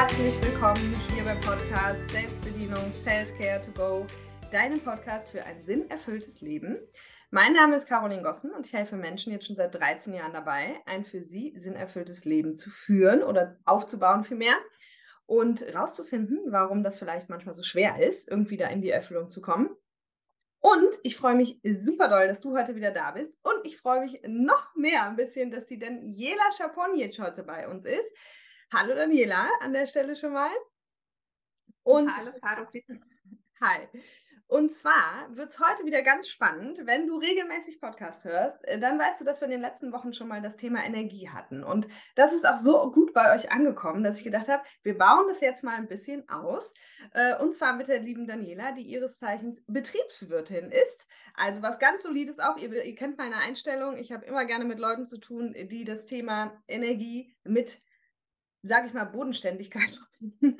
[0.00, 4.06] herzlich willkommen hier beim Podcast Selbstbedienung Self-Care to Go,
[4.50, 6.78] deinem Podcast für ein sinnerfülltes Leben.
[7.30, 10.80] Mein Name ist Caroline Gossen und ich helfe Menschen jetzt schon seit 13 Jahren dabei,
[10.86, 14.54] ein für sie sinnerfülltes Leben zu führen oder aufzubauen vielmehr
[15.26, 19.42] und rauszufinden, warum das vielleicht manchmal so schwer ist, irgendwie da in die Erfüllung zu
[19.42, 19.68] kommen.
[20.60, 23.38] Und ich freue mich super doll, dass du heute wieder da bist.
[23.42, 27.84] Und ich freue mich noch mehr ein bisschen, dass die Daniela Schaponic heute bei uns
[27.84, 28.10] ist.
[28.72, 30.52] Hallo Daniela, an der Stelle schon mal.
[31.82, 32.68] Und Hallo Caro.
[33.60, 33.88] Hi.
[34.46, 36.80] Und zwar wird es heute wieder ganz spannend.
[36.84, 40.12] Wenn du regelmäßig Podcast hörst, äh, dann weißt du, dass wir in den letzten Wochen
[40.12, 41.64] schon mal das Thema Energie hatten.
[41.64, 45.26] Und das ist auch so gut bei euch angekommen, dass ich gedacht habe, wir bauen
[45.26, 46.72] das jetzt mal ein bisschen aus.
[47.12, 51.08] Äh, und zwar mit der lieben Daniela, die ihres Zeichens Betriebswirtin ist.
[51.34, 52.56] Also was ganz solides auch.
[52.56, 53.96] Ihr, ihr kennt meine Einstellung.
[53.96, 57.80] Ich habe immer gerne mit Leuten zu tun, die das Thema Energie mit
[58.62, 60.56] sage ich mal, Bodenständigkeit verbinden.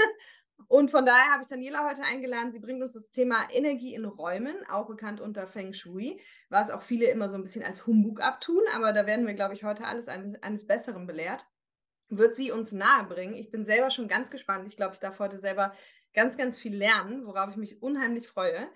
[0.69, 2.53] Und von daher habe ich Daniela heute eingeladen.
[2.53, 6.83] Sie bringt uns das Thema Energie in Räumen, auch bekannt unter Feng Shui, was auch
[6.83, 8.63] viele immer so ein bisschen als Humbug abtun.
[8.75, 11.45] Aber da werden wir, glaube ich, heute alles eines, eines Besseren belehrt.
[12.09, 13.35] Wird sie uns nahebringen.
[13.35, 14.69] Ich bin selber schon ganz gespannt.
[14.69, 15.75] Ich glaube, ich darf heute selber
[16.15, 18.69] ganz, ganz viel lernen, worauf ich mich unheimlich freue.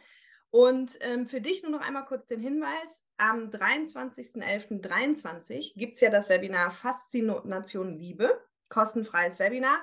[0.51, 6.11] Und ähm, für dich nur noch einmal kurz den Hinweis: Am 23.11.23 gibt es ja
[6.11, 9.79] das Webinar Faszination Liebe, kostenfreies Webinar.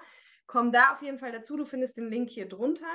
[0.48, 1.58] Komm da auf jeden Fall dazu.
[1.58, 2.86] Du findest den Link hier drunter.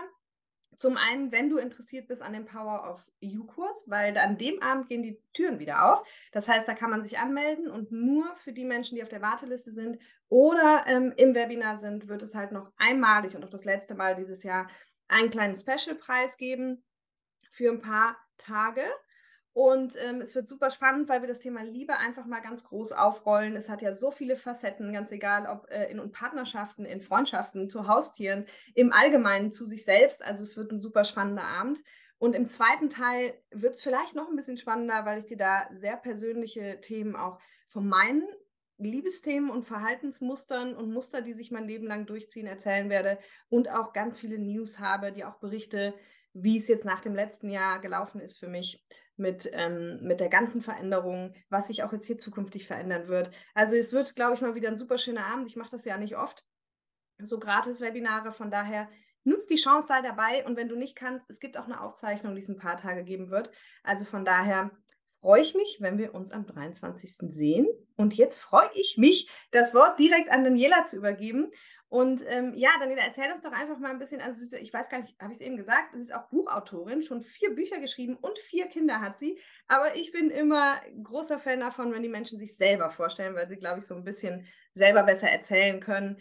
[0.75, 4.89] Zum einen, wenn du interessiert bist an dem Power of You-Kurs, weil an dem Abend
[4.89, 6.07] gehen die Türen wieder auf.
[6.33, 9.23] Das heißt, da kann man sich anmelden und nur für die Menschen, die auf der
[9.23, 13.65] Warteliste sind oder ähm, im Webinar sind, wird es halt noch einmalig und auch das
[13.65, 14.69] letzte Mal dieses Jahr
[15.09, 16.85] einen kleinen Special-Preis geben
[17.51, 18.83] für ein paar Tage.
[19.57, 22.93] Und ähm, es wird super spannend, weil wir das Thema Liebe einfach mal ganz groß
[22.93, 23.57] aufrollen.
[23.57, 27.89] Es hat ja so viele Facetten, ganz egal ob äh, in Partnerschaften, in Freundschaften, zu
[27.89, 30.23] Haustieren, im Allgemeinen zu sich selbst.
[30.23, 31.83] Also es wird ein super spannender Abend.
[32.19, 35.67] Und im zweiten Teil wird es vielleicht noch ein bisschen spannender, weil ich dir da
[35.73, 38.29] sehr persönliche Themen auch von meinen
[38.77, 43.19] Liebesthemen und Verhaltensmustern und Muster, die sich mein Leben lang durchziehen, erzählen werde
[43.49, 45.95] und auch ganz viele News habe, die auch berichte,
[46.35, 48.85] wie es jetzt nach dem letzten Jahr gelaufen ist für mich
[49.17, 53.31] mit, ähm, mit der ganzen Veränderung, was sich auch jetzt hier zukünftig verändern wird.
[53.55, 55.47] Also es wird, glaube ich, mal wieder ein super schöner Abend.
[55.47, 56.45] Ich mache das ja nicht oft,
[57.19, 58.33] so gratis Webinare.
[58.33, 58.89] Von daher
[59.25, 60.45] nutzt die Chance, sei dabei.
[60.47, 63.05] Und wenn du nicht kannst, es gibt auch eine Aufzeichnung, die es ein paar Tage
[63.05, 63.51] geben wird.
[63.83, 64.71] Also von daher
[65.21, 67.33] freue ich mich, wenn wir uns am 23.
[67.33, 67.67] sehen.
[67.97, 71.51] Und jetzt freue ich mich, das Wort direkt an Daniela zu übergeben.
[71.89, 75.01] Und ähm, ja, Daniela, erzähl uns doch einfach mal ein bisschen, also ich weiß gar
[75.01, 78.37] nicht, habe ich es eben gesagt, sie ist auch Buchautorin, schon vier Bücher geschrieben und
[78.41, 79.39] vier Kinder hat sie.
[79.69, 83.57] Aber ich bin immer großer Fan davon, wenn die Menschen sich selber vorstellen, weil sie,
[83.57, 86.21] glaube ich, so ein bisschen selber besser erzählen können,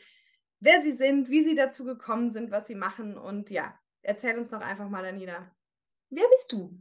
[0.59, 3.17] wer sie sind, wie sie dazu gekommen sind, was sie machen.
[3.17, 5.51] Und ja, erzähl uns doch einfach mal, Daniela,
[6.11, 6.77] wer bist du?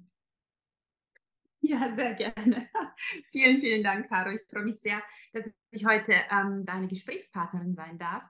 [1.62, 2.68] Ja, sehr gerne.
[3.32, 4.30] vielen, vielen Dank, Caro.
[4.30, 5.02] Ich freue mich sehr,
[5.32, 8.22] dass ich heute ähm, deine Gesprächspartnerin sein darf.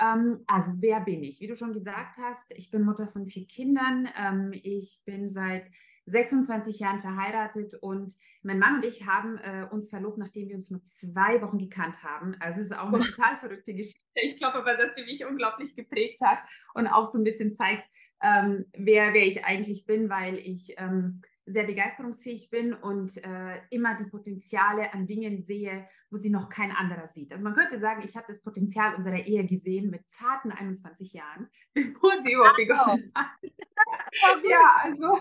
[0.00, 1.40] Ähm, also, wer bin ich?
[1.40, 4.08] Wie du schon gesagt hast, ich bin Mutter von vier Kindern.
[4.16, 5.66] Ähm, ich bin seit
[6.06, 10.70] 26 Jahren verheiratet und mein Mann und ich haben äh, uns verlobt, nachdem wir uns
[10.70, 12.34] nur zwei Wochen gekannt haben.
[12.40, 14.00] Also es ist auch eine total verrückte Geschichte.
[14.22, 16.40] Ich glaube aber, dass sie mich unglaublich geprägt hat
[16.74, 17.88] und auch so ein bisschen zeigt,
[18.20, 23.96] ähm, wer, wer ich eigentlich bin, weil ich ähm, sehr begeisterungsfähig bin und äh, immer
[23.96, 27.32] die Potenziale an Dingen sehe, wo sie noch kein anderer sieht.
[27.32, 31.48] Also man könnte sagen, ich habe das Potenzial unserer Ehe gesehen mit zarten 21 Jahren,
[31.74, 33.30] bevor sie überhaupt begonnen hat.
[34.44, 35.18] ja, also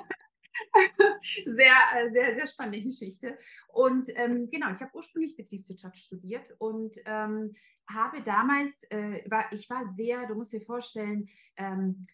[1.45, 3.37] sehr, äh, sehr, sehr spannende Geschichte.
[3.69, 7.55] Und ähm, genau, ich habe ursprünglich Betriebswirtschaft studiert und ähm,
[7.89, 11.27] habe damals, äh, war, ich war sehr, du musst dir vorstellen,
[11.57, 12.07] ähm,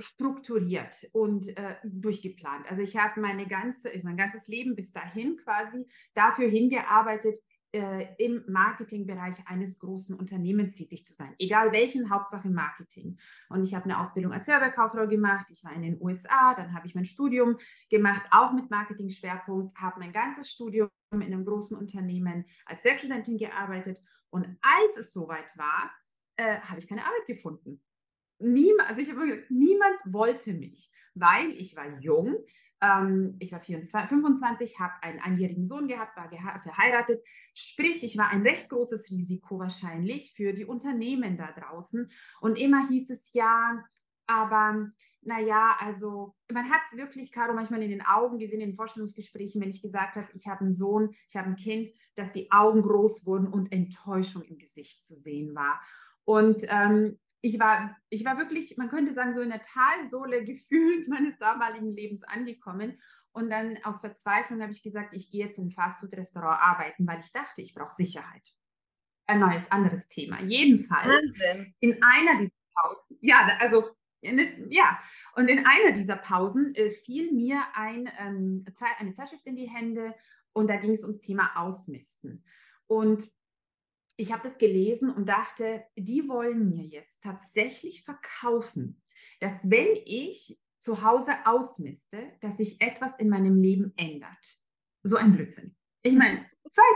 [0.00, 2.70] strukturiert und äh, durchgeplant.
[2.70, 7.38] Also ich habe meine ganze, mein ganzes Leben bis dahin quasi dafür hingearbeitet,
[7.72, 13.18] äh, im Marketingbereich eines großen Unternehmens tätig zu sein, egal welchen, Hauptsache Marketing.
[13.48, 16.86] Und ich habe eine Ausbildung als Serverkauffrau gemacht, ich war in den USA, dann habe
[16.86, 17.58] ich mein Studium
[17.88, 24.00] gemacht, auch mit Marketing-Schwerpunkt, habe mein ganzes Studium in einem großen Unternehmen als Werkstudentin gearbeitet.
[24.30, 25.92] Und als es soweit war,
[26.36, 27.80] äh, habe ich keine Arbeit gefunden
[28.40, 32.36] niemand, also ich habe gesagt, niemand wollte mich, weil ich war jung,
[32.80, 36.30] ähm, ich war 24, 25, habe einen einjährigen Sohn gehabt, war
[36.62, 37.22] verheiratet.
[37.54, 42.10] Sprich, ich war ein recht großes Risiko wahrscheinlich für die Unternehmen da draußen.
[42.40, 43.84] Und immer hieß es ja,
[44.26, 44.90] aber
[45.22, 49.60] naja, also man hat es wirklich, Caro, manchmal in den Augen gesehen, in den Vorstellungsgesprächen,
[49.60, 52.82] wenn ich gesagt habe, ich habe einen Sohn, ich habe ein Kind, dass die Augen
[52.82, 55.80] groß wurden und Enttäuschung im Gesicht zu sehen war.
[56.24, 61.08] Und ähm, ich war, ich war wirklich, man könnte sagen, so in der Talsohle gefühlt
[61.08, 63.00] meines damaligen Lebens angekommen.
[63.32, 67.20] Und dann aus Verzweiflung habe ich gesagt, ich gehe jetzt in ein Fastfood-Restaurant arbeiten, weil
[67.20, 68.52] ich dachte, ich brauche Sicherheit.
[69.26, 70.42] Ein neues, anderes Thema.
[70.42, 71.74] Jedenfalls Wahnsinn.
[71.78, 73.84] in einer dieser Pausen, ja, also
[74.22, 74.98] ja,
[75.34, 78.66] und in einer dieser Pausen äh, fiel mir ein, ähm,
[78.98, 80.14] eine Zeitschrift in die Hände
[80.52, 82.44] und da ging es ums Thema Ausmisten.
[82.86, 83.30] Und
[84.20, 89.00] ich habe das gelesen und dachte, die wollen mir jetzt tatsächlich verkaufen,
[89.40, 94.58] dass wenn ich zu Hause ausmiste, dass sich etwas in meinem Leben ändert.
[95.02, 95.74] So ein Blödsinn.
[96.02, 96.46] Ich meine,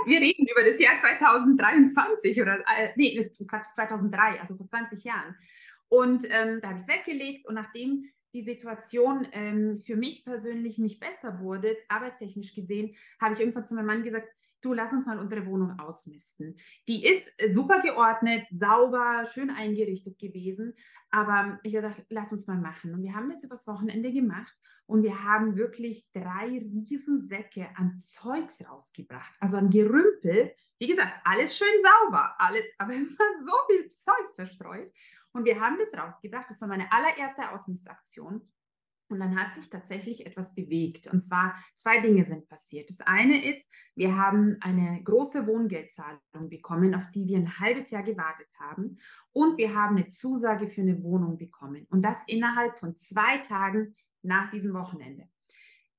[0.06, 5.34] wir reden über das Jahr 2023 oder, äh, nee, Quatsch, 2003, also vor 20 Jahren.
[5.88, 10.78] Und ähm, da habe ich es weggelegt und nachdem die Situation ähm, für mich persönlich
[10.78, 14.28] nicht besser wurde, arbeitstechnisch gesehen, habe ich irgendwann zu meinem Mann gesagt,
[14.64, 16.56] du lass uns mal unsere Wohnung ausmisten.
[16.88, 20.75] Die ist äh, super geordnet, sauber, schön eingerichtet gewesen,
[21.11, 22.94] aber ich dachte, lass uns mal machen.
[22.94, 24.55] Und wir haben das übers Wochenende gemacht
[24.87, 30.55] und wir haben wirklich drei Riesensäcke an Zeugs rausgebracht, also an Gerümpel.
[30.78, 34.93] Wie gesagt, alles schön sauber, alles, aber es war so viel Zeugs verstreut.
[35.32, 36.46] Und wir haben das rausgebracht.
[36.49, 38.40] Das war meine allererste Ausmistaktion.
[39.08, 41.06] Und dann hat sich tatsächlich etwas bewegt.
[41.06, 42.88] Und zwar zwei Dinge sind passiert.
[42.88, 48.02] Das eine ist, wir haben eine große Wohngeldzahlung bekommen, auf die wir ein halbes Jahr
[48.02, 48.98] gewartet haben.
[49.32, 51.86] Und wir haben eine Zusage für eine Wohnung bekommen.
[51.90, 55.28] Und das innerhalb von zwei Tagen nach diesem Wochenende.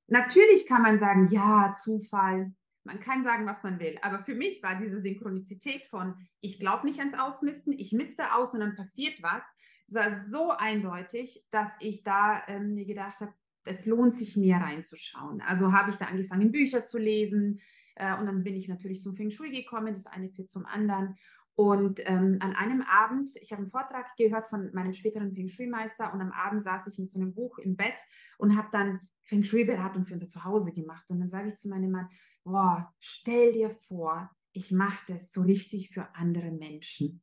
[0.08, 2.54] Natürlich kann man sagen, ja, Zufall.
[2.84, 3.98] Man kann sagen, was man will.
[4.01, 8.54] Aber für mich war diese Synchronizität von, ich glaube nicht ans Ausmisten, ich misste aus
[8.54, 9.44] und dann passiert was
[9.88, 13.34] es war so eindeutig, dass ich da ähm, mir gedacht habe,
[13.66, 15.42] es lohnt sich mehr reinzuschauen.
[15.42, 17.62] Also habe ich da angefangen, Bücher zu lesen
[17.96, 21.18] äh, und dann bin ich natürlich zum Feng Shui gekommen, das eine führt zum anderen.
[21.56, 26.14] Und ähm, an einem Abend, ich habe einen Vortrag gehört von meinem späteren Feng Shui-Meister
[26.14, 27.96] und am Abend saß ich mit so einem Buch im Bett
[28.38, 31.10] und habe dann Feng Shui-Beratung für unser Zuhause gemacht.
[31.10, 32.10] Und dann sage ich zu meinem Mann,
[32.44, 37.22] boah, stell dir vor, ich mache das so richtig für andere Menschen.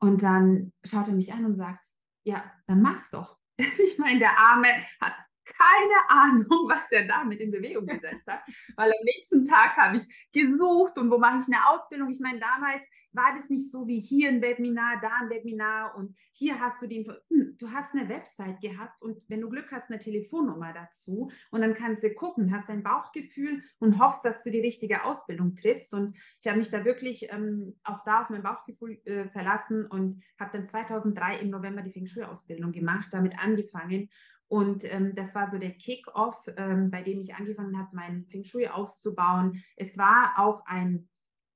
[0.00, 1.86] Und dann schaut er mich an und sagt,
[2.24, 3.38] ja, dann mach's doch.
[3.58, 4.68] Ich meine, der Arme
[5.00, 5.14] hat
[5.50, 8.40] keine Ahnung, was er damit in Bewegung gesetzt hat,
[8.76, 12.10] weil am nächsten Tag habe ich gesucht und wo mache ich eine Ausbildung.
[12.10, 12.82] Ich meine, damals
[13.12, 16.86] war das nicht so wie hier ein Webinar, da ein Webinar und hier hast du
[16.86, 21.30] den, hm, du hast eine Website gehabt und wenn du Glück hast, eine Telefonnummer dazu
[21.50, 25.56] und dann kannst du gucken, hast dein Bauchgefühl und hoffst, dass du die richtige Ausbildung
[25.56, 29.86] triffst und ich habe mich da wirklich ähm, auch da auf mein Bauchgefühl äh, verlassen
[29.86, 34.08] und habe dann 2003 im November die Feng Shui-Ausbildung gemacht, damit angefangen
[34.50, 38.42] und ähm, das war so der Kick-off, ähm, bei dem ich angefangen habe, meinen Feng
[38.42, 39.62] Shui aufzubauen.
[39.76, 41.08] Es war auch ein,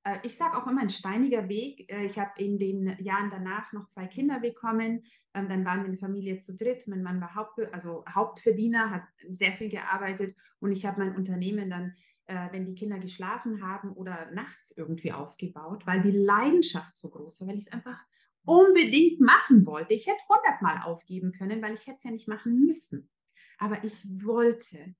[0.05, 1.91] äh, ich sage auch immer ein steiniger Weg.
[1.91, 5.03] Äh, ich habe in den Jahren danach noch zwei Kinder bekommen.
[5.33, 6.87] Ähm, dann waren wir eine Familie zu dritt.
[6.87, 11.69] Mein Mann war Haupt, also Hauptverdiener, hat sehr viel gearbeitet und ich habe mein Unternehmen
[11.69, 11.95] dann
[12.27, 17.41] äh, wenn die Kinder geschlafen haben oder nachts irgendwie aufgebaut, weil die Leidenschaft so groß
[17.41, 18.01] war, weil ich es einfach
[18.45, 19.93] unbedingt machen wollte.
[19.93, 23.09] Ich hätte hundertmal aufgeben können, weil ich hätte es ja nicht machen müssen.
[23.57, 24.95] Aber ich wollte.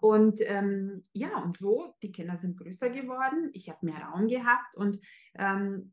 [0.00, 4.76] Und ähm, ja, und so, die Kinder sind größer geworden, ich habe mehr Raum gehabt
[4.76, 4.98] und
[5.36, 5.92] ähm,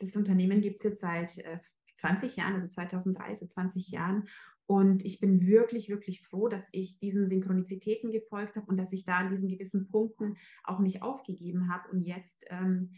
[0.00, 1.60] das Unternehmen gibt es jetzt seit äh,
[1.94, 4.28] 20 Jahren, also 2003, seit 20 Jahren.
[4.66, 9.04] Und ich bin wirklich, wirklich froh, dass ich diesen Synchronizitäten gefolgt habe und dass ich
[9.04, 12.92] da an diesen gewissen Punkten auch nicht aufgegeben habe und jetzt ähm,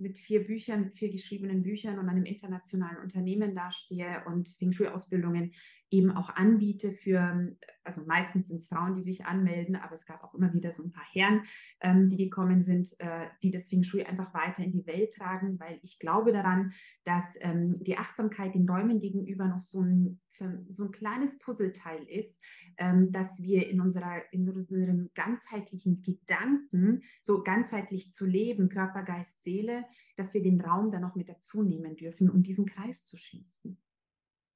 [0.00, 5.52] mit vier Büchern, mit vier geschriebenen Büchern und einem internationalen Unternehmen dastehe und Feng Shui-Ausbildungen
[5.90, 10.22] eben auch anbiete für, also meistens sind es Frauen, die sich anmelden, aber es gab
[10.22, 11.42] auch immer wieder so ein paar Herren,
[11.80, 15.58] ähm, die gekommen sind, äh, die das Feng Shui einfach weiter in die Welt tragen,
[15.58, 16.72] weil ich glaube daran,
[17.04, 20.20] dass ähm, die Achtsamkeit den Räumen gegenüber noch so ein,
[20.68, 22.42] so ein kleines Puzzleteil ist,
[22.78, 29.42] ähm, dass wir in, unserer, in unserem ganzheitlichen Gedanken, so ganzheitlich zu leben, Körper, Geist,
[29.42, 29.84] Seele,
[30.16, 33.78] dass wir den Raum dann noch mit dazu nehmen dürfen, um diesen Kreis zu schließen.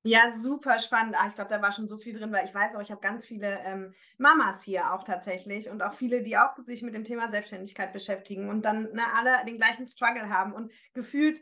[0.07, 1.17] Ja, super spannend.
[1.19, 3.01] Ah, ich glaube, da war schon so viel drin, weil ich weiß auch, ich habe
[3.01, 7.05] ganz viele ähm, Mamas hier auch tatsächlich und auch viele, die auch sich mit dem
[7.05, 11.41] Thema Selbstständigkeit beschäftigen und dann ne, alle den gleichen Struggle haben und gefühlt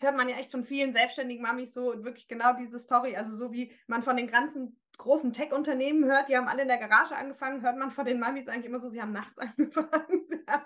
[0.00, 3.16] hört man ja echt von vielen selbstständigen Mamis so wirklich genau diese Story.
[3.16, 6.78] Also so wie man von den ganzen großen Tech-Unternehmen hört, die haben alle in der
[6.78, 10.26] Garage angefangen, hört man von den Mamis eigentlich immer so, sie haben nachts angefangen.
[10.26, 10.64] Sie haben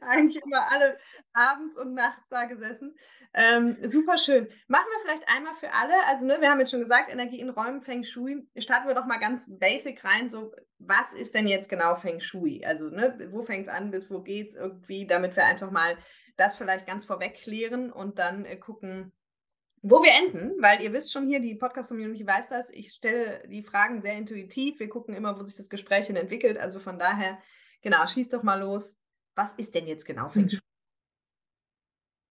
[0.00, 0.98] eigentlich immer alle
[1.32, 2.96] abends und nachts da gesessen.
[3.34, 4.48] Ähm, super schön.
[4.68, 7.50] Machen wir vielleicht einmal für alle, also ne, wir haben jetzt schon gesagt, Energie in
[7.50, 8.46] Räumen, Feng Shui.
[8.58, 12.64] Starten wir doch mal ganz basic rein, so was ist denn jetzt genau Feng Shui?
[12.64, 15.96] Also ne, wo fängt es an, bis wo geht es irgendwie, damit wir einfach mal
[16.36, 19.12] das vielleicht ganz vorweg klären und dann äh, gucken,
[19.84, 23.64] Wo wir enden, weil ihr wisst schon hier, die Podcast-Community weiß das, ich stelle die
[23.64, 24.78] Fragen sehr intuitiv.
[24.78, 26.56] Wir gucken immer, wo sich das Gespräch hin entwickelt.
[26.56, 27.36] Also von daher,
[27.82, 28.96] genau, schieß doch mal los.
[29.34, 30.60] Was ist denn jetzt genau Feng Shui?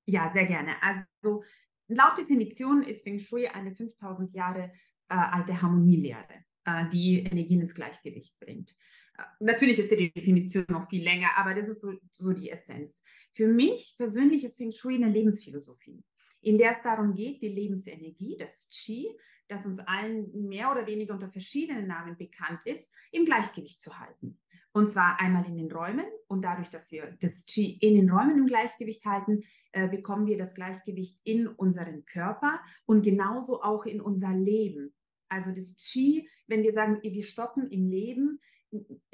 [0.05, 0.81] Ja, sehr gerne.
[0.81, 1.43] Also
[1.87, 4.71] laut Definition ist Feng Shui eine 5000 Jahre
[5.09, 8.71] äh, alte Harmonielehre, äh, die Energien ins Gleichgewicht bringt.
[9.17, 13.01] Äh, natürlich ist die Definition noch viel länger, aber das ist so, so die Essenz.
[13.33, 16.01] Für mich persönlich ist Feng Shui eine Lebensphilosophie,
[16.41, 19.07] in der es darum geht, die Lebensenergie, das Qi,
[19.47, 24.39] das uns allen mehr oder weniger unter verschiedenen Namen bekannt ist, im Gleichgewicht zu halten.
[24.73, 28.37] Und zwar einmal in den Räumen und dadurch, dass wir das Qi in den Räumen
[28.37, 29.43] im Gleichgewicht halten,
[29.73, 34.93] äh, bekommen wir das Gleichgewicht in unseren Körper und genauso auch in unser Leben.
[35.27, 38.39] Also das Qi, wenn wir sagen, wir stoppen im Leben,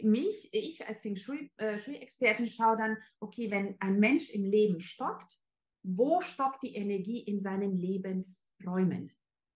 [0.01, 5.39] mich, ich als Feng Shui-Expertin äh, schaue dann, okay, wenn ein Mensch im Leben stockt,
[5.87, 9.11] wo stockt die Energie in seinen Lebensräumen?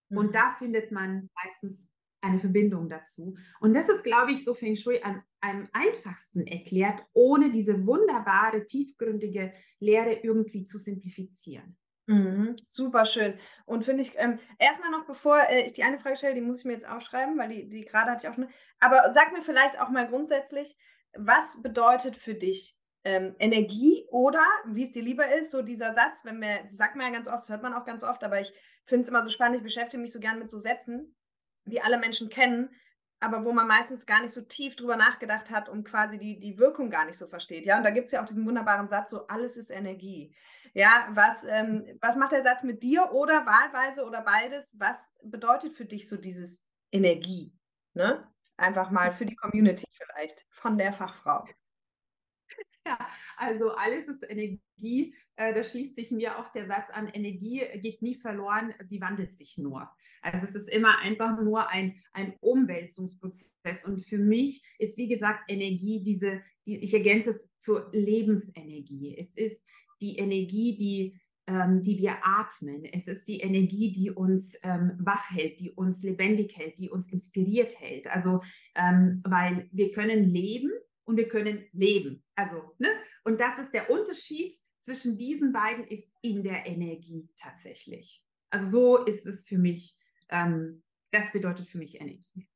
[0.09, 0.17] Mhm.
[0.17, 1.87] Und da findet man meistens
[2.21, 3.35] eine Verbindung dazu.
[3.59, 8.65] Und das ist, glaube ich, so Feng Shui am, am einfachsten erklärt, ohne diese wunderbare,
[8.65, 11.77] tiefgründige Lehre irgendwie zu simplifizieren.
[12.07, 13.33] Mhm, super schön.
[13.65, 16.59] Und finde ich, ähm, erstmal noch, bevor äh, ich die eine Frage stelle, die muss
[16.59, 18.49] ich mir jetzt aufschreiben, weil die, die gerade hatte ich auch schon.
[18.79, 20.77] Aber sag mir vielleicht auch mal grundsätzlich,
[21.13, 26.23] was bedeutet für dich ähm, Energie oder, wie es dir lieber ist, so dieser Satz,
[26.23, 28.53] wenn das sagt man ja ganz oft, das hört man auch ganz oft, aber ich
[28.85, 31.15] finde es immer so spannend, ich beschäftige mich so gern mit so Sätzen,
[31.65, 32.69] die alle Menschen kennen,
[33.19, 36.57] aber wo man meistens gar nicht so tief drüber nachgedacht hat und quasi die, die
[36.57, 37.65] Wirkung gar nicht so versteht.
[37.65, 40.35] Ja, und da gibt es ja auch diesen wunderbaren Satz, so alles ist Energie.
[40.73, 44.71] Ja, was, ähm, was macht der Satz mit dir oder wahlweise oder beides?
[44.77, 47.53] Was bedeutet für dich so dieses Energie?
[47.93, 48.27] Ne?
[48.57, 51.45] Einfach mal für die Community vielleicht von der Fachfrau.
[52.87, 52.97] Ja,
[53.37, 55.15] also alles ist Energie.
[55.35, 59.35] Äh, da schließt sich mir auch der Satz an, Energie geht nie verloren, sie wandelt
[59.35, 59.89] sich nur.
[60.21, 63.85] Also es ist immer einfach nur ein, ein Umwälzungsprozess.
[63.85, 69.17] Und für mich ist, wie gesagt, Energie diese, die, ich ergänze es zur Lebensenergie.
[69.17, 69.65] Es ist
[70.01, 72.85] die Energie, die, ähm, die wir atmen.
[72.85, 77.07] Es ist die Energie, die uns ähm, wach hält, die uns lebendig hält, die uns
[77.11, 78.07] inspiriert hält.
[78.07, 78.41] Also,
[78.75, 80.71] ähm, weil wir können leben
[81.11, 82.23] und wir können leben.
[82.35, 82.89] Also, ne?
[83.23, 88.25] Und das ist der Unterschied zwischen diesen beiden, ist in der Energie tatsächlich.
[88.49, 89.97] Also so ist es für mich
[90.31, 92.47] ähm, das bedeutet für mich Energie.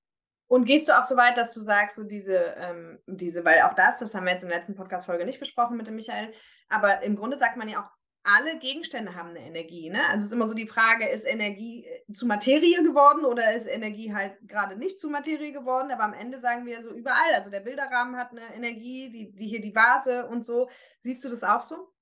[0.48, 3.74] Und gehst du auch so weit, dass du sagst, so diese, ähm, diese, weil auch
[3.74, 6.34] das, das haben wir jetzt in der letzten Podcast-Folge nicht besprochen mit dem Michael,
[6.70, 7.90] aber im Grunde sagt man ja auch,
[8.26, 9.90] alle Gegenstände haben eine Energie.
[9.90, 10.04] Ne?
[10.08, 13.68] Also es ist immer so die Frage, ist Energie äh, zu Materie geworden oder ist
[13.68, 15.92] Energie halt gerade nicht zu Materie geworden?
[15.92, 19.48] Aber am Ende sagen wir so überall, also der Bilderrahmen hat eine Energie, die, die
[19.48, 20.70] hier die Vase und so.
[20.98, 21.94] Siehst du das auch so?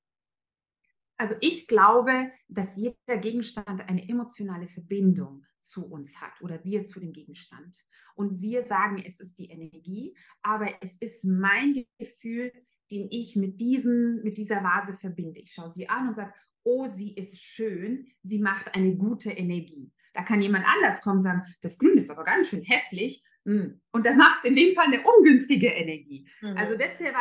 [1.18, 7.00] Also ich glaube, dass jeder Gegenstand eine emotionale Verbindung zu uns hat oder wir zu
[7.00, 7.84] dem Gegenstand.
[8.16, 12.52] Und wir sagen, es ist die Energie, aber es ist mein Gefühl,
[12.94, 15.40] den ich mit, diesen, mit dieser Vase verbinde.
[15.40, 16.34] Ich schaue sie an und sage,
[16.64, 19.92] oh, sie ist schön, sie macht eine gute Energie.
[20.14, 23.24] Da kann jemand anders kommen und sagen, das Grün ist aber ganz schön hässlich.
[23.46, 23.82] Hm.
[23.92, 26.30] Und dann macht es in dem Fall eine ungünstige Energie.
[26.42, 26.56] Mhm.
[26.56, 27.16] Also deshalb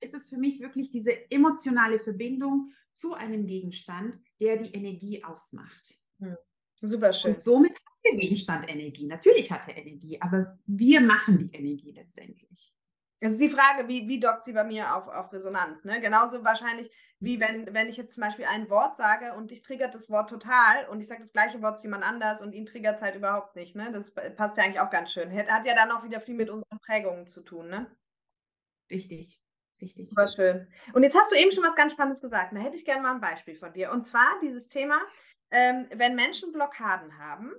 [0.00, 6.00] ist es für mich wirklich diese emotionale Verbindung zu einem Gegenstand, der die Energie ausmacht.
[6.18, 6.36] Mhm.
[6.82, 7.34] Super schön.
[7.34, 9.06] Und somit hat der Gegenstand Energie.
[9.06, 12.74] Natürlich hat er Energie, aber wir machen die Energie letztendlich.
[13.24, 15.84] Es ist die Frage, wie, wie dockt sie bei mir auf, auf Resonanz?
[15.84, 16.00] Ne?
[16.00, 19.94] Genauso wahrscheinlich, wie wenn, wenn ich jetzt zum Beispiel ein Wort sage und dich triggert
[19.94, 22.96] das Wort total und ich sage das gleiche Wort zu jemand anders und ihn triggert
[22.96, 23.76] es halt überhaupt nicht.
[23.76, 23.92] Ne?
[23.92, 25.32] Das passt ja eigentlich auch ganz schön.
[25.32, 27.68] Hat, hat ja dann auch wieder viel mit unseren Prägungen zu tun.
[27.68, 27.86] Ne?
[28.90, 29.40] Richtig.
[29.80, 30.08] Richtig.
[30.08, 30.66] Super schön.
[30.92, 32.52] Und jetzt hast du eben schon was ganz Spannendes gesagt.
[32.52, 33.92] Da hätte ich gerne mal ein Beispiel von dir.
[33.92, 35.00] Und zwar dieses Thema,
[35.52, 37.52] ähm, wenn Menschen Blockaden haben,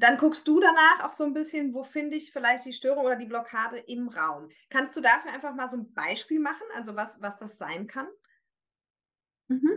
[0.00, 3.16] dann guckst du danach auch so ein bisschen, wo finde ich vielleicht die Störung oder
[3.16, 4.48] die Blockade im Raum.
[4.70, 8.08] Kannst du dafür einfach mal so ein Beispiel machen, also was, was das sein kann?
[9.48, 9.70] Mhm.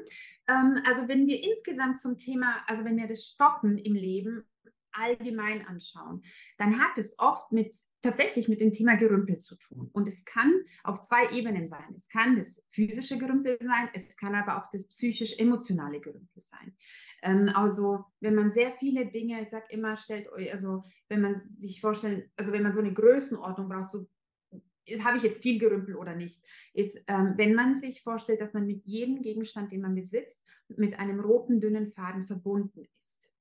[0.47, 4.45] Ähm, also wenn wir insgesamt zum Thema, also wenn wir das Stoppen im Leben
[4.93, 6.23] allgemein anschauen,
[6.57, 9.89] dann hat es oft mit tatsächlich mit dem Thema Gerümpel zu tun.
[9.91, 10.53] Und es kann
[10.83, 11.93] auf zwei Ebenen sein.
[11.95, 16.77] Es kann das physische Gerümpel sein, es kann aber auch das psychisch-emotionale Gerümpel sein.
[17.23, 21.41] Ähm, also wenn man sehr viele Dinge, ich sage immer, stellt euch, also wenn man
[21.57, 24.07] sich vorstellt, also wenn man so eine Größenordnung braucht, so
[24.99, 28.67] habe ich jetzt viel Gerümpel oder nicht, ist, ähm, wenn man sich vorstellt, dass man
[28.67, 33.31] mit jedem Gegenstand, den man besitzt, mit einem roten, dünnen Faden verbunden ist.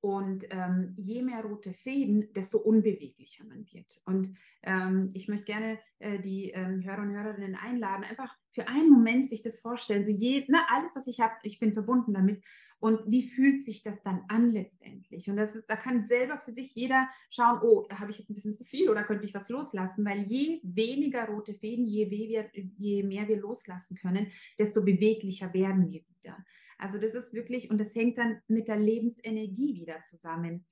[0.00, 4.00] Und ähm, je mehr rote Fäden, desto unbeweglicher man wird.
[4.04, 4.32] Und
[4.62, 9.26] ähm, ich möchte gerne äh, die ähm, Hörer und Hörerinnen einladen, einfach für einen Moment
[9.26, 10.04] sich das vorstellen.
[10.04, 12.44] So je, na, alles, was ich habe, ich bin verbunden damit.
[12.80, 15.28] Und wie fühlt sich das dann an letztendlich?
[15.28, 18.34] Und das ist, da kann selber für sich jeder schauen, oh, habe ich jetzt ein
[18.34, 20.04] bisschen zu viel oder könnte ich was loslassen?
[20.04, 25.90] Weil je weniger rote Fäden, je, wir, je mehr wir loslassen können, desto beweglicher werden
[25.90, 26.36] wir wieder.
[26.78, 30.64] Also das ist wirklich, und das hängt dann mit der Lebensenergie wieder zusammen.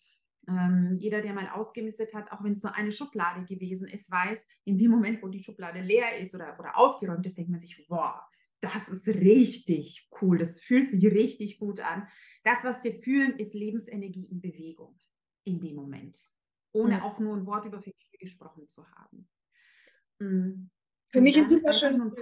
[0.49, 4.47] Ähm, jeder, der mal ausgemistet hat, auch wenn es nur eine Schublade gewesen ist, weiß,
[4.65, 7.85] in dem Moment, wo die Schublade leer ist oder, oder aufgeräumt ist, denkt man sich,
[7.89, 8.21] wow,
[8.75, 12.09] das ist richtig cool, das fühlt sich richtig gut an.
[12.45, 14.99] Das, was wir fühlen, ist Lebensenergie in Bewegung
[15.45, 16.19] in dem Moment,
[16.73, 17.03] ohne ja.
[17.03, 19.29] auch nur ein Wort über Gefühle gesprochen zu haben.
[20.19, 20.71] Mhm.
[21.11, 22.13] Für mich ein super schön.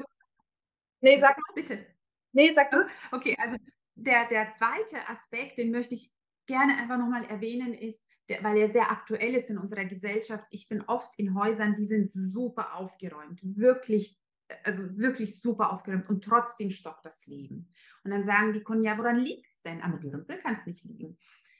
[1.00, 1.54] Nee, sag mal.
[1.54, 1.86] Bitte.
[2.32, 2.86] Nee, sag du.
[3.12, 3.56] Okay, also
[3.94, 6.12] der, der zweite Aspekt, den möchte ich
[6.46, 10.44] gerne einfach nochmal erwähnen, ist, der, weil er sehr aktuell ist in unserer Gesellschaft.
[10.50, 14.18] Ich bin oft in Häusern, die sind super aufgeräumt, wirklich,
[14.62, 17.68] also wirklich super aufgeräumt und trotzdem stockt das Leben.
[18.04, 19.82] Und dann sagen die Kunden, ja, woran liegt es denn?
[19.82, 21.16] Am Gerümpel kann es nicht liegen.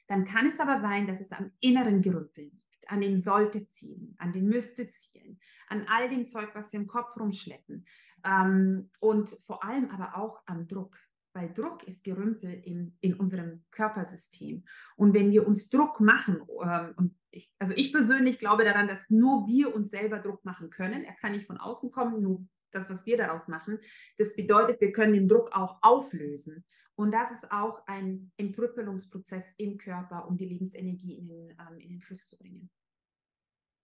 [0.07, 4.33] Dann kann es aber sein, dass es am inneren Gerümpel liegt, an den Sollte-Zielen, an
[4.33, 7.87] den Müsste-Zielen, an all dem Zeug, was wir im Kopf rumschleppen.
[8.25, 10.97] Ähm, und vor allem aber auch am Druck
[11.35, 14.65] weil Druck ist Gerümpel in, in unserem Körpersystem.
[14.97, 19.11] Und wenn wir uns Druck machen, ähm, und ich, also ich persönlich glaube daran, dass
[19.11, 21.03] nur wir uns selber Druck machen können.
[21.03, 23.79] Er kann nicht von außen kommen, nur das, was wir daraus machen.
[24.19, 26.65] Das bedeutet, wir können den Druck auch auflösen.
[26.97, 31.89] Und das ist auch ein Entrüppelungsprozess im Körper, um die Lebensenergie in den, ähm, in
[31.89, 32.71] den Fluss zu bringen.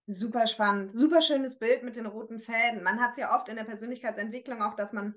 [0.07, 2.83] Super spannend, super schönes Bild mit den roten Fäden.
[2.83, 5.15] Man hat es ja oft in der Persönlichkeitsentwicklung auch, dass man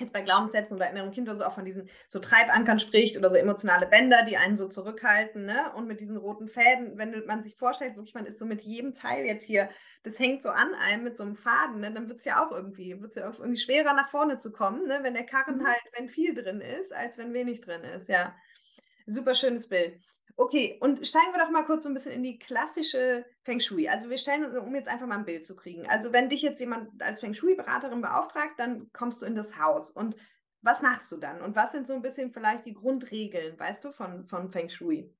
[0.00, 3.30] jetzt bei Glaubenssätzen oder inneren Kind oder so auch von diesen so Treibankern spricht oder
[3.30, 5.72] so emotionale Bänder, die einen so zurückhalten, ne?
[5.74, 8.94] Und mit diesen roten Fäden, wenn man sich vorstellt, wirklich, man ist so mit jedem
[8.94, 9.70] Teil jetzt hier,
[10.02, 11.92] das hängt so an einem mit so einem Faden, ne?
[11.92, 14.50] Dann wird es ja auch irgendwie, wird es ja auch irgendwie schwerer nach vorne zu
[14.50, 15.00] kommen, ne?
[15.02, 15.66] Wenn der Karren mhm.
[15.66, 18.34] halt, wenn viel drin ist, als wenn wenig drin ist, ja.
[19.06, 20.00] Super schönes Bild.
[20.36, 23.88] Okay, und steigen wir doch mal kurz so ein bisschen in die klassische Feng Shui.
[23.88, 25.86] Also wir stellen, um jetzt einfach mal ein Bild zu kriegen.
[25.88, 29.90] Also wenn dich jetzt jemand als Feng Shui-Beraterin beauftragt, dann kommst du in das Haus.
[29.90, 30.16] Und
[30.62, 31.42] was machst du dann?
[31.42, 35.12] Und was sind so ein bisschen vielleicht die Grundregeln, weißt du, von, von Feng Shui?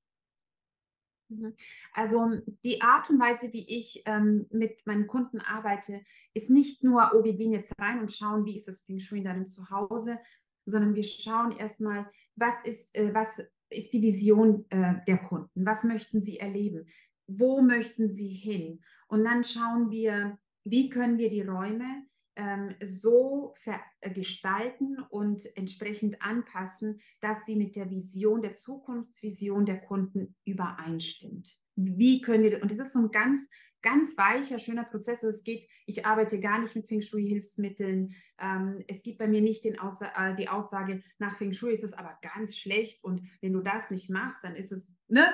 [1.32, 1.54] Mhm.
[1.92, 6.02] Also die Art und Weise, wie ich ähm, mit meinen Kunden arbeite,
[6.34, 9.18] ist nicht nur, oh, wir gehen jetzt rein und schauen, wie ist das Feng Shui
[9.18, 10.18] in deinem Zuhause,
[10.66, 13.40] sondern wir schauen erstmal, was ist, äh, was
[13.70, 15.66] ist die Vision äh, der Kunden?
[15.66, 16.86] Was möchten sie erleben?
[17.26, 18.82] Wo möchten sie hin?
[19.08, 22.04] Und dann schauen wir, wie können wir die Räume
[22.36, 23.54] ähm, so
[24.00, 31.56] gestalten und entsprechend anpassen, dass sie mit der Vision, der Zukunftsvision der Kunden übereinstimmt.
[31.76, 33.48] Wie können wir, und das ist so ein ganz
[33.82, 35.22] ganz weicher, schöner Prozess.
[35.22, 38.14] Also es geht, ich arbeite gar nicht mit Feng Shui-Hilfsmitteln.
[38.38, 41.92] Ähm, es gibt bei mir nicht Aussa äh, die Aussage, nach Feng Shui ist es
[41.92, 45.26] aber ganz schlecht und wenn du das nicht machst, dann ist es ne,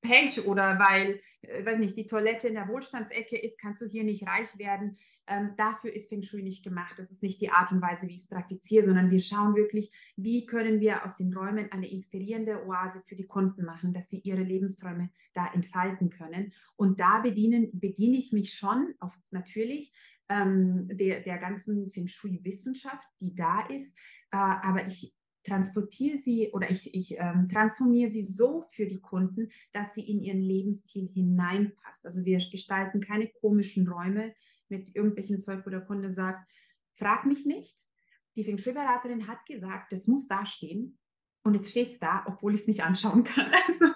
[0.00, 4.04] Pech oder weil, äh, weiß nicht, die Toilette in der Wohlstandsecke ist, kannst du hier
[4.04, 4.96] nicht reich werden.
[5.28, 6.94] Ähm, dafür ist Feng Shui nicht gemacht.
[6.98, 9.90] Das ist nicht die Art und Weise, wie ich es praktiziere, sondern wir schauen wirklich,
[10.16, 14.20] wie können wir aus den Räumen eine inspirierende Oase für die Kunden machen, dass sie
[14.20, 16.52] ihre Lebensträume da entfalten können.
[16.76, 19.92] Und da bedienen, bediene ich mich schon auf natürlich
[20.28, 23.98] ähm, der, der ganzen Feng Shui-Wissenschaft, die da ist.
[24.30, 25.15] Äh, aber ich
[25.46, 30.20] transportiere sie oder ich, ich ähm, transformiere sie so für die Kunden, dass sie in
[30.20, 32.04] ihren Lebensstil hineinpasst.
[32.04, 34.34] Also wir gestalten keine komischen Räume
[34.68, 36.50] mit irgendwelchem Zeug, wo der Kunde sagt,
[36.94, 37.88] frag mich nicht.
[38.34, 40.98] Die Feng Shui-Beraterin hat gesagt, das muss da stehen.
[41.42, 43.50] Und jetzt steht es da, obwohl ich es nicht anschauen kann.
[43.68, 43.86] Also,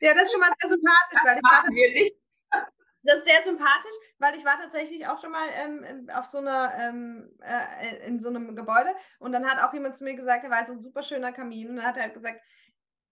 [0.00, 1.18] ja, das ist schon mal sehr sympathisch.
[1.24, 2.16] Das weil machen wir nicht.
[3.04, 6.72] Das ist sehr sympathisch, weil ich war tatsächlich auch schon mal ähm, auf so einer,
[6.78, 10.50] ähm, äh, in so einem Gebäude und dann hat auch jemand zu mir gesagt, da
[10.50, 12.40] war halt so ein super schöner Kamin und dann hat er halt gesagt,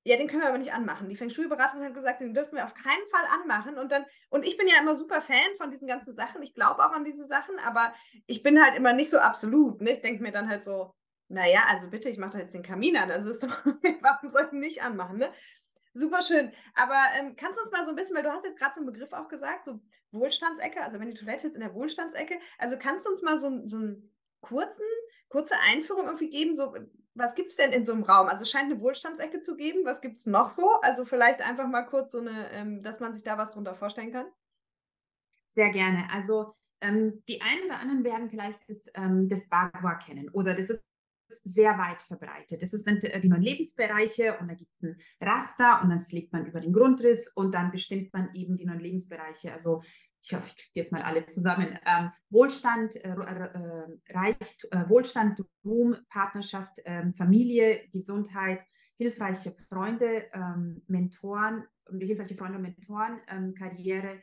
[0.05, 1.09] ja, den können wir aber nicht anmachen.
[1.09, 3.79] Die Feng Shui-Beraterin hat gesagt, den dürfen wir auf keinen Fall anmachen.
[3.79, 6.43] Und dann, und ich bin ja immer super Fan von diesen ganzen Sachen.
[6.43, 7.95] Ich glaube auch an diese Sachen, aber
[8.27, 9.81] ich bin halt immer nicht so absolut.
[9.81, 9.93] Ne?
[9.93, 10.93] Ich denke mir dann halt so,
[11.29, 13.13] naja, also bitte, ich mache da jetzt den Kamin an.
[13.13, 13.65] Also ist doch,
[14.03, 15.19] warum soll ich ihn nicht anmachen?
[15.19, 15.33] Ne?
[15.95, 16.53] Super schön.
[16.75, 18.81] Aber ähm, kannst du uns mal so ein bisschen, weil du hast jetzt gerade so
[18.81, 22.77] einen Begriff auch gesagt, so Wohlstandsecke, also wenn die Toilette ist in der Wohlstandsecke, also
[22.79, 24.87] kannst du uns mal so, so einen kurzen,
[25.29, 26.75] kurze Einführung irgendwie geben, so
[27.15, 28.29] was gibt es denn in so einem Raum?
[28.29, 29.85] Also es scheint eine Wohlstandsecke zu geben.
[29.85, 30.81] Was gibt es noch so?
[30.81, 34.13] Also vielleicht einfach mal kurz so eine, ähm, dass man sich da was drunter vorstellen
[34.13, 34.27] kann.
[35.55, 36.09] Sehr gerne.
[36.11, 40.71] Also ähm, die einen oder anderen werden vielleicht das, ähm, das Bagua kennen oder das
[40.71, 40.89] ist
[41.45, 42.63] sehr weit verbreitet.
[42.63, 46.47] Das sind die neuen Lebensbereiche und da gibt es ein Raster und dann legt man
[46.47, 49.53] über den Grundriss und dann bestimmt man eben die neuen Lebensbereiche.
[49.53, 49.83] Also
[50.23, 51.79] ich hoffe, ich kriege jetzt mal alle zusammen.
[51.85, 58.61] Ähm, Wohlstand, äh, äh, Reicht, äh, Wohlstand, Ruhm, Partnerschaft, ähm, Familie, Gesundheit,
[58.99, 64.23] hilfreiche Freunde, ähm, Mentoren, hilfreiche Freunde und Mentoren, ähm, Karriere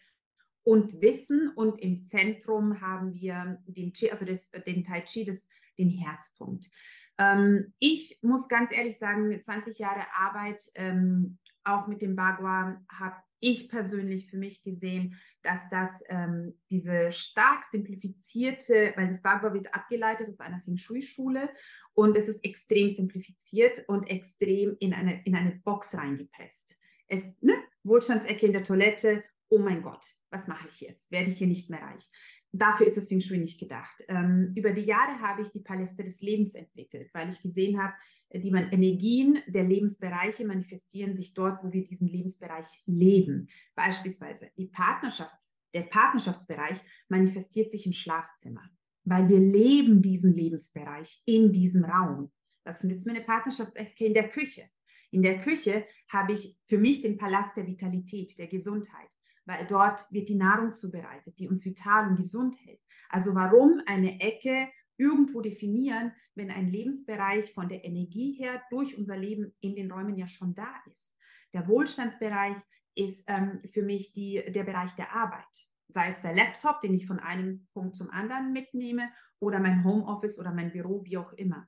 [0.63, 1.51] und Wissen.
[1.55, 5.47] Und im Zentrum haben wir den, Chi, also das, den Tai Chi, das,
[5.79, 6.69] den Herzpunkt.
[7.17, 13.15] Ähm, ich muss ganz ehrlich sagen, 20 Jahre Arbeit ähm, auch mit dem Bagua habe
[13.41, 19.73] ich persönlich für mich gesehen, dass das ähm, diese stark simplifizierte, weil das Bagua wird
[19.73, 21.49] abgeleitet aus einer Feng Shui-Schule
[21.93, 26.77] und es ist extrem simplifiziert und extrem in eine, in eine Box reingepresst.
[27.07, 31.11] Es, ne, Wohlstandsecke in der Toilette, oh mein Gott, was mache ich jetzt?
[31.11, 32.07] Werde ich hier nicht mehr reich?
[32.51, 34.03] Dafür ist das Feng Shui nicht gedacht.
[34.07, 37.93] Ähm, über die Jahre habe ich die Paläste des Lebens entwickelt, weil ich gesehen habe,
[38.33, 43.49] die man Energien der Lebensbereiche manifestieren sich dort, wo wir diesen Lebensbereich leben.
[43.75, 48.67] Beispielsweise die Partnerschafts-, der Partnerschaftsbereich manifestiert sich im Schlafzimmer,
[49.03, 52.31] weil wir leben diesen Lebensbereich in diesem Raum.
[52.63, 54.69] Was nützt mir eine Partnerschaftsecke in der Küche?
[55.11, 59.09] In der Küche habe ich für mich den Palast der Vitalität, der Gesundheit,
[59.49, 62.79] weil dort wird die Nahrung zubereitet, die uns vital und gesund hält.
[63.09, 69.17] Also warum eine Ecke irgendwo definieren, wenn ein Lebensbereich von der Energie her durch unser
[69.17, 71.17] Leben in den Räumen ja schon da ist.
[71.53, 72.57] Der Wohlstandsbereich
[72.93, 75.47] ist ähm, für mich die, der Bereich der Arbeit.
[75.87, 79.09] Sei es der Laptop, den ich von einem Punkt zum anderen mitnehme,
[79.39, 81.67] oder mein Homeoffice oder mein Büro, wie auch immer.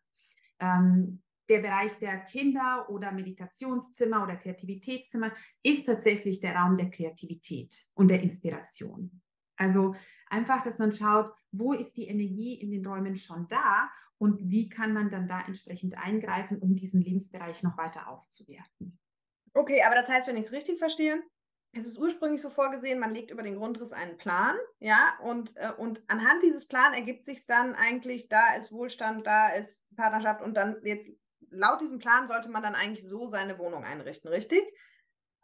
[0.60, 5.34] Ähm, der Bereich der Kinder oder Meditationszimmer oder Kreativitätszimmer
[5.64, 9.22] ist tatsächlich der Raum der Kreativität und der Inspiration.
[9.58, 9.94] Also
[10.28, 14.70] einfach, dass man schaut, wo ist die Energie in den Räumen schon da und wie
[14.70, 18.98] kann man dann da entsprechend eingreifen, um diesen Lebensbereich noch weiter aufzuwerten.
[19.54, 21.22] Okay, aber das heißt, wenn ich es richtig verstehe,
[21.74, 25.72] es ist ursprünglich so vorgesehen, man legt über den Grundriss einen Plan, ja, und, äh,
[25.78, 30.54] und anhand dieses Plans ergibt sich dann eigentlich, da ist Wohlstand, da ist Partnerschaft und
[30.56, 31.10] dann jetzt
[31.52, 34.64] laut diesem Plan sollte man dann eigentlich so seine Wohnung einrichten, richtig?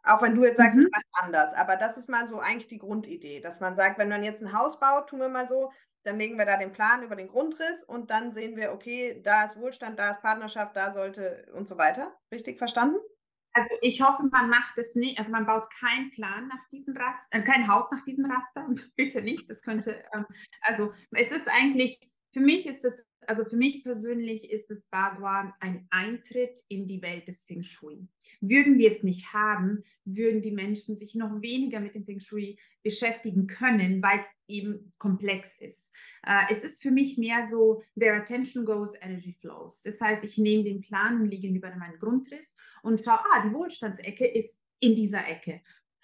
[0.02, 0.84] Auch wenn du jetzt sagst, mhm.
[0.84, 1.52] ich mache anders.
[1.54, 4.52] Aber das ist mal so eigentlich die Grundidee, dass man sagt, wenn man jetzt ein
[4.52, 5.70] Haus baut, tun wir mal so,
[6.04, 9.44] dann legen wir da den Plan über den Grundriss und dann sehen wir, okay, da
[9.44, 12.16] ist Wohlstand, da ist Partnerschaft, da sollte und so weiter.
[12.32, 12.98] Richtig verstanden?
[13.52, 17.38] Also ich hoffe, man macht es nicht, also man baut keinen Plan nach diesem Raster,
[17.38, 19.50] äh, kein Haus nach diesem Raster, bitte nicht.
[19.50, 20.26] Das könnte, ähm,
[20.62, 22.00] also es ist eigentlich,
[22.32, 27.02] für mich ist es also für mich persönlich ist das Bagua ein Eintritt in die
[27.02, 28.08] Welt des Feng Shui.
[28.40, 32.58] Würden wir es nicht haben, würden die Menschen sich noch weniger mit dem Feng Shui
[32.82, 35.92] beschäftigen können, weil es eben komplex ist.
[36.26, 39.82] Äh, es ist für mich mehr so, where attention goes, energy flows.
[39.82, 43.52] Das heißt, ich nehme den Plan und liege über meinen Grundriss und schaue, ah, die
[43.52, 45.60] Wohlstandsecke ist in dieser Ecke.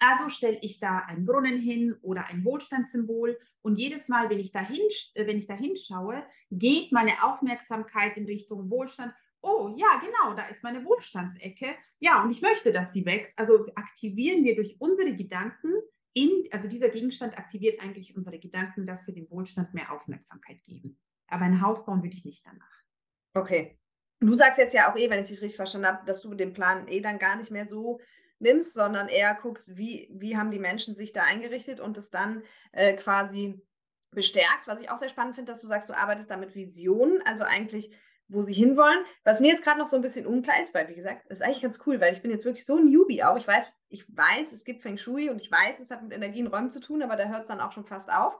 [0.07, 4.51] Also stelle ich da einen Brunnen hin oder ein Wohlstandssymbol und jedes Mal, wenn ich
[4.51, 9.13] da, wenn ich da hinschaue, geht meine Aufmerksamkeit in Richtung Wohlstand.
[9.41, 11.73] Oh ja, genau, da ist meine Wohlstandsecke.
[11.99, 13.33] Ja, und ich möchte, dass sie wächst.
[13.37, 15.73] Also aktivieren wir durch unsere Gedanken,
[16.13, 20.99] in, also dieser Gegenstand aktiviert eigentlich unsere Gedanken, dass wir dem Wohlstand mehr Aufmerksamkeit geben.
[21.27, 22.83] Aber ein Haus bauen würde ich nicht danach.
[23.33, 23.79] Okay.
[24.19, 26.53] Du sagst jetzt ja auch eh, wenn ich dich richtig verstanden habe, dass du den
[26.53, 27.99] Plan eh dann gar nicht mehr so
[28.39, 32.43] nimmst, sondern eher guckst, wie, wie haben die Menschen sich da eingerichtet und es dann
[32.71, 33.61] äh, quasi
[34.11, 34.67] bestärkst.
[34.67, 37.43] Was ich auch sehr spannend finde, dass du sagst, du arbeitest da mit Visionen, also
[37.43, 37.95] eigentlich,
[38.27, 39.05] wo sie hinwollen.
[39.23, 41.45] Was mir jetzt gerade noch so ein bisschen unklar ist, weil, wie gesagt, das ist
[41.45, 43.37] eigentlich ganz cool, weil ich bin jetzt wirklich so ein Newbie auch.
[43.37, 46.47] Ich weiß, ich weiß, es gibt Feng Shui und ich weiß, es hat mit Energien
[46.47, 48.35] Räumen zu tun, aber da hört es dann auch schon fast auf.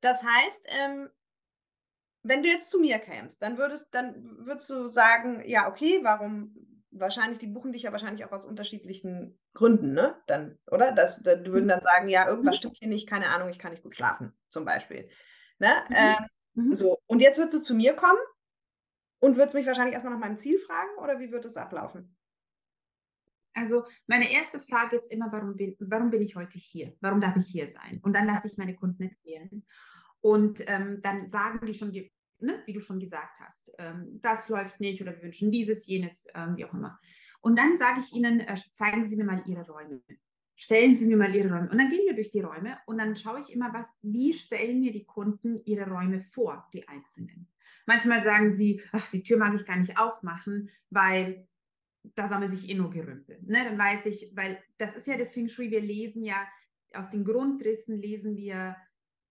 [0.00, 1.08] Das heißt, ähm,
[2.22, 6.75] wenn du jetzt zu mir kämst, dann würdest, dann würdest du sagen, ja, okay, warum
[6.90, 10.16] wahrscheinlich, die buchen dich ja wahrscheinlich auch aus unterschiedlichen Gründen, ne?
[10.26, 10.92] Dann, oder?
[10.92, 12.58] Das, da, die würden dann sagen, ja, irgendwas mhm.
[12.58, 15.08] stimmt hier nicht, keine Ahnung, ich kann nicht gut schlafen, zum Beispiel.
[15.58, 15.70] Ne?
[15.88, 15.94] Mhm.
[15.96, 16.74] Ähm, mhm.
[16.74, 18.18] So, und jetzt würdest du zu mir kommen
[19.20, 22.16] und würdest mich wahrscheinlich erstmal nach meinem Ziel fragen oder wie wird es ablaufen?
[23.54, 26.94] Also meine erste Frage ist immer, warum bin, warum bin ich heute hier?
[27.00, 28.00] Warum darf ich hier sein?
[28.02, 29.64] Und dann lasse ich meine Kunden erzählen.
[30.20, 31.90] Und ähm, dann sagen die schon,
[32.40, 36.26] ne, wie du schon gesagt hast, ähm, das läuft nicht oder wir wünschen dieses, jenes,
[36.34, 36.98] ähm, wie auch immer.
[37.40, 40.02] Und dann sage ich ihnen, äh, zeigen Sie mir mal Ihre Räume.
[40.54, 41.70] Stellen Sie mir mal Ihre Räume.
[41.70, 44.80] Und dann gehen wir durch die Räume und dann schaue ich immer, was, wie stellen
[44.80, 47.48] mir die Kunden ihre Räume vor, die einzelnen.
[47.86, 51.46] Manchmal sagen sie, ach, die Tür mag ich gar nicht aufmachen, weil
[52.14, 53.38] da sammelt sich eh nur Gerümpel.
[53.42, 53.64] Ne?
[53.64, 56.46] Dann weiß ich, weil das ist ja das Feng Shui, wir lesen ja
[56.92, 58.76] aus den Grundrissen, lesen wir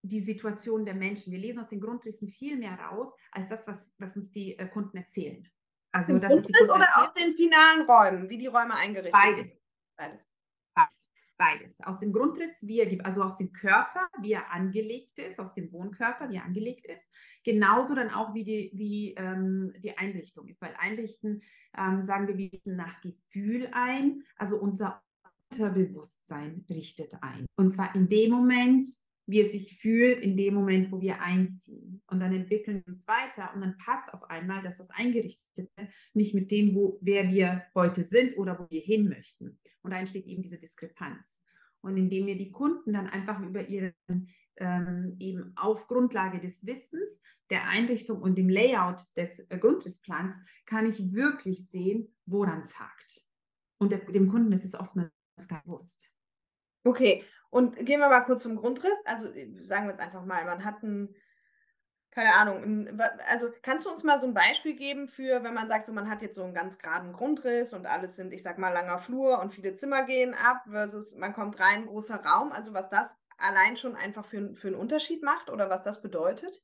[0.06, 1.32] die Situation der Menschen.
[1.32, 4.66] Wir lesen aus den Grundrissen viel mehr raus, als das, was, was uns die äh,
[4.68, 5.48] Kunden erzählen.
[5.92, 9.48] Also, das ist die Kunden oder aus den finalen Räumen, wie die Räume eingerichtet Beides.
[9.48, 9.62] sind?
[9.96, 10.26] Beides.
[10.74, 11.08] Beides.
[11.38, 11.80] Beides.
[11.82, 15.70] Aus dem Grundriss, wie er, also aus dem Körper, wie er angelegt ist, aus dem
[15.70, 17.06] Wohnkörper, wie er angelegt ist.
[17.44, 20.62] Genauso dann auch, wie die, wie, ähm, die Einrichtung ist.
[20.62, 21.42] Weil Einrichten,
[21.76, 24.22] ähm, sagen wir, wir richten nach Gefühl ein.
[24.36, 25.02] Also unser
[25.50, 27.46] Unterbewusstsein richtet ein.
[27.56, 28.88] Und zwar in dem Moment,
[29.26, 32.02] wie es sich fühlt in dem Moment, wo wir einziehen.
[32.06, 35.70] Und dann entwickeln wir uns weiter und dann passt auf einmal das, was eingerichtet wird,
[36.14, 39.58] nicht mit dem, wo, wer wir heute sind oder wo wir hin möchten.
[39.82, 41.40] Und da entsteht eben diese Diskrepanz.
[41.80, 43.94] Und indem wir die Kunden dann einfach über ihren,
[44.56, 50.34] ähm, eben auf Grundlage des Wissens, der Einrichtung und dem Layout des äh, Grundrissplans,
[50.64, 53.26] kann ich wirklich sehen, woran es hakt.
[53.78, 55.12] Und der, dem Kunden ist es oftmals
[55.48, 56.10] gar bewusst.
[56.84, 58.98] Okay, und gehen wir mal kurz zum Grundriss.
[59.04, 61.14] Also äh, sagen wir jetzt einfach mal, man hat ein,
[62.10, 65.68] keine Ahnung, ein, also kannst du uns mal so ein Beispiel geben für, wenn man
[65.68, 68.58] sagt, so man hat jetzt so einen ganz geraden Grundriss und alles sind, ich sag
[68.58, 72.72] mal, langer Flur und viele Zimmer gehen ab versus man kommt rein, großer Raum, also
[72.74, 76.62] was das allein schon einfach für, für einen Unterschied macht oder was das bedeutet?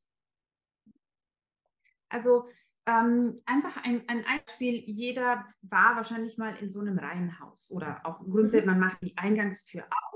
[2.08, 2.46] Also
[2.86, 8.18] ähm, einfach ein, ein Beispiel, jeder war wahrscheinlich mal in so einem Reihenhaus oder auch
[8.18, 8.78] grundsätzlich, mhm.
[8.78, 10.11] man macht die Eingangstür auf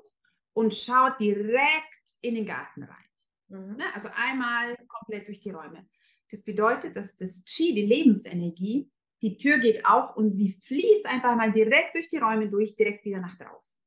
[0.56, 3.04] und schaut direkt in den Garten rein.
[3.48, 3.76] Mhm.
[3.76, 3.94] Ne?
[3.94, 5.86] Also einmal komplett durch die Räume.
[6.30, 8.90] Das bedeutet, dass das Qi, die Lebensenergie,
[9.20, 13.04] die Tür geht auf und sie fließt einfach mal direkt durch die Räume durch, direkt
[13.04, 13.82] wieder nach draußen.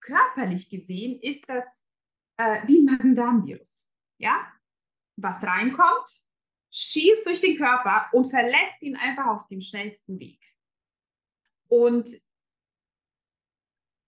[0.00, 1.84] Körperlich gesehen ist das
[2.36, 3.90] äh, wie ein Magen-Darm-Virus.
[4.18, 4.52] Ja?
[5.16, 6.08] Was reinkommt,
[6.70, 10.40] schießt durch den Körper und verlässt ihn einfach auf dem schnellsten Weg.
[11.66, 12.08] Und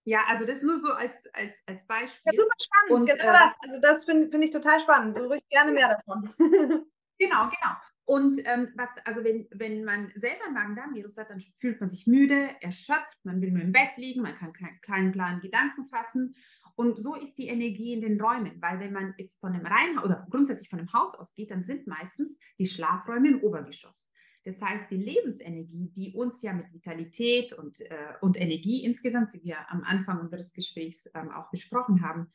[0.04, 2.32] ja, also das nur so als, als, als Beispiel.
[2.34, 3.54] Ja, super spannend, und, genau äh, das.
[3.60, 5.18] Also das finde find ich total spannend.
[5.18, 6.30] Ruhig gerne mehr davon.
[7.18, 7.74] genau, genau.
[8.06, 12.06] Und ähm, was, also wenn, wenn man selber ein Magen-Darm-Virus hat, dann fühlt man sich
[12.06, 16.36] müde, erschöpft, man will nur im Bett liegen, man kann keinen klaren Gedanken fassen.
[16.76, 20.04] Und so ist die Energie in den Räumen, weil wenn man jetzt von einem Reihenhaus
[20.04, 24.12] oder grundsätzlich von einem Haus ausgeht, dann sind meistens die Schlafräume im Obergeschoss.
[24.44, 29.42] Das heißt, die Lebensenergie, die uns ja mit Vitalität und, äh, und Energie insgesamt, wie
[29.42, 32.30] wir am Anfang unseres Gesprächs ähm, auch besprochen haben,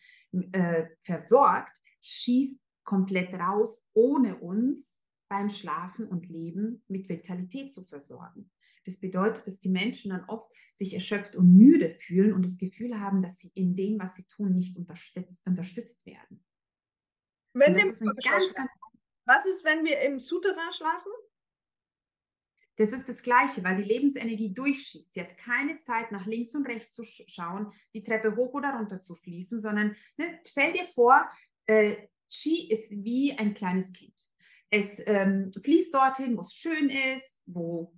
[0.51, 8.49] äh, versorgt, schießt komplett raus, ohne uns beim Schlafen und Leben mit Vitalität zu versorgen.
[8.85, 12.99] Das bedeutet, dass die Menschen dann oft sich erschöpft und müde fühlen und das Gefühl
[12.99, 16.43] haben, dass sie in dem, was sie tun, nicht unterstützt, unterstützt werden.
[17.53, 18.71] Wenn ist ganz, ganz
[19.25, 21.11] was ist, wenn wir im Souterrain schlafen?
[22.79, 25.13] Das ist das Gleiche, weil die Lebensenergie durchschießt.
[25.13, 29.01] Sie hat keine Zeit, nach links und rechts zu schauen, die Treppe hoch oder runter
[29.01, 31.29] zu fließen, sondern ne, stell dir vor,
[31.65, 31.97] äh,
[32.31, 34.13] Qi ist wie ein kleines Kind.
[34.69, 37.91] Es ähm, fließt dorthin, wo es schön ist, wo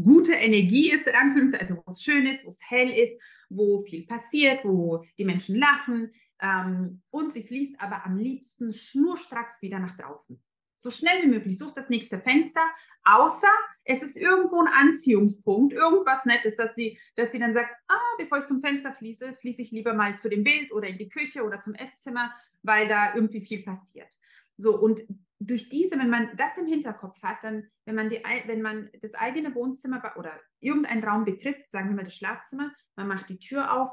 [0.00, 4.64] gute Energie ist, also wo es schön ist, wo es hell ist, wo viel passiert,
[4.64, 6.12] wo die Menschen lachen.
[6.40, 10.40] Ähm, und sie fließt aber am liebsten schnurstracks wieder nach draußen.
[10.84, 11.56] So schnell wie möglich.
[11.56, 12.60] Such das nächste Fenster,
[13.04, 13.48] außer
[13.84, 18.36] es ist irgendwo ein Anziehungspunkt, irgendwas Nettes, dass sie, dass sie dann sagt, ah, bevor
[18.36, 21.42] ich zum Fenster fließe, fließe ich lieber mal zu dem Bild oder in die Küche
[21.42, 24.14] oder zum Esszimmer, weil da irgendwie viel passiert.
[24.58, 25.00] So, und
[25.40, 29.14] durch diese, wenn man das im Hinterkopf hat, dann, wenn man, die, wenn man das
[29.14, 33.72] eigene Wohnzimmer oder irgendeinen Raum betritt, sagen wir mal das Schlafzimmer, man macht die Tür
[33.72, 33.90] auf,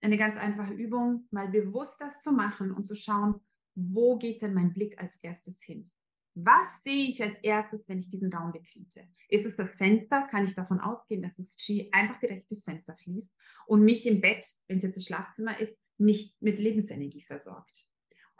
[0.00, 3.40] eine ganz einfache Übung, mal bewusst das zu machen und zu schauen,
[3.76, 5.92] wo geht denn mein Blick als erstes hin?
[6.34, 9.08] Was sehe ich als erstes, wenn ich diesen Raum betrete?
[9.28, 10.26] Ist es das Fenster?
[10.30, 14.20] Kann ich davon ausgehen, dass das Qi einfach direkt durchs Fenster fließt und mich im
[14.20, 17.84] Bett, wenn es jetzt das Schlafzimmer ist, nicht mit Lebensenergie versorgt?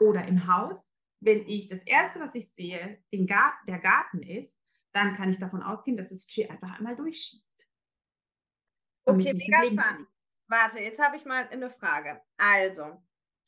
[0.01, 4.61] Oder im Haus, wenn ich das Erste, was ich sehe, den Garten, der Garten ist,
[4.93, 7.65] dann kann ich davon ausgehen, dass das Qi einfach einmal durchschießt.
[9.05, 10.09] Okay, mega spannend.
[10.49, 12.21] Warte, jetzt habe ich mal eine Frage.
[12.37, 13.03] Also,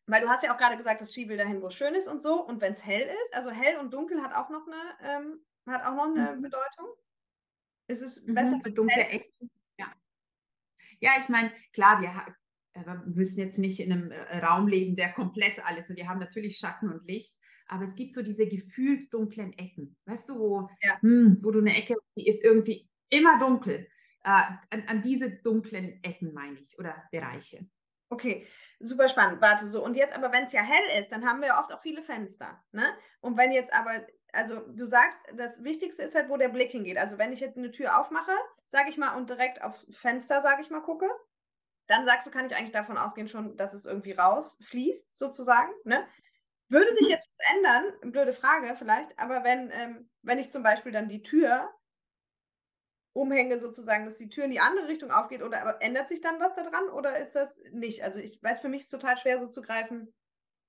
[0.06, 2.06] weil du hast ja auch gerade gesagt, das Ski will dahin, wo es schön ist
[2.06, 2.44] und so.
[2.44, 5.84] Und wenn es hell ist, also hell und dunkel hat auch noch eine, ähm, hat
[5.84, 6.42] auch noch eine mhm.
[6.42, 6.86] Bedeutung.
[7.88, 9.50] Ist es mhm, besser für dunkle Ecken?
[9.78, 9.92] Ja.
[11.00, 12.34] Ja, ich meine, klar, wir,
[12.74, 15.96] äh, wir müssen jetzt nicht in einem äh, Raum leben, der komplett alles ist.
[15.96, 17.34] Wir haben natürlich Schatten und Licht,
[17.66, 19.96] aber es gibt so diese gefühlt dunklen Ecken.
[20.04, 21.00] Weißt du, wo, ja.
[21.00, 23.88] hm, wo du eine Ecke, die ist irgendwie immer dunkel.
[24.22, 27.66] Äh, an, an diese dunklen Ecken meine ich oder Bereiche.
[28.08, 28.46] Okay,
[28.80, 29.40] super spannend.
[29.40, 29.82] Warte so.
[29.84, 32.02] Und jetzt aber, wenn es ja hell ist, dann haben wir ja oft auch viele
[32.02, 32.62] Fenster.
[32.72, 32.96] Ne?
[33.20, 36.98] Und wenn jetzt aber, also du sagst, das Wichtigste ist halt, wo der Blick hingeht.
[36.98, 38.32] Also wenn ich jetzt eine Tür aufmache,
[38.66, 41.08] sage ich mal, und direkt aufs Fenster, sage ich mal, gucke,
[41.86, 45.70] dann sagst du, kann ich eigentlich davon ausgehen schon, dass es irgendwie rausfließt, sozusagen.
[45.84, 46.06] Ne?
[46.68, 47.12] Würde sich mhm.
[47.12, 51.22] jetzt was ändern, blöde Frage vielleicht, aber wenn, ähm, wenn ich zum Beispiel dann die
[51.22, 51.70] Tür
[53.16, 56.54] umhänge, sozusagen, dass die Tür in die andere Richtung aufgeht, oder ändert sich dann was
[56.54, 58.04] daran oder ist das nicht?
[58.04, 60.12] Also ich weiß, für mich ist es total schwer so zu greifen,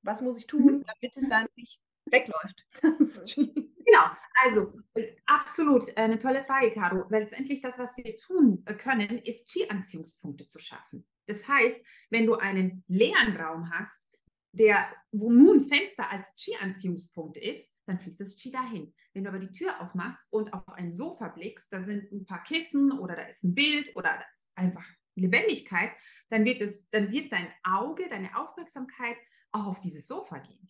[0.02, 0.86] was muss ich tun, mhm.
[0.86, 2.66] damit es dann nicht wegläuft.
[3.86, 4.06] genau,
[4.46, 8.74] also äh, absolut äh, eine tolle Frage, Caro, weil letztendlich das, was wir tun äh,
[8.74, 11.06] können, ist Qi-Anziehungspunkte zu schaffen.
[11.26, 14.08] Das heißt, wenn du einen leeren Raum hast,
[14.54, 18.94] der, wo nun Fenster als Qi-Anziehungspunkt ist, dann fließt das Qi dahin.
[19.14, 22.44] Wenn du aber die Tür aufmachst und auf ein Sofa blickst, da sind ein paar
[22.44, 25.92] Kissen oder da ist ein Bild oder da ist einfach Lebendigkeit,
[26.30, 29.18] dann wird, es, dann wird dein Auge, deine Aufmerksamkeit
[29.52, 30.70] auch auf dieses Sofa gehen.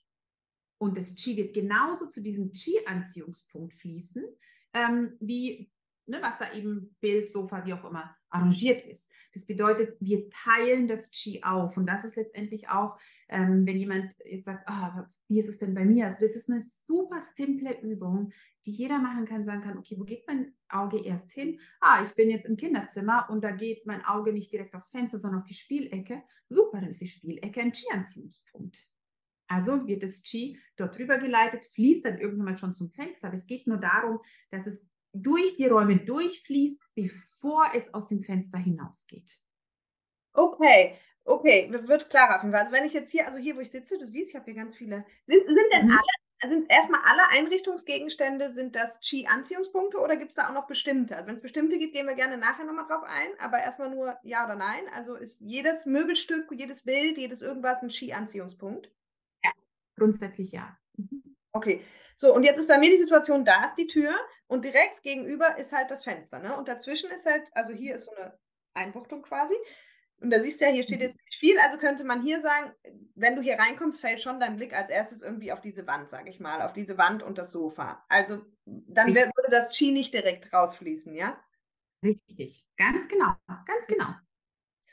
[0.79, 4.23] Und das Qi wird genauso zu diesem Qi-Anziehungspunkt fließen,
[4.73, 5.71] ähm, wie
[6.07, 9.09] ne, was da eben Bild, Sofa, wie auch immer arrangiert ist.
[9.33, 11.77] Das bedeutet, wir teilen das Qi auf.
[11.77, 12.97] Und das ist letztendlich auch,
[13.29, 16.05] ähm, wenn jemand jetzt sagt, oh, wie ist es denn bei mir?
[16.05, 18.31] Also das ist eine super simple Übung,
[18.65, 21.59] die jeder machen kann, sagen kann, okay, wo geht mein Auge erst hin?
[21.79, 25.19] Ah, ich bin jetzt im Kinderzimmer und da geht mein Auge nicht direkt aufs Fenster,
[25.19, 26.23] sondern auf die Spielecke.
[26.49, 28.89] Super, dann ist die Spielecke ein Qi-Anziehungspunkt.
[29.47, 33.27] Also wird das Qi dort rüber geleitet, fließt dann irgendwann mal schon zum Fenster.
[33.27, 34.19] Aber es geht nur darum,
[34.51, 34.85] dass es
[35.21, 39.39] durch die Räume durchfließt, bevor es aus dem Fenster hinausgeht.
[40.33, 42.61] Okay, okay, wird klarer auf jeden Fall.
[42.61, 44.55] Also wenn ich jetzt hier, also hier, wo ich sitze, du siehst, ich habe hier
[44.55, 45.05] ganz viele.
[45.25, 45.91] Sind, sind denn mhm.
[45.91, 51.15] alle, sind erstmal alle Einrichtungsgegenstände, sind das Qi-Anziehungspunkte oder gibt es da auch noch bestimmte?
[51.15, 54.17] Also wenn es bestimmte gibt, gehen wir gerne nachher nochmal drauf ein, aber erstmal nur
[54.23, 54.83] ja oder nein.
[54.93, 58.91] Also ist jedes Möbelstück, jedes Bild, jedes irgendwas ein Qi-Anziehungspunkt?
[59.43, 59.51] Ja,
[59.95, 60.77] grundsätzlich ja.
[60.95, 61.36] Mhm.
[61.57, 61.83] Okay,
[62.15, 64.15] so und jetzt ist bei mir die Situation, da ist die Tür
[64.45, 66.39] und direkt gegenüber ist halt das Fenster.
[66.39, 66.55] Ne?
[66.55, 68.37] Und dazwischen ist halt, also hier ist so eine
[68.75, 69.55] Einbuchtung quasi.
[70.19, 71.05] Und da siehst du ja, hier steht mhm.
[71.05, 71.59] jetzt nicht viel.
[71.59, 72.71] Also könnte man hier sagen,
[73.15, 76.29] wenn du hier reinkommst, fällt schon dein Blick als erstes irgendwie auf diese Wand, sage
[76.29, 78.05] ich mal, auf diese Wand und das Sofa.
[78.07, 81.39] Also dann würde das Chi nicht direkt rausfließen, ja?
[82.03, 83.33] Richtig, ganz genau,
[83.65, 84.13] ganz genau.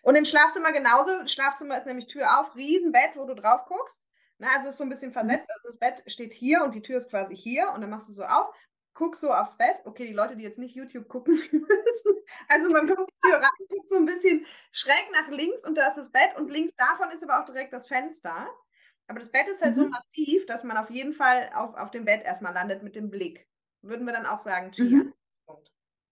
[0.03, 1.27] Und im Schlafzimmer genauso.
[1.27, 4.03] Schlafzimmer ist nämlich Tür auf, Riesenbett, wo du drauf guckst.
[4.39, 5.15] Na, also es ist so ein bisschen mhm.
[5.15, 5.49] versetzt.
[5.51, 8.13] Also das Bett steht hier und die Tür ist quasi hier und dann machst du
[8.13, 8.55] so auf,
[8.95, 9.77] guckst so aufs Bett.
[9.85, 12.13] Okay, die Leute, die jetzt nicht YouTube gucken müssen.
[12.49, 15.89] Also man kommt die Tür rein, guckt so ein bisschen schräg nach links und da
[15.89, 18.49] ist das Bett und links davon ist aber auch direkt das Fenster.
[19.07, 19.83] Aber das Bett ist halt mhm.
[19.83, 23.11] so massiv, dass man auf jeden Fall auf, auf dem Bett erstmal landet mit dem
[23.11, 23.47] Blick.
[23.83, 25.05] Würden wir dann auch sagen, Chia.
[25.05, 25.15] Mhm.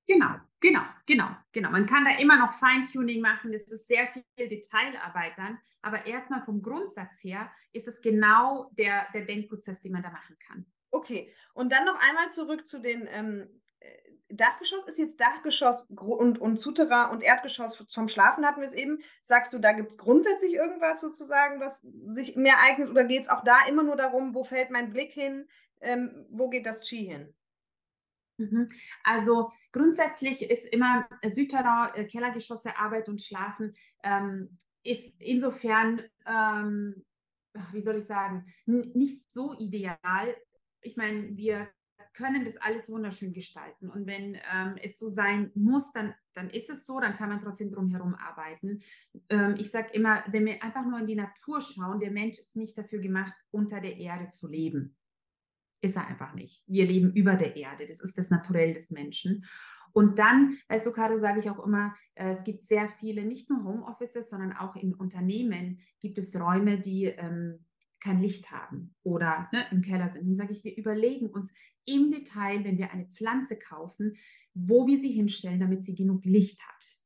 [0.07, 1.71] Genau, genau, genau, genau.
[1.71, 6.45] Man kann da immer noch Feintuning machen, das ist sehr viel Detailarbeit dann, aber erstmal
[6.45, 10.67] vom Grundsatz her ist es genau der, der Denkprozess, den man da machen kann.
[10.91, 13.49] Okay, und dann noch einmal zurück zu den ähm,
[13.81, 14.85] äh, Dachgeschoss.
[14.87, 19.03] Ist jetzt Dachgeschoss und, und Souterrain und Erdgeschoss zum Schlafen hatten wir es eben.
[19.23, 23.29] Sagst du, da gibt es grundsätzlich irgendwas sozusagen, was sich mehr eignet oder geht es
[23.29, 25.49] auch da immer nur darum, wo fällt mein Blick hin,
[25.81, 27.35] ähm, wo geht das Chi hin?
[28.39, 28.69] Mhm.
[29.05, 37.05] Also grundsätzlich ist immer Südterrain, äh, Kellergeschosse, Arbeit und Schlafen ähm, ist insofern, ähm,
[37.73, 40.35] wie soll ich sagen, nicht so ideal.
[40.81, 41.69] Ich meine, wir
[42.15, 43.89] können das alles wunderschön gestalten.
[43.89, 47.41] Und wenn ähm, es so sein muss, dann, dann ist es so, dann kann man
[47.41, 48.83] trotzdem drumherum arbeiten.
[49.29, 52.57] Ähm, ich sage immer, wenn wir einfach nur in die Natur schauen, der Mensch ist
[52.57, 54.97] nicht dafür gemacht, unter der Erde zu leben.
[55.83, 56.63] Ist er einfach nicht.
[56.67, 57.87] Wir leben über der Erde.
[57.87, 59.45] Das ist das Naturell des Menschen.
[59.93, 63.51] Und dann, weißt du, Caro, sage ich auch immer, äh, es gibt sehr viele, nicht
[63.51, 67.67] nur Homeoffices, sondern auch in Unternehmen gibt es Räume, die ähm,
[68.01, 70.27] kein Licht haben oder ne, im Keller sind.
[70.27, 71.53] Dann sage ich, wir überlegen uns
[71.85, 74.15] im Detail, wenn wir eine Pflanze kaufen,
[74.55, 76.97] wo wir sie hinstellen, damit sie genug Licht hat.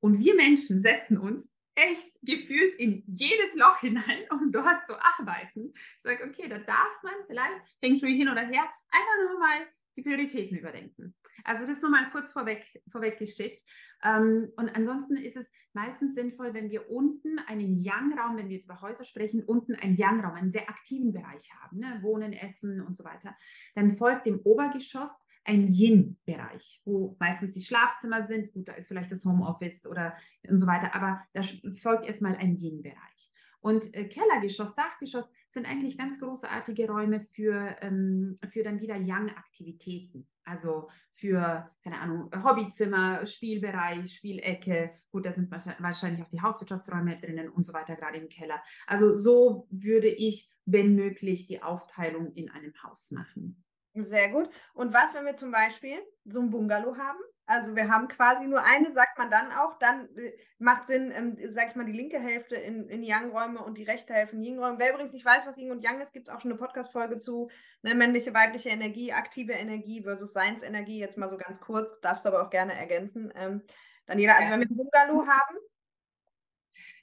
[0.00, 5.72] Und wir Menschen setzen uns echt gefühlt in jedes Loch hinein, um dort zu arbeiten.
[5.74, 9.66] Ich sage, okay, da darf man vielleicht, Feng Shui hin oder her, einfach nur mal
[9.96, 11.14] die Prioritäten überdenken.
[11.44, 13.62] Also das nur mal kurz vorweg, vorweggeschickt.
[14.02, 18.66] Ähm, und ansonsten ist es meistens sinnvoll, wenn wir unten einen Yang-Raum, wenn wir jetzt
[18.66, 22.00] über Häuser sprechen, unten einen Yang-Raum, einen sehr aktiven Bereich haben, ne?
[22.02, 23.36] Wohnen, Essen und so weiter.
[23.74, 28.52] Dann folgt dem Obergeschoss ein Yin-Bereich, wo meistens die Schlafzimmer sind.
[28.52, 30.14] Gut, da ist vielleicht das Homeoffice oder
[30.48, 31.42] und so weiter, aber da
[31.80, 33.30] folgt erstmal ein Yin-Bereich.
[33.60, 40.28] Und äh, Kellergeschoss, Dachgeschoss sind eigentlich ganz großartige Räume für, ähm, für dann wieder Yang-Aktivitäten.
[40.44, 44.92] Also für, keine Ahnung, Hobbyzimmer, Spielbereich, Spielecke.
[45.10, 48.62] Gut, da sind wahrscheinlich auch die Hauswirtschaftsräume drinnen und so weiter, gerade im Keller.
[48.86, 53.64] Also so würde ich, wenn möglich, die Aufteilung in einem Haus machen.
[54.04, 54.50] Sehr gut.
[54.74, 57.18] Und was, wenn wir zum Beispiel so ein Bungalow haben?
[57.46, 59.78] Also wir haben quasi nur eine, sagt man dann auch.
[59.78, 63.78] Dann äh, macht Sinn, ähm, sag ich mal, die linke Hälfte in, in Yang-Räume und
[63.78, 64.78] die rechte Hälfte in Yin-Räume.
[64.78, 67.18] Wer übrigens nicht weiß, was Yin und Yang ist, gibt es auch schon eine Podcast-Folge
[67.18, 67.48] zu.
[67.82, 70.98] Ne, männliche, weibliche Energie, aktive Energie versus Seinsenergie.
[70.98, 73.32] Jetzt mal so ganz kurz, darfst du aber auch gerne ergänzen.
[73.36, 73.62] Ähm,
[74.06, 75.56] Daniela, also wenn wir ein Bungalow haben.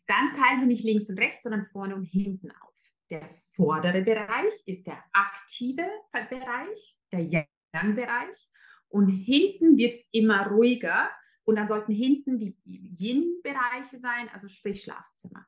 [0.08, 2.73] Dann teilen wir nicht links und rechts, sondern vorne und hinten auf.
[3.14, 8.50] Der vordere Bereich ist der aktive Bereich, der Yang-Bereich.
[8.88, 11.12] Und hinten wird es immer ruhiger.
[11.44, 15.46] Und dann sollten hinten die Yin-Bereiche sein, also sprich Schlafzimmer.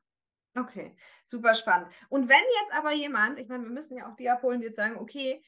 [0.56, 1.88] Okay, super spannend.
[2.08, 4.76] Und wenn jetzt aber jemand, ich meine, wir müssen ja auch die abholen, die jetzt
[4.76, 5.42] sagen, okay,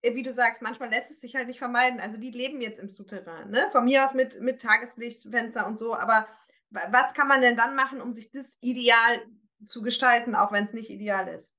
[0.00, 2.00] äh, wie du sagst, manchmal lässt es sich halt nicht vermeiden.
[2.00, 3.68] Also die leben jetzt im Souterrain, ne?
[3.70, 5.94] Von mir aus mit, mit Tageslichtfenster und so.
[5.94, 6.26] Aber
[6.70, 9.22] was kann man denn dann machen, um sich das ideal
[9.64, 11.54] zu gestalten, auch wenn es nicht ideal ist?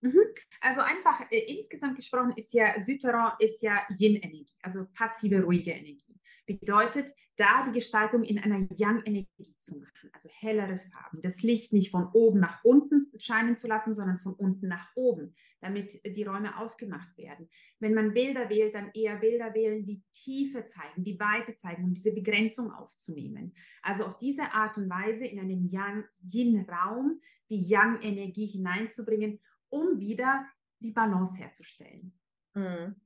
[0.00, 0.20] Mhm.
[0.60, 6.20] Also einfach äh, insgesamt gesprochen ist ja Südterrain ist ja Yin-Energie, also passive, ruhige Energie.
[6.46, 11.90] Bedeutet, da die Gestaltung in einer Yang-Energie zu machen, also hellere Farben, das Licht nicht
[11.90, 16.58] von oben nach unten scheinen zu lassen, sondern von unten nach oben, damit die Räume
[16.58, 17.48] aufgemacht werden.
[17.78, 21.94] Wenn man Bilder wählt, dann eher Bilder wählen, die Tiefe zeigen, die Weite zeigen, um
[21.94, 23.54] diese Begrenzung aufzunehmen.
[23.82, 27.20] Also auf diese Art und Weise in einen Yang-Yin-Raum
[27.50, 30.46] die Yang-Energie hineinzubringen um wieder
[30.80, 32.12] die Balance herzustellen.
[32.54, 32.96] Mhm.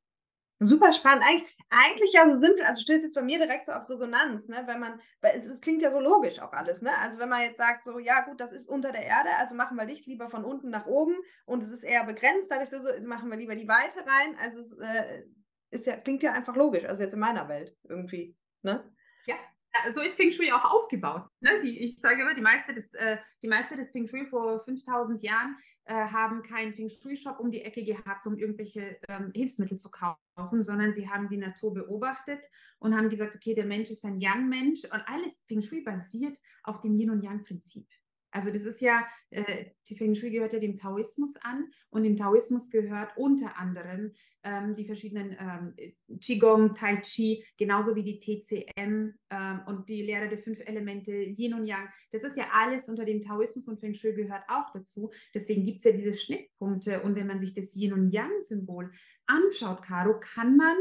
[0.62, 1.24] Super spannend.
[1.24, 2.64] Eig eigentlich ja so simpel.
[2.64, 4.64] Also stößt jetzt bei mir direkt so auf Resonanz, ne?
[4.66, 6.96] Wenn man, weil es, es, klingt ja so logisch auch alles, ne?
[6.98, 9.78] Also wenn man jetzt sagt, so, ja gut, das ist unter der Erde, also machen
[9.78, 13.30] wir Licht lieber von unten nach oben und es ist eher begrenzt, dadurch so, machen
[13.30, 14.36] wir lieber die Weite rein.
[14.38, 15.24] Also es äh,
[15.70, 18.84] ist ja, klingt ja einfach logisch, also jetzt in meiner Welt irgendwie, ne?
[19.26, 21.22] Ja, so ist Feng Shui auch aufgebaut.
[21.40, 21.60] Ne?
[21.62, 25.22] Die, ich sage immer, die Meister des, äh, die Meister des Feng Shui vor 5000
[25.22, 25.56] Jahren
[25.94, 30.92] haben keinen Feng Shui-Shop um die Ecke gehabt, um irgendwelche ähm, Hilfsmittel zu kaufen, sondern
[30.92, 32.44] sie haben die Natur beobachtet
[32.78, 36.80] und haben gesagt, okay, der Mensch ist ein Yang-Mensch und alles Feng Shui basiert auf
[36.80, 37.86] dem Yin- und Yang-Prinzip.
[38.30, 42.16] Also das ist ja, äh, die Feng Shui gehört ja dem Taoismus an und dem
[42.16, 44.12] Taoismus gehört unter anderem
[44.42, 50.28] ähm, die verschiedenen ähm, Qigong, Tai Chi, genauso wie die TCM ähm, und die Lehre
[50.28, 51.88] der fünf Elemente, Yin und Yang.
[52.10, 55.10] Das ist ja alles unter dem Taoismus und Feng Shui gehört auch dazu.
[55.34, 58.92] Deswegen gibt es ja diese Schnittpunkte und wenn man sich das Yin und Yang-Symbol
[59.26, 60.76] anschaut, Caro, kann man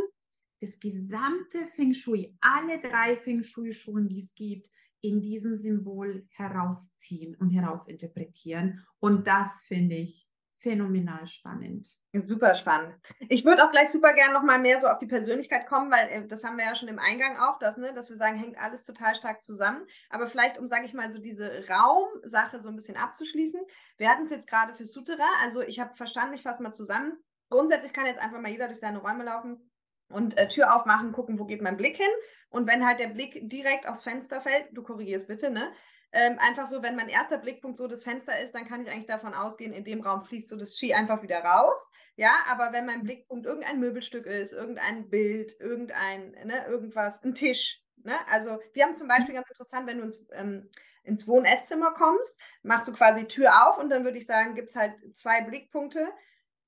[0.61, 4.69] das gesamte Feng Shui, alle drei Feng Shui-Schulen, die es gibt,
[5.01, 8.85] in diesem Symbol herausziehen und herausinterpretieren.
[8.99, 10.29] Und das finde ich
[10.59, 11.87] phänomenal spannend.
[12.13, 12.93] Super spannend.
[13.29, 16.27] Ich würde auch gleich super gerne nochmal mehr so auf die Persönlichkeit kommen, weil äh,
[16.27, 18.83] das haben wir ja schon im Eingang auch, dass, ne, dass wir sagen, hängt alles
[18.83, 19.85] total stark zusammen.
[20.09, 23.61] Aber vielleicht, um, sage ich mal, so diese Raumsache so ein bisschen abzuschließen.
[23.97, 27.13] Wir hatten es jetzt gerade für Sutera, also ich habe verstanden, ich fasse mal zusammen.
[27.49, 29.68] Grundsätzlich kann jetzt einfach mal jeder durch seine Räume laufen
[30.09, 32.11] und äh, Tür aufmachen, gucken, wo geht mein Blick hin.
[32.49, 35.71] Und wenn halt der Blick direkt aufs Fenster fällt, du korrigierst bitte, ne?
[36.11, 39.05] Ähm, einfach so, wenn mein erster Blickpunkt so das Fenster ist, dann kann ich eigentlich
[39.05, 41.91] davon ausgehen, in dem Raum fließt so das Ski einfach wieder raus.
[42.15, 47.83] Ja, aber wenn mein Blickpunkt irgendein Möbelstück ist, irgendein Bild, irgendein, ne, irgendwas, ein Tisch.
[48.03, 48.15] Ne?
[48.31, 50.67] Also wir haben zum Beispiel ganz interessant, wenn du ins, ähm,
[51.03, 54.75] ins Wohn-Esszimmer kommst, machst du quasi Tür auf und dann würde ich sagen, gibt es
[54.75, 56.07] halt zwei Blickpunkte.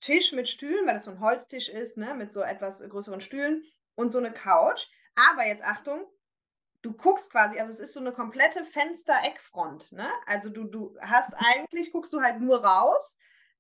[0.02, 3.64] Tisch mit Stühlen, weil das so ein Holztisch ist, ne, mit so etwas größeren Stühlen
[3.96, 4.88] und so eine Couch.
[5.16, 6.06] Aber jetzt Achtung,
[6.82, 10.10] du guckst quasi, also es ist so eine komplette Fenster-Eckfront, ne?
[10.26, 13.18] Also du, du hast eigentlich, guckst du halt nur raus,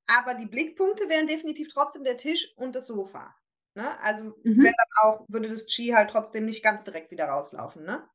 [0.07, 3.35] aber die Blickpunkte wären definitiv trotzdem der Tisch und das Sofa.
[3.73, 3.97] Ne?
[4.01, 4.63] Also mhm.
[4.63, 4.73] dann
[5.03, 8.05] auch, würde das Chi halt trotzdem nicht ganz direkt wieder rauslaufen, ne?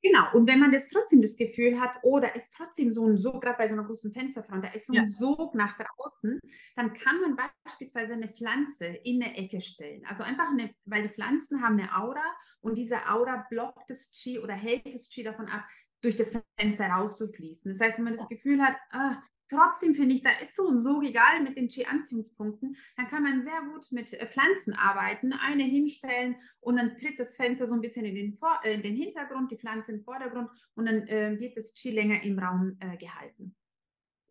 [0.00, 3.18] Genau, und wenn man das trotzdem das Gefühl hat, oh, da ist trotzdem so ein
[3.18, 5.04] Sog, gerade bei so einer großen Fensterfront, da ist so ein ja.
[5.04, 6.38] Sog nach draußen,
[6.76, 10.04] dann kann man beispielsweise eine Pflanze in eine Ecke stellen.
[10.06, 12.24] Also einfach eine, weil die Pflanzen haben eine Aura
[12.60, 15.64] und diese Aura blockt das Chi oder hält das Chi davon ab,
[16.00, 17.72] durch das Fenster rauszufließen.
[17.72, 19.20] Das heißt, wenn man das Gefühl hat, ah,
[19.50, 23.40] Trotzdem finde ich, da ist so und so egal mit den Qi-Anziehungspunkten, dann kann man
[23.40, 27.80] sehr gut mit äh, Pflanzen arbeiten, eine hinstellen und dann tritt das Fenster so ein
[27.80, 31.38] bisschen in den, Vor äh, in den Hintergrund, die Pflanze im Vordergrund und dann äh,
[31.40, 33.54] wird das Qi länger im Raum äh, gehalten.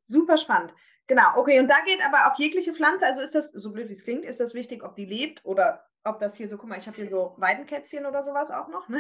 [0.04, 0.74] Super spannend.
[1.08, 3.94] Genau, okay, und da geht aber auch jegliche Pflanze, also ist das, so blöd wie
[3.94, 6.80] es klingt, ist das wichtig, ob die lebt oder ob das hier so, guck mal,
[6.80, 9.00] ich habe hier so Weidenkätzchen oder sowas auch noch, ne?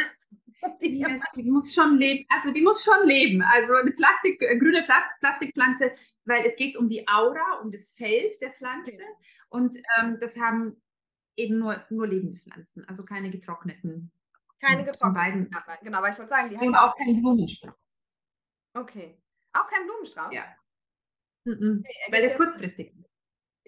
[0.81, 3.43] Die, ja, die, muss schon leben, also die muss schon leben.
[3.43, 4.83] Also eine Plastik, äh, grüne
[5.19, 5.91] Plastikpflanze,
[6.25, 8.93] weil es geht um die Aura, um das Feld der Pflanze.
[8.93, 9.05] Okay.
[9.49, 10.81] Und ähm, das haben
[11.35, 14.11] eben nur, nur lebende Pflanzen, also keine getrockneten.
[14.59, 15.51] Keine getrockneten.
[15.83, 17.75] Genau, weil ich wollte sagen, die haben auch keinen Blumenstrauß.
[18.73, 19.21] Okay.
[19.53, 20.33] Auch kein Blumenstrauß?
[20.33, 20.45] Ja.
[21.45, 21.83] Mhm.
[21.85, 22.93] Okay, weil der kurzfristig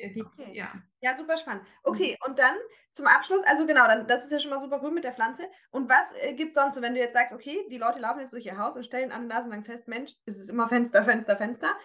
[0.08, 0.52] Gibt, okay.
[0.54, 0.72] ja.
[1.02, 1.66] ja, super spannend.
[1.84, 2.56] Okay, und dann
[2.92, 5.44] zum Abschluss, also genau, dann, das ist ja schon mal super cool mit der Pflanze.
[5.72, 8.20] Und was äh, gibt es sonst, so, wenn du jetzt sagst, okay, die Leute laufen
[8.22, 10.70] jetzt durch ihr Haus und stellen an den Nasen lang fest, Mensch, es ist immer
[10.70, 11.76] Fenster, Fenster, Fenster.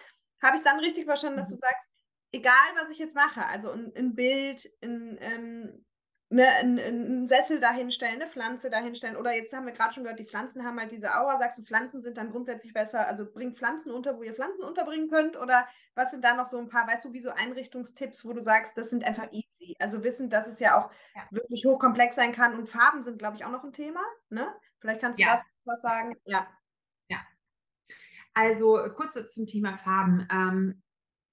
[0.41, 1.59] Habe ich dann richtig verstanden, dass du mhm.
[1.59, 1.89] sagst,
[2.31, 5.85] egal was ich jetzt mache, also ein, ein Bild, ein, ähm,
[6.35, 9.15] ne, einen, Sessel dahinstellen, eine Pflanze dahinstellen.
[9.15, 11.39] Oder jetzt haben wir gerade schon gehört, die Pflanzen haben halt diese Aura.
[11.39, 13.07] Sagst du, Pflanzen sind dann grundsätzlich besser?
[13.07, 15.37] Also bringt Pflanzen unter, wo ihr Pflanzen unterbringen könnt?
[15.37, 15.65] Oder
[15.95, 18.77] was sind da noch so ein paar, weißt du, wie so Einrichtungstipps, wo du sagst,
[18.77, 19.75] das sind einfach easy?
[19.79, 21.21] Also wissen, dass es ja auch ja.
[21.31, 22.53] wirklich hochkomplex sein kann.
[22.59, 24.01] Und Farben sind, glaube ich, auch noch ein Thema.
[24.29, 24.53] Ne?
[24.79, 25.35] Vielleicht kannst du ja.
[25.35, 26.15] dazu was sagen.
[26.25, 26.47] Ja.
[27.07, 27.19] Ja.
[28.33, 30.27] Also kurz zum Thema Farben.
[30.29, 30.81] Ähm,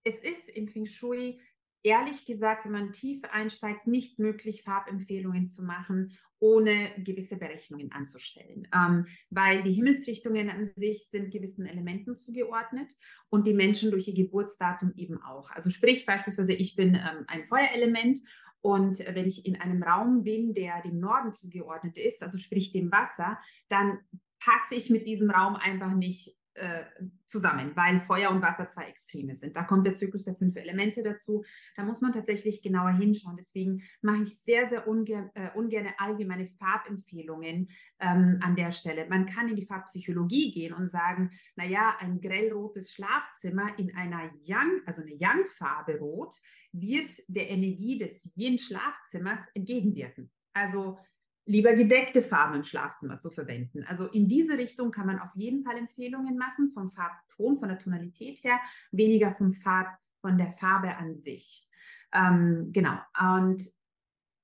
[0.04, 1.40] es ist im Feng Shui
[1.82, 8.66] ehrlich gesagt, wenn man tief einsteigt, nicht möglich, Farbempfehlungen zu machen, ohne gewisse Berechnungen anzustellen.
[8.74, 12.90] Ähm, weil die Himmelsrichtungen an sich sind gewissen Elementen zugeordnet
[13.30, 15.50] und die Menschen durch ihr Geburtsdatum eben auch.
[15.52, 18.18] Also sprich beispielsweise, ich bin ähm, ein Feuerelement
[18.60, 22.90] und wenn ich in einem Raum bin, der dem Norden zugeordnet ist, also sprich dem
[22.90, 23.98] Wasser, dann
[24.40, 26.84] passe ich mit diesem Raum einfach nicht äh,
[27.24, 29.56] zusammen, weil Feuer und Wasser zwei Extreme sind.
[29.56, 31.44] Da kommt der Zyklus der fünf Elemente dazu.
[31.76, 33.36] Da muss man tatsächlich genauer hinschauen.
[33.36, 37.68] Deswegen mache ich sehr, sehr ungern, äh, ungerne allgemeine Farbempfehlungen
[38.00, 39.06] ähm, an der Stelle.
[39.08, 44.82] Man kann in die Farbpsychologie gehen und sagen, naja, ein grellrotes Schlafzimmer in einer Yang,
[44.86, 46.36] also eine Yang-Farbe rot,
[46.72, 50.30] wird der Energie des Yin-Schlafzimmers entgegenwirken.
[50.52, 50.98] Also
[51.44, 53.84] lieber gedeckte Farben im Schlafzimmer zu verwenden.
[53.84, 57.78] Also in diese Richtung kann man auf jeden Fall Empfehlungen machen, vom Farbton, von der
[57.78, 58.60] Tonalität her,
[58.92, 59.88] weniger vom Farb,
[60.20, 61.68] von der Farbe an sich.
[62.12, 62.98] Ähm, genau.
[63.18, 63.62] Und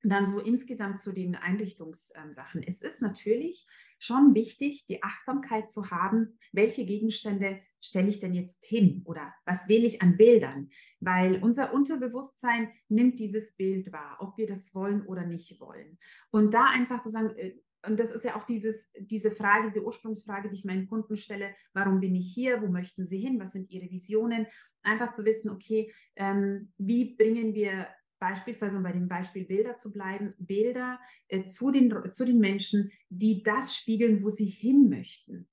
[0.03, 2.63] dann so insgesamt zu den Einrichtungssachen.
[2.63, 3.67] Es ist natürlich
[3.99, 9.03] schon wichtig, die Achtsamkeit zu haben, welche Gegenstände stelle ich denn jetzt hin?
[9.05, 10.71] Oder was wähle ich an Bildern,
[11.01, 15.99] weil unser Unterbewusstsein nimmt dieses Bild wahr, ob wir das wollen oder nicht wollen.
[16.31, 17.55] Und da einfach zu sagen, äh,
[17.87, 21.55] und das ist ja auch dieses, diese Frage, diese Ursprungsfrage, die ich meinen Kunden stelle,
[21.73, 24.47] warum bin ich hier, wo möchten sie hin, was sind ihre Visionen,
[24.83, 27.87] einfach zu wissen, okay, ähm, wie bringen wir
[28.19, 30.99] beispielsweise, um bei dem Beispiel Bilder zu bleiben, Bilder
[31.29, 35.49] äh, zu, den, zu den Menschen, die das spiegeln, wo sie hin möchten.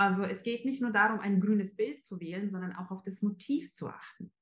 [0.00, 3.20] Also es geht nicht nur darum, ein grünes Bild zu wählen, sondern auch auf das
[3.20, 4.32] Motiv zu achten.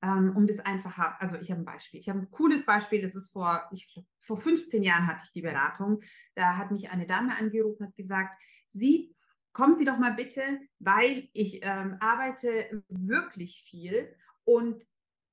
[0.00, 1.98] Ähm, um das einfach, also ich habe ein Beispiel.
[1.98, 5.42] Ich habe ein cooles Beispiel, das ist vor, ich, vor 15 Jahren hatte ich die
[5.42, 6.00] Beratung.
[6.36, 9.12] Da hat mich eine Dame angerufen und hat gesagt, Sie,
[9.52, 14.14] kommen Sie doch mal bitte, weil ich ähm, arbeite wirklich viel
[14.44, 14.84] und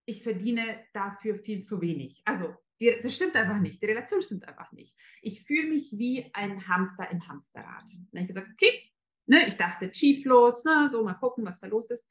[0.06, 2.24] ich verdiene dafür viel zu wenig.
[2.26, 3.80] Also die, das stimmt einfach nicht.
[3.80, 4.98] Die Relation stimmt einfach nicht.
[5.22, 7.84] Ich fühle mich wie ein Hamster im Hamsterrad.
[7.94, 8.91] Dann habe ich gesagt, okay,
[9.26, 12.08] ne, ich dachte, schieflos, ne, so mal gucken, was da los ist.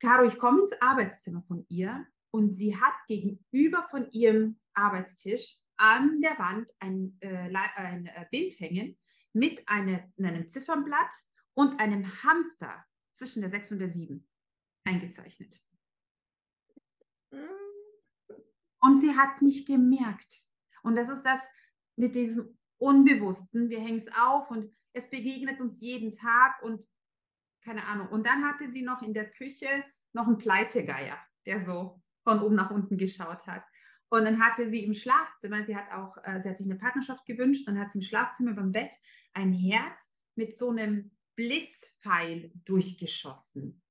[0.00, 6.20] Caro, ich komme ins Arbeitszimmer von ihr und sie hat gegenüber von ihrem Arbeitstisch an
[6.20, 8.98] der Wand ein, äh, ein äh, Bild hängen
[9.32, 11.14] mit eine, einem Ziffernblatt
[11.54, 14.26] und einem Hamster zwischen der 6 und der 7
[14.84, 15.62] eingezeichnet.
[18.80, 20.48] Und sie hat es nicht gemerkt.
[20.82, 21.40] Und das ist das
[21.96, 23.70] mit diesem Unbewussten.
[23.70, 26.86] Wir hängen es auf und es begegnet uns jeden Tag und
[27.64, 28.08] keine Ahnung.
[28.08, 32.54] Und dann hatte sie noch in der Küche noch einen Pleitegeier, der so von oben
[32.54, 33.64] nach unten geschaut hat.
[34.08, 37.24] Und dann hatte sie im Schlafzimmer, sie hat auch, äh, sie hat sich eine Partnerschaft
[37.24, 38.94] gewünscht, dann hat sie im Schlafzimmer beim Bett
[39.32, 39.98] ein Herz
[40.34, 43.82] mit so einem Blitzpfeil durchgeschossen.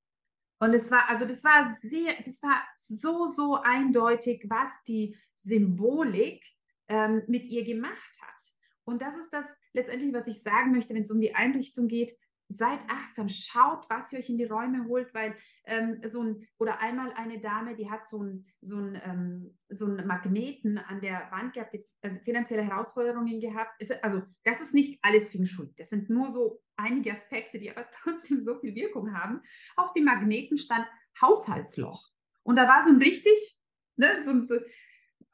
[0.60, 6.46] Und es war, also das war sehr, das war so, so eindeutig, was die Symbolik
[6.88, 8.51] ähm, mit ihr gemacht hat.
[8.92, 12.12] Und das ist das letztendlich, was ich sagen möchte, wenn es um die Einrichtung geht.
[12.50, 16.82] Seid achtsam, schaut, was ihr euch in die Räume holt, weil ähm, so ein, oder
[16.82, 21.32] einmal eine Dame, die hat so ein, so ein, ähm, so einen Magneten an der
[21.32, 23.82] Wand gehabt, die, also finanzielle Herausforderungen gehabt.
[23.82, 25.74] Ist, also, das ist nicht alles Feng Shui.
[25.78, 29.42] Das sind nur so einige Aspekte, die aber trotzdem so viel Wirkung haben.
[29.78, 30.86] Auf dem Magneten stand
[31.22, 32.10] Haushaltsloch.
[32.44, 33.62] Und da war so ein richtig,
[33.96, 34.56] ne, so, so,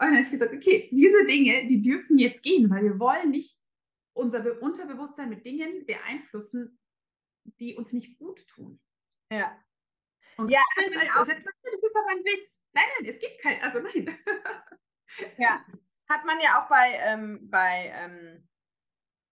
[0.06, 3.58] dann habe ich gesagt, okay, diese Dinge, die dürfen jetzt gehen, weil wir wollen nicht
[4.14, 6.80] unser Unterbewusstsein mit Dingen beeinflussen,
[7.60, 8.80] die uns nicht gut tun.
[9.32, 9.58] Ja.
[10.38, 12.60] Und ja, als, als, als, das ist aber ein Witz.
[12.74, 14.18] Nein, nein, es gibt kein, also nein.
[15.38, 15.66] ja,
[16.10, 18.47] hat man ja auch bei, ähm, bei ähm,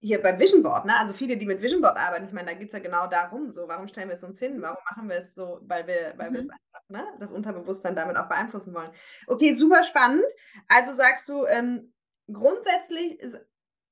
[0.05, 0.97] hier bei Vision Board, ne?
[0.97, 3.49] Also viele, die mit Vision Board arbeiten, ich meine, da geht es ja genau darum,
[3.49, 4.61] so, warum stellen wir es uns hin?
[4.61, 5.59] Warum machen wir es so?
[5.63, 6.33] Weil wir, weil mhm.
[6.33, 8.91] wir es einfach, ne, das Unterbewusstsein damit auch beeinflussen wollen.
[9.27, 10.25] Okay, super spannend.
[10.67, 11.93] Also sagst du, ähm,
[12.31, 13.39] grundsätzlich ist,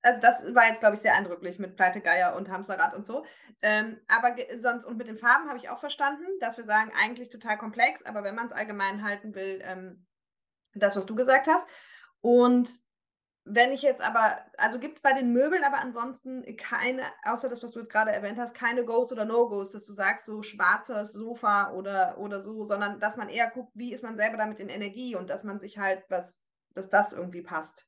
[0.04, 3.26] also das war jetzt, glaube ich, sehr eindrücklich mit Pleitegeier und Hamsterrad und so.
[3.62, 7.30] Ähm, aber sonst, und mit den Farben habe ich auch verstanden, dass wir sagen, eigentlich
[7.30, 10.06] total komplex, aber wenn man es allgemein halten will, ähm,
[10.76, 11.68] Das, was du gesagt hast.
[12.22, 12.83] Und
[13.46, 17.62] wenn ich jetzt aber, also gibt es bei den Möbeln aber ansonsten keine, außer das,
[17.62, 21.12] was du jetzt gerade erwähnt hast, keine Goes oder No-Goes, dass du sagst, so schwarzes
[21.12, 24.70] Sofa oder, oder so, sondern dass man eher guckt, wie ist man selber damit in
[24.70, 26.42] Energie und dass man sich halt was,
[26.74, 27.86] dass das irgendwie passt.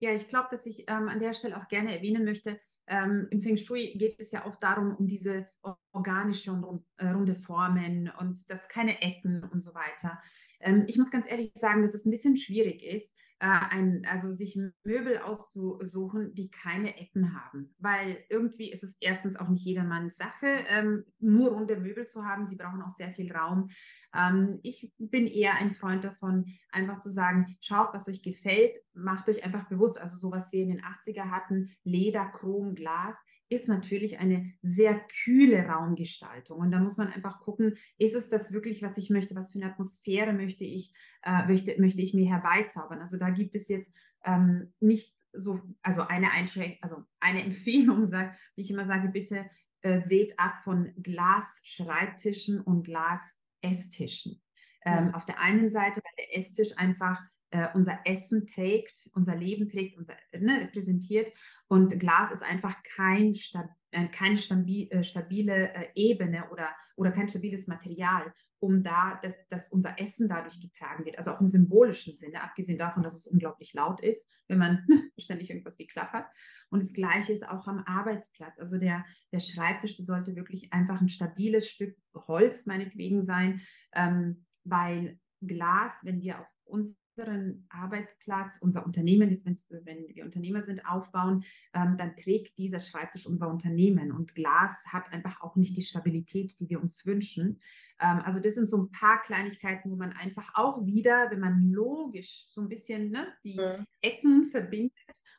[0.00, 3.40] Ja, ich glaube, dass ich ähm, an der Stelle auch gerne erwähnen möchte, ähm, im
[3.40, 5.48] Feng Shui geht es ja oft darum, um diese
[5.92, 10.20] organische und äh, runde Formen und das keine Ecken und so weiter.
[10.60, 13.16] Ähm, ich muss ganz ehrlich sagen, dass es ein bisschen schwierig ist,
[13.50, 17.74] ein, also sich Möbel auszusuchen, die keine Ecken haben.
[17.78, 22.46] Weil irgendwie ist es erstens auch nicht jedermanns Sache, ähm, nur runde Möbel zu haben.
[22.46, 23.70] Sie brauchen auch sehr viel Raum.
[24.14, 29.28] Ähm, ich bin eher ein Freund davon, einfach zu sagen, schaut, was euch gefällt, macht
[29.28, 33.18] euch einfach bewusst, also so was wir in den 80er hatten, Leder, Chrom, Glas,
[33.54, 36.58] ist natürlich eine sehr kühle Raumgestaltung.
[36.58, 39.34] Und da muss man einfach gucken, ist es das wirklich, was ich möchte?
[39.34, 40.92] Was für eine Atmosphäre möchte ich,
[41.22, 43.00] äh, möchte, möchte ich mir herbeizaubern?
[43.00, 43.90] Also da gibt es jetzt
[44.24, 49.46] ähm, nicht so, also eine Einschränkung, also eine Empfehlung, sagt, die ich immer sage, bitte
[49.82, 54.40] äh, seht ab von Glas-Schreibtischen und Glas-Esstischen.
[54.86, 57.22] Ähm, Auf der einen Seite, weil der Esstisch einfach
[57.54, 61.32] äh, unser Essen trägt, unser Leben trägt, unser, ne, repräsentiert.
[61.68, 67.28] Und Glas ist einfach kein stab äh, keine stabi äh, stabile Ebene oder, oder kein
[67.28, 71.16] stabiles Material, um da, dass, dass unser Essen dadurch getragen wird.
[71.16, 74.84] Also auch im symbolischen Sinne, abgesehen davon, dass es unglaublich laut ist, wenn man
[75.16, 76.26] ständig irgendwas geklappert.
[76.70, 78.58] Und das Gleiche ist auch am Arbeitsplatz.
[78.58, 83.60] Also der, der Schreibtisch, der sollte wirklich einfach ein stabiles Stück Holz meinetwegen sein,
[83.92, 90.62] ähm, weil Glas, wenn wir auf uns unseren Arbeitsplatz, unser Unternehmen, jetzt wenn wir Unternehmer
[90.62, 94.12] sind, aufbauen, ähm, dann trägt dieser Schreibtisch unser Unternehmen.
[94.12, 97.60] Und Glas hat einfach auch nicht die Stabilität, die wir uns wünschen.
[98.00, 101.70] Ähm, also das sind so ein paar Kleinigkeiten, wo man einfach auch wieder, wenn man
[101.70, 103.84] logisch so ein bisschen ne, die mhm.
[104.00, 104.92] Ecken verbindet,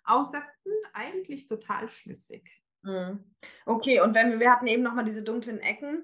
[0.03, 2.61] auch sagt, hm, eigentlich total schlüssig.
[3.65, 6.03] Okay, und wenn wir, wir hatten eben nochmal diese dunklen Ecken,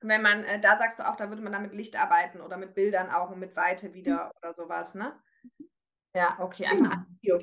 [0.00, 2.56] wenn man, äh, da sagst du auch, da würde man dann mit Licht arbeiten oder
[2.56, 4.30] mit Bildern auch und mit Weite wieder mhm.
[4.38, 5.12] oder sowas, ne?
[6.14, 6.66] Ja, okay.
[6.70, 6.90] Genau.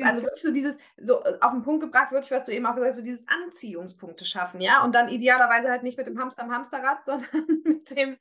[0.03, 2.75] Also wirklich so dieses, so äh, auf den Punkt gebracht, wirklich, was du eben auch
[2.75, 4.83] gesagt hast, so dieses Anziehungspunkte schaffen, ja?
[4.83, 8.17] Und dann idealerweise halt nicht mit dem Hamster am Hamsterrad, sondern mit dem,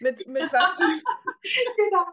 [0.00, 0.78] mit, mit was
[1.76, 2.06] Genau.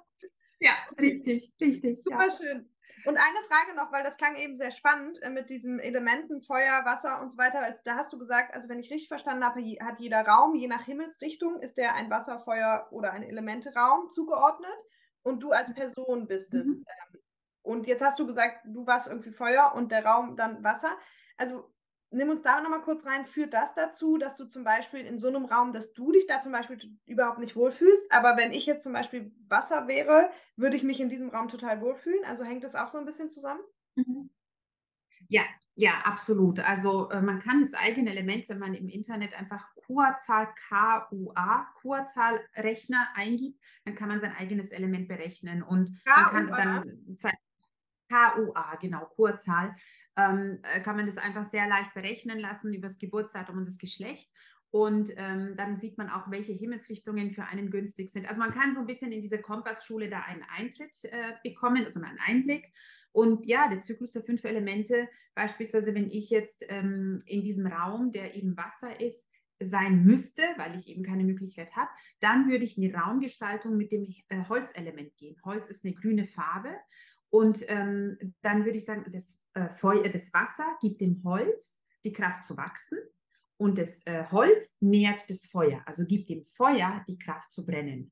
[0.59, 2.03] Ja, richtig, richtig.
[2.03, 2.31] Super ja.
[2.31, 2.69] schön.
[3.05, 6.85] Und eine Frage noch, weil das klang eben sehr spannend äh, mit diesen Elementen Feuer,
[6.85, 7.59] Wasser und so weiter.
[7.59, 10.67] Also, da hast du gesagt, also wenn ich richtig verstanden habe, hat jeder Raum, je
[10.67, 14.77] nach Himmelsrichtung, ist der ein Wasser, Feuer oder ein Elementeraum zugeordnet
[15.23, 16.67] und du als Person bist es.
[16.67, 16.85] Mhm.
[16.87, 17.21] Ähm,
[17.63, 20.97] und jetzt hast du gesagt, du warst irgendwie Feuer und der Raum dann Wasser.
[21.37, 21.71] Also
[22.11, 23.25] nimm uns da nochmal kurz rein.
[23.25, 26.41] Führt das dazu, dass du zum Beispiel in so einem Raum, dass du dich da
[26.41, 28.11] zum Beispiel überhaupt nicht wohlfühlst?
[28.11, 31.81] Aber wenn ich jetzt zum Beispiel Wasser wäre, würde ich mich in diesem Raum total
[31.81, 32.23] wohlfühlen?
[32.25, 33.61] Also hängt das auch so ein bisschen zusammen?
[33.95, 34.29] Mhm.
[35.27, 35.43] Ja,
[35.75, 36.59] ja, absolut.
[36.59, 43.07] Also äh, man kann das eigene Element, wenn man im Internet einfach Kurzahl KUA, Kurzahlrechner
[43.15, 47.17] eingibt, dann kann man sein eigenes Element berechnen und man kann dann
[48.09, 49.75] KUA, genau, Kurzahl
[50.17, 53.77] ähm, äh, kann man das einfach sehr leicht berechnen lassen über das Geburtsdatum und das
[53.77, 54.29] Geschlecht.
[54.71, 58.27] Und ähm, dann sieht man auch, welche Himmelsrichtungen für einen günstig sind.
[58.27, 62.01] Also man kann so ein bisschen in diese Kompassschule da einen Eintritt äh, bekommen, also
[62.01, 62.71] einen Einblick.
[63.11, 68.13] Und ja, der Zyklus der fünf Elemente, beispielsweise wenn ich jetzt ähm, in diesem Raum,
[68.13, 69.29] der eben Wasser ist,
[69.63, 71.89] sein müsste, weil ich eben keine Möglichkeit habe,
[72.19, 75.37] dann würde ich in die Raumgestaltung mit dem äh, Holzelement gehen.
[75.43, 76.73] Holz ist eine grüne Farbe
[77.31, 82.11] und ähm, dann würde ich sagen, das, äh, Feuer, das Wasser gibt dem Holz die
[82.13, 82.99] Kraft zu wachsen
[83.57, 88.11] und das äh, Holz nährt das Feuer, also gibt dem Feuer die Kraft zu brennen.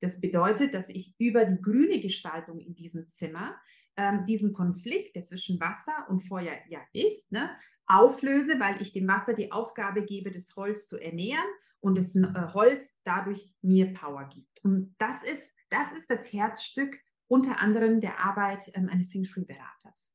[0.00, 3.56] Das bedeutet, dass ich über die grüne Gestaltung in diesem Zimmer
[3.96, 7.50] ähm, diesen Konflikt, der zwischen Wasser und Feuer ja ist, ne,
[7.86, 11.48] auflöse, weil ich dem Wasser die Aufgabe gebe, das Holz zu ernähren
[11.80, 12.22] und das äh,
[12.54, 14.64] Holz dadurch mir Power gibt.
[14.64, 17.00] Und das ist, das ist das Herzstück
[17.30, 20.12] unter anderem der Arbeit ähm, eines Feng Shui-Beraters.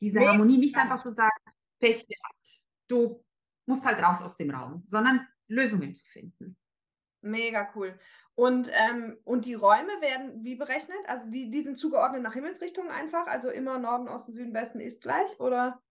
[0.00, 0.32] Diese Mega.
[0.32, 1.34] Harmonie nicht einfach zu sagen,
[1.80, 3.24] Pech gehabt, du
[3.66, 6.56] musst halt raus aus dem Raum, sondern Lösungen zu finden.
[7.22, 7.98] Mega cool.
[8.36, 10.98] Und, ähm, und die Räume werden wie berechnet?
[11.06, 13.26] Also die, die sind zugeordnet nach Himmelsrichtungen einfach?
[13.26, 15.82] Also immer Norden, Osten, Süden, Westen ist gleich, oder?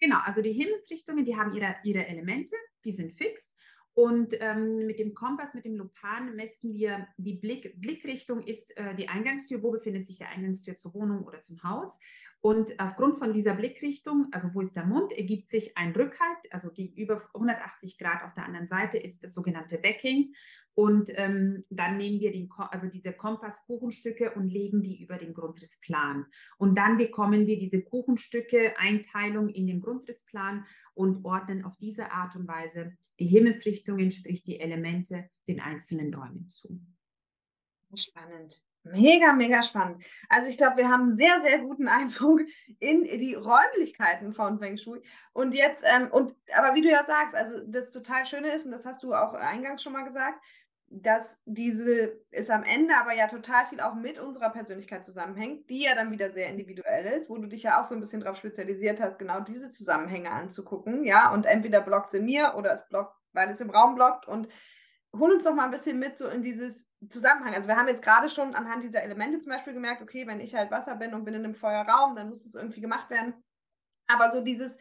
[0.00, 3.54] Genau, also die Himmelsrichtungen, die haben ihre, ihre Elemente, die sind fix.
[3.94, 8.94] Und ähm, mit dem Kompass, mit dem Lupan messen wir die Blick, Blickrichtung ist äh,
[8.94, 9.62] die Eingangstür.
[9.62, 11.98] Wo befindet sich die Eingangstür zur Wohnung oder zum Haus?
[12.40, 16.72] Und aufgrund von dieser Blickrichtung, also wo ist der Mund, ergibt sich ein Rückhalt, also
[16.72, 20.34] gegenüber 180 Grad auf der anderen Seite ist das sogenannte Backing.
[20.74, 26.26] Und ähm, dann nehmen wir den, also diese Kompasskuchenstücke und legen die über den Grundrissplan.
[26.56, 30.64] Und dann bekommen wir diese Kuchenstücke, Einteilung in den Grundrissplan
[30.94, 36.48] und ordnen auf diese Art und Weise die Himmelsrichtungen, sprich die Elemente, den einzelnen Räumen
[36.48, 36.80] zu.
[37.94, 38.62] Spannend.
[38.84, 40.02] Mega, mega spannend.
[40.28, 42.40] Also ich glaube, wir haben einen sehr, sehr guten Eindruck
[42.80, 45.00] in die Räumlichkeiten von Feng Shui.
[45.32, 48.72] Und jetzt, ähm, und aber wie du ja sagst, also das total Schöne ist, und
[48.72, 50.42] das hast du auch eingangs schon mal gesagt,
[50.94, 55.84] dass diese ist am Ende aber ja total viel auch mit unserer Persönlichkeit zusammenhängt, die
[55.84, 58.36] ja dann wieder sehr individuell ist, wo du dich ja auch so ein bisschen darauf
[58.36, 63.16] spezialisiert hast, genau diese Zusammenhänge anzugucken, ja, und entweder blockt sie mir oder es blockt,
[63.32, 64.48] weil es im Raum blockt und
[65.16, 67.54] hol uns doch mal ein bisschen mit so in dieses Zusammenhang.
[67.54, 70.54] Also wir haben jetzt gerade schon anhand dieser Elemente zum Beispiel gemerkt, okay, wenn ich
[70.54, 73.34] halt Wasser bin und bin in einem Feuerraum, dann muss das irgendwie gemacht werden.
[74.06, 74.78] Aber so dieses,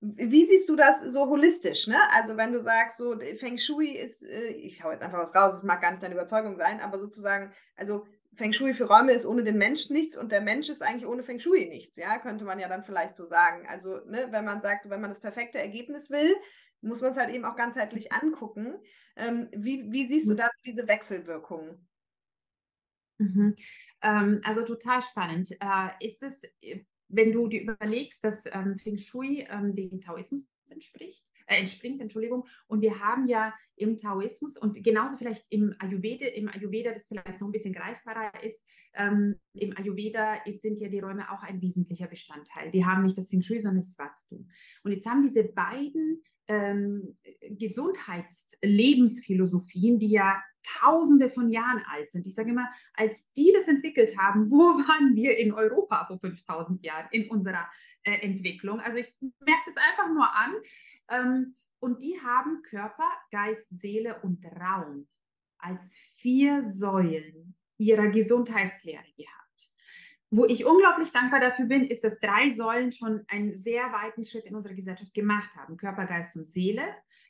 [0.00, 1.86] wie siehst du das so holistisch?
[1.86, 1.98] Ne?
[2.10, 5.54] Also wenn du sagst, so Feng Shui ist, äh, ich hau jetzt einfach was raus,
[5.54, 9.24] es mag gar nicht deine Überzeugung sein, aber sozusagen, also Feng Shui für Räume ist
[9.24, 12.44] ohne den Mensch nichts und der Mensch ist eigentlich ohne Feng Shui nichts, ja, könnte
[12.44, 13.66] man ja dann vielleicht so sagen.
[13.66, 16.36] Also, ne, wenn man sagt, so, wenn man das perfekte Ergebnis will,
[16.82, 18.74] muss man es halt eben auch ganzheitlich angucken.
[19.16, 20.38] Ähm, wie, wie siehst du mhm.
[20.38, 21.88] da diese Wechselwirkungen?
[23.18, 23.56] Mhm.
[24.02, 25.52] Ähm, also total spannend.
[25.52, 30.48] Äh, ist es, äh, wenn du dir überlegst, dass ähm, Feng Shui ähm, dem Taoismus
[30.68, 36.26] entspricht, äh, entspringt, Entschuldigung, und wir haben ja im Taoismus und genauso vielleicht im Ayurveda,
[36.26, 40.88] im Ayurveda, das vielleicht noch ein bisschen greifbarer ist, ähm, im Ayurveda ist, sind ja
[40.88, 42.70] die Räume auch ein wesentlicher Bestandteil.
[42.70, 44.48] Die haben nicht das Feng Shui, sondern das Wachstum.
[44.82, 47.16] Und jetzt haben diese beiden ähm,
[47.50, 52.26] Gesundheitslebensphilosophien, die ja tausende von Jahren alt sind.
[52.26, 54.58] Ich sage immer, als die das entwickelt haben, wo
[54.88, 57.66] waren wir in Europa vor 5000 Jahren in unserer
[58.02, 58.80] äh, Entwicklung?
[58.80, 59.08] Also ich
[59.40, 60.54] merke das einfach nur an.
[61.08, 65.06] Ähm, und die haben Körper, Geist, Seele und Raum
[65.58, 69.36] als vier Säulen ihrer Gesundheitslehre gehabt.
[70.30, 74.44] Wo ich unglaublich dankbar dafür bin, ist, dass drei Säulen schon einen sehr weiten Schritt
[74.46, 75.76] in unserer Gesellschaft gemacht haben.
[75.76, 76.82] Körper, Geist und Seele,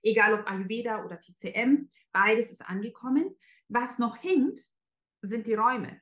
[0.02, 3.36] egal ob Ayurveda oder TCM, beides ist angekommen.
[3.68, 4.60] Was noch hinkt,
[5.22, 6.00] sind die Räume.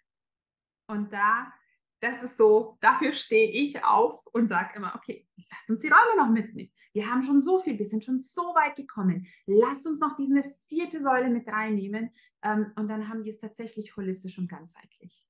[0.87, 1.53] Und da,
[2.01, 6.17] das ist so, dafür stehe ich auf und sage immer, okay, lass uns die Räume
[6.17, 6.71] noch mitnehmen.
[6.93, 9.27] Wir haben schon so viel, wir sind schon so weit gekommen.
[9.47, 12.11] Lass uns noch diese vierte Säule mit reinnehmen
[12.43, 15.27] ähm, und dann haben wir es tatsächlich holistisch und ganzheitlich.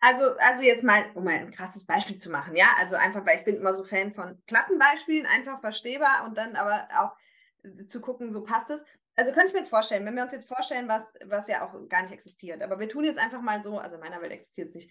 [0.00, 3.38] Also, also jetzt mal, um mal ein krasses Beispiel zu machen, ja, also einfach, weil
[3.38, 7.16] ich bin immer so Fan von platten Beispielen, einfach verstehbar und dann aber auch
[7.86, 8.84] zu gucken, so passt es.
[9.16, 11.88] Also könnte ich mir jetzt vorstellen, wenn wir uns jetzt vorstellen, was, was ja auch
[11.88, 14.68] gar nicht existiert, aber wir tun jetzt einfach mal so, also in meiner Welt existiert
[14.68, 14.90] es nicht.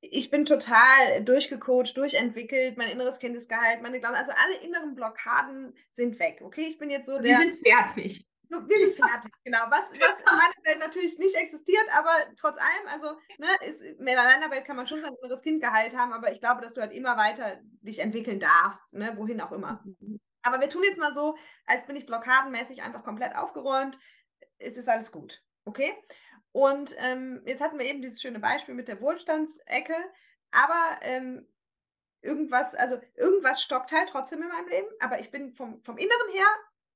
[0.00, 4.94] Ich bin total durchgecoacht, durchentwickelt, mein inneres Kind ist geheilt, meine Glauben, also alle inneren
[4.94, 6.66] Blockaden sind weg, okay?
[6.66, 7.38] Ich bin jetzt so der...
[7.38, 8.26] Wir sind fertig.
[8.48, 9.58] Wir sind fertig, genau.
[9.70, 14.04] Was, was in meiner Welt natürlich nicht existiert, aber trotz allem, also ne, ist, in
[14.04, 16.80] meiner Welt kann man schon sein inneres Kind geheilt haben, aber ich glaube, dass du
[16.80, 19.82] halt immer weiter dich entwickeln darfst, ne, wohin auch immer.
[20.46, 21.36] Aber wir tun jetzt mal so,
[21.66, 23.98] als bin ich blockadenmäßig einfach komplett aufgeräumt.
[24.58, 25.92] Es ist alles gut, okay?
[26.52, 29.96] Und ähm, jetzt hatten wir eben dieses schöne Beispiel mit der Wohlstandsecke,
[30.52, 31.46] aber ähm,
[32.22, 36.32] irgendwas, also irgendwas stockt halt trotzdem in meinem Leben, aber ich bin vom, vom Inneren
[36.32, 36.46] her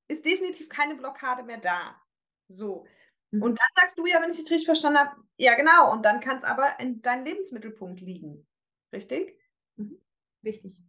[0.09, 2.01] ist definitiv keine Blockade mehr da.
[2.49, 2.87] So.
[3.31, 3.43] Mhm.
[3.43, 6.21] Und dann sagst du ja, wenn ich dich richtig verstanden habe, ja genau, und dann
[6.21, 8.47] kann es aber in deinem Lebensmittelpunkt liegen.
[8.93, 9.39] Richtig?
[9.77, 10.01] Mhm.
[10.45, 10.81] Richtig.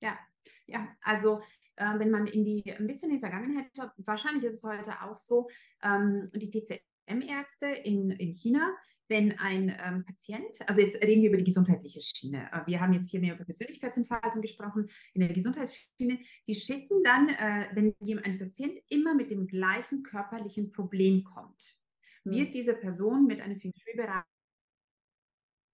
[0.00, 0.18] Ja,
[0.66, 1.42] ja, also
[1.80, 5.02] äh, wenn man in die ein bisschen in die Vergangenheit schaut, wahrscheinlich ist es heute
[5.02, 5.48] auch so,
[5.82, 8.74] ähm, die TCM-Ärzte in, in China
[9.10, 12.92] wenn ein ähm, Patient, also jetzt reden wir über die gesundheitliche Schiene, äh, wir haben
[12.92, 18.38] jetzt hier mehr über Persönlichkeitsentfaltung gesprochen, in der Gesundheitsschiene, die schicken dann, äh, wenn ein
[18.38, 21.74] Patient immer mit dem gleichen körperlichen Problem kommt,
[22.22, 22.30] mhm.
[22.30, 23.72] wird diese Person mit einem Feng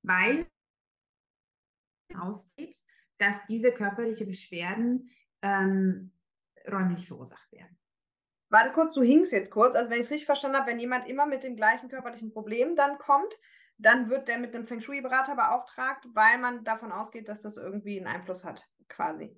[0.03, 0.47] weil
[2.15, 2.77] ausgeht,
[3.19, 5.11] dass diese körperlichen Beschwerden
[5.47, 6.11] ähm,
[6.71, 7.79] räumlich verursacht werden.
[8.49, 9.75] Warte kurz, du hingst jetzt kurz.
[9.75, 12.77] Also wenn ich es richtig verstanden habe, wenn jemand immer mit dem gleichen körperlichen Problem
[12.77, 13.33] dann kommt,
[13.79, 17.99] dann wird der mit einem Feng Shui-Berater beauftragt, weil man davon ausgeht, dass das irgendwie
[17.99, 19.37] einen Einfluss hat, quasi.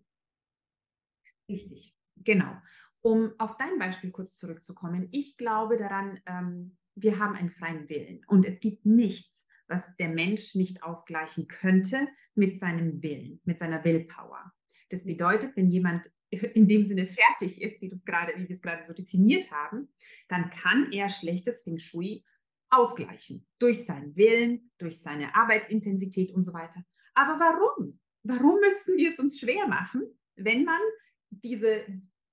[1.49, 2.53] Richtig, genau.
[3.01, 8.25] Um auf dein Beispiel kurz zurückzukommen, ich glaube daran, ähm, wir haben einen freien Willen
[8.27, 13.85] und es gibt nichts, was der Mensch nicht ausgleichen könnte mit seinem Willen, mit seiner
[13.85, 14.53] Willpower.
[14.91, 18.85] Das bedeutet, wenn jemand in dem Sinne fertig ist, wie, grade, wie wir es gerade
[18.85, 19.89] so definiert haben,
[20.29, 22.25] dann kann er schlechtes Feng Shui
[22.71, 23.47] ausgleichen.
[23.59, 26.85] Durch seinen Willen, durch seine Arbeitsintensität und so weiter.
[27.15, 27.99] Aber warum?
[28.25, 30.03] Warum müssten wir es uns schwer machen,
[30.37, 30.81] wenn man
[31.31, 31.85] diese,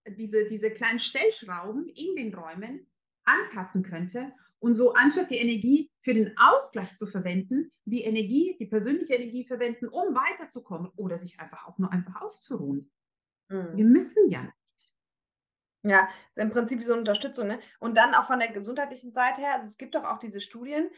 [0.08, 2.88] diese, diese kleinen Stellschrauben in den Räumen
[3.24, 8.66] anpassen könnte und so anstatt die Energie für den Ausgleich zu verwenden, die Energie, die
[8.66, 12.92] persönliche Energie verwenden, um weiterzukommen oder sich einfach auch nur einfach auszuruhen.
[13.50, 13.76] Mhm.
[13.76, 14.54] Wir müssen ja nicht.
[15.84, 17.48] Ja, ist im Prinzip so eine Unterstützung.
[17.48, 17.60] Ne?
[17.80, 20.90] Und dann auch von der gesundheitlichen Seite her, also es gibt doch auch diese Studien,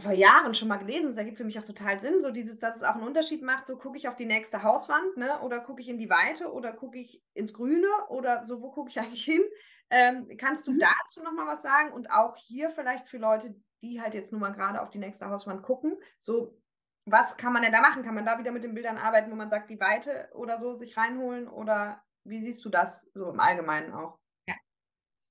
[0.00, 2.76] vor Jahren schon mal gelesen, das ergibt für mich auch total Sinn, so dieses, dass
[2.76, 5.82] es auch einen Unterschied macht, so gucke ich auf die nächste Hauswand, ne, oder gucke
[5.82, 9.24] ich in die Weite oder gucke ich ins Grüne oder so, wo gucke ich eigentlich
[9.24, 9.42] hin?
[9.90, 10.78] Ähm, kannst du mhm.
[10.78, 11.92] dazu nochmal was sagen?
[11.92, 15.28] Und auch hier vielleicht für Leute, die halt jetzt nur mal gerade auf die nächste
[15.28, 16.58] Hauswand gucken, so,
[17.04, 18.02] was kann man denn da machen?
[18.02, 20.72] Kann man da wieder mit den Bildern arbeiten, wo man sagt, die Weite oder so
[20.72, 21.48] sich reinholen?
[21.48, 24.18] Oder wie siehst du das so im Allgemeinen auch?
[24.48, 24.54] Ja,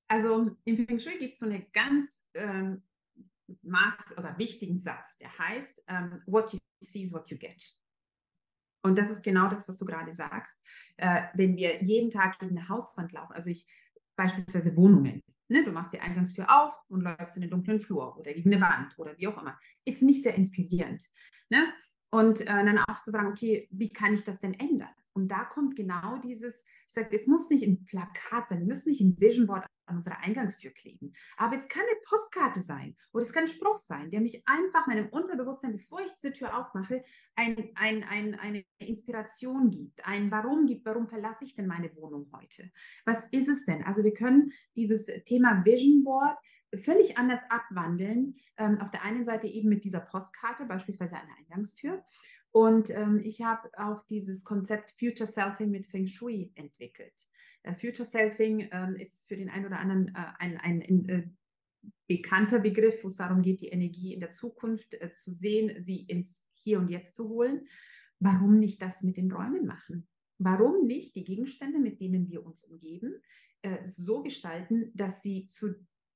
[0.08, 2.84] also im Feng Shui gibt es so eine ganz ähm,
[3.62, 7.62] Maß oder wichtigen Satz, der heißt, ähm, what you see is what you get.
[8.84, 10.60] Und das ist genau das, was du gerade sagst.
[10.98, 13.68] Äh, wenn wir jeden Tag gegen eine Hauswand laufen, also ich
[14.16, 18.34] beispielsweise Wohnungen, ne, du machst die Eingangstür auf und läufst in den dunklen Flur oder
[18.34, 21.08] gegen eine Wand oder wie auch immer, ist nicht sehr inspirierend.
[21.50, 21.72] Ne?
[22.10, 24.90] Und äh, dann auch zu fragen, okay, wie kann ich das denn ändern?
[25.14, 28.90] Und da kommt genau dieses, ich sage, es muss nicht ein Plakat sein, wir müssen
[28.90, 31.14] nicht ein Vision Board an unserer Eingangstür kleben.
[31.38, 34.88] Aber es kann eine Postkarte sein oder es kann ein Spruch sein, der mich einfach
[34.88, 37.04] meinem Unterbewusstsein, bevor ich diese Tür aufmache,
[37.36, 42.32] ein, ein, ein, eine Inspiration gibt, ein Warum gibt, warum verlasse ich denn meine Wohnung
[42.34, 42.72] heute?
[43.06, 43.84] Was ist es denn?
[43.84, 46.38] Also wir können dieses Thema Vision Board
[46.80, 48.36] völlig anders abwandeln.
[48.58, 52.04] Ähm, auf der einen Seite eben mit dieser Postkarte, beispielsweise an der Eingangstür.
[52.52, 57.14] Und ähm, ich habe auch dieses Konzept Future Selfing mit Feng Shui entwickelt.
[57.64, 61.24] Äh, Future Selfing ähm, ist für den einen oder anderen äh, ein, ein, ein äh,
[62.08, 66.04] bekannter Begriff, wo es darum geht, die Energie in der Zukunft äh, zu sehen, sie
[66.04, 67.68] ins Hier und Jetzt zu holen.
[68.20, 70.08] Warum nicht das mit den Räumen machen?
[70.38, 73.14] Warum nicht die Gegenstände, mit denen wir uns umgeben,
[73.62, 75.76] äh, so gestalten, dass sie zu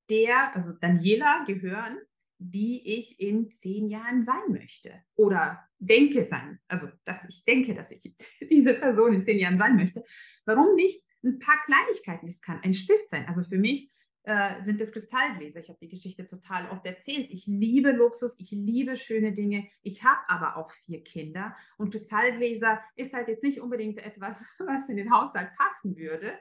[0.09, 1.97] der, also Daniela, gehören,
[2.37, 7.91] die ich in zehn Jahren sein möchte oder denke sein, also dass ich denke, dass
[7.91, 8.13] ich
[8.49, 10.03] diese Person in zehn Jahren sein möchte.
[10.45, 12.27] Warum nicht ein paar Kleinigkeiten.
[12.27, 13.25] Das kann ein Stift sein.
[13.27, 13.91] Also für mich
[14.23, 15.59] äh, sind es Kristallgläser.
[15.59, 17.27] Ich habe die Geschichte total oft erzählt.
[17.29, 19.67] Ich liebe Luxus, ich liebe schöne Dinge.
[19.81, 24.89] Ich habe aber auch vier Kinder und Kristallgläser ist halt jetzt nicht unbedingt etwas, was
[24.89, 26.33] in den Haushalt passen würde.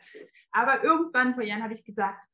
[0.53, 2.24] Aber irgendwann vor Jahren habe ich gesagt,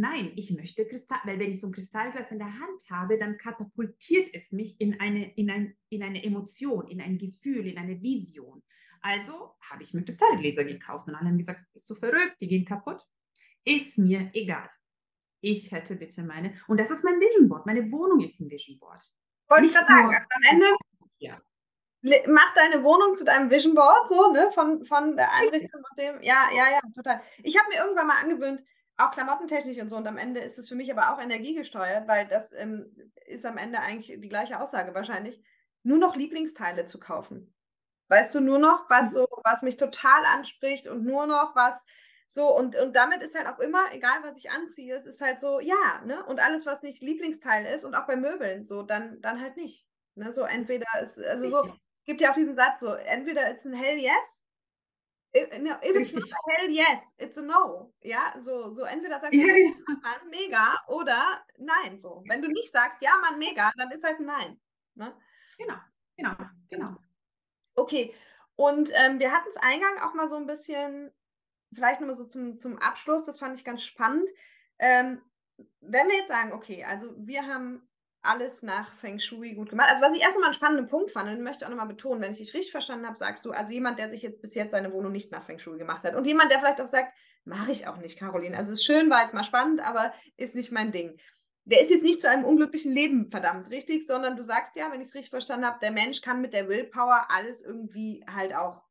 [0.00, 3.36] nein, ich möchte Kristall, weil wenn ich so ein Kristallglas in der Hand habe, dann
[3.36, 8.00] katapultiert es mich in eine, in, ein, in eine Emotion, in ein Gefühl, in eine
[8.02, 8.62] Vision.
[9.02, 12.64] Also habe ich mir Kristallgläser gekauft und alle haben gesagt, bist du verrückt, die gehen
[12.64, 13.06] kaputt.
[13.64, 14.68] Ist mir egal.
[15.42, 17.66] Ich hätte bitte meine, und das ist mein Vision Board.
[17.66, 19.02] Meine Wohnung ist ein Vision Board.
[19.48, 20.66] Wollte ich gerade sagen, also am Ende
[21.18, 21.40] ja.
[22.28, 26.22] mach deine Wohnung zu deinem Vision Board, so, ne, von, von der Einrichtung und dem.
[26.22, 27.22] Ja, ja, ja, total.
[27.42, 28.62] Ich habe mir irgendwann mal angewöhnt,
[29.04, 32.26] auch klamottentechnisch und so, und am Ende ist es für mich aber auch energiegesteuert, weil
[32.28, 32.94] das ähm,
[33.26, 35.40] ist am Ende eigentlich die gleiche Aussage wahrscheinlich,
[35.82, 37.54] nur noch Lieblingsteile zu kaufen.
[38.08, 39.14] Weißt du, nur noch, was mhm.
[39.14, 41.84] so, was mich total anspricht und nur noch was
[42.32, 45.40] so, und, und damit ist halt auch immer, egal was ich anziehe, es ist halt
[45.40, 46.24] so, ja, ne?
[46.26, 49.84] Und alles, was nicht Lieblingsteil ist und auch bei Möbeln, so, dann, dann halt nicht.
[50.14, 50.30] Ne?
[50.30, 51.74] So, entweder ist, also so,
[52.04, 54.44] gibt ja auch diesen Satz, so, entweder ist ein Hell yes,
[55.60, 57.92] no, if it's not a hell yes, it's a no.
[58.02, 59.70] Ja, so, so entweder sagst du, ja, ja.
[60.02, 62.22] Mann, mega, oder nein, so.
[62.26, 64.60] Wenn du nicht sagst, ja, Mann, mega, dann ist halt ein Nein.
[64.94, 65.14] Ne?
[65.58, 65.76] Genau,
[66.16, 66.34] genau,
[66.68, 66.96] genau.
[67.74, 68.14] Okay,
[68.56, 71.10] und ähm, wir hatten es eingang auch mal so ein bisschen,
[71.72, 74.28] vielleicht nochmal so zum, zum Abschluss, das fand ich ganz spannend.
[74.78, 75.22] Ähm,
[75.80, 77.88] wenn wir jetzt sagen, okay, also wir haben
[78.22, 79.88] alles nach Feng Shui gut gemacht.
[79.90, 82.38] Also was ich erstmal einen spannenden Punkt fand, und möchte auch nochmal betonen, wenn ich
[82.38, 85.12] dich richtig verstanden habe, sagst du, also jemand, der sich jetzt bis jetzt seine Wohnung
[85.12, 87.12] nicht nach Feng Shui gemacht hat und jemand, der vielleicht auch sagt,
[87.44, 88.56] mache ich auch nicht, Caroline.
[88.56, 91.18] Also es ist schön, war jetzt mal spannend, aber ist nicht mein Ding
[91.64, 94.06] der ist jetzt nicht zu einem unglücklichen Leben verdammt, richtig?
[94.06, 96.68] Sondern du sagst ja, wenn ich es richtig verstanden habe, der Mensch kann mit der
[96.68, 98.82] Willpower alles irgendwie halt auch,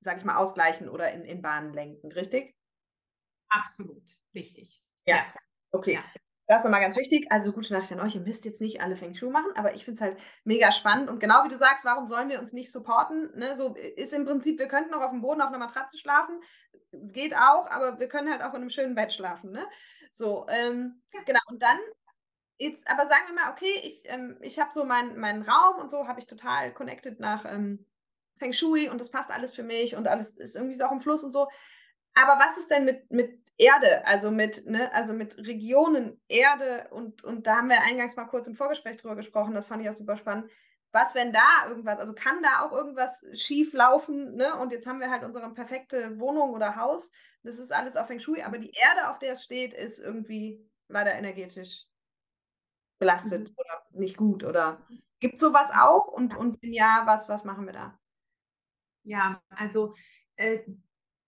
[0.00, 2.54] sag ich mal, ausgleichen oder in, in Bahnen lenken, richtig?
[3.48, 4.02] Absolut,
[4.34, 4.82] richtig.
[5.06, 5.34] Ja, ja.
[5.70, 5.94] okay.
[5.94, 6.04] Ja.
[6.46, 7.26] Das ist nochmal ganz wichtig.
[7.30, 9.84] Also gute Nachricht an euch, ihr müsst jetzt nicht alle Feng Shui machen, aber ich
[9.84, 11.10] finde es halt mega spannend.
[11.10, 13.36] Und genau wie du sagst, warum sollen wir uns nicht supporten?
[13.36, 13.56] Ne?
[13.56, 16.40] So ist im Prinzip, wir könnten auch auf dem Boden auf einer Matratze schlafen.
[16.92, 19.50] Geht auch, aber wir können halt auch in einem schönen Bett schlafen.
[19.50, 19.66] Ne?
[20.12, 21.20] So, ähm, ja.
[21.24, 21.40] genau.
[21.48, 21.78] Und dann
[22.58, 25.90] Jetzt, aber sagen wir mal, okay, ich, ähm, ich habe so meinen mein Raum und
[25.90, 27.84] so, habe ich total connected nach ähm,
[28.38, 31.02] Feng Shui und das passt alles für mich und alles ist irgendwie so auch im
[31.02, 31.48] Fluss und so.
[32.14, 37.24] Aber was ist denn mit, mit Erde, also mit, ne, also mit Regionen, Erde und,
[37.24, 39.94] und da haben wir eingangs mal kurz im Vorgespräch drüber gesprochen, das fand ich auch
[39.94, 40.50] super spannend.
[40.92, 44.54] Was, wenn da irgendwas, also kann da auch irgendwas schief laufen, ne?
[44.56, 47.12] Und jetzt haben wir halt unsere perfekte Wohnung oder Haus.
[47.42, 50.58] Das ist alles auf Feng Shui, aber die Erde, auf der es steht, ist irgendwie
[50.88, 51.84] leider energetisch
[52.98, 53.54] belastet mhm.
[53.58, 54.44] oder nicht gut?
[54.44, 54.86] Oder
[55.20, 56.06] gibt es sowas auch?
[56.06, 57.98] Und, und wenn ja, was, was machen wir da?
[59.02, 59.94] Ja, also
[60.36, 60.60] äh,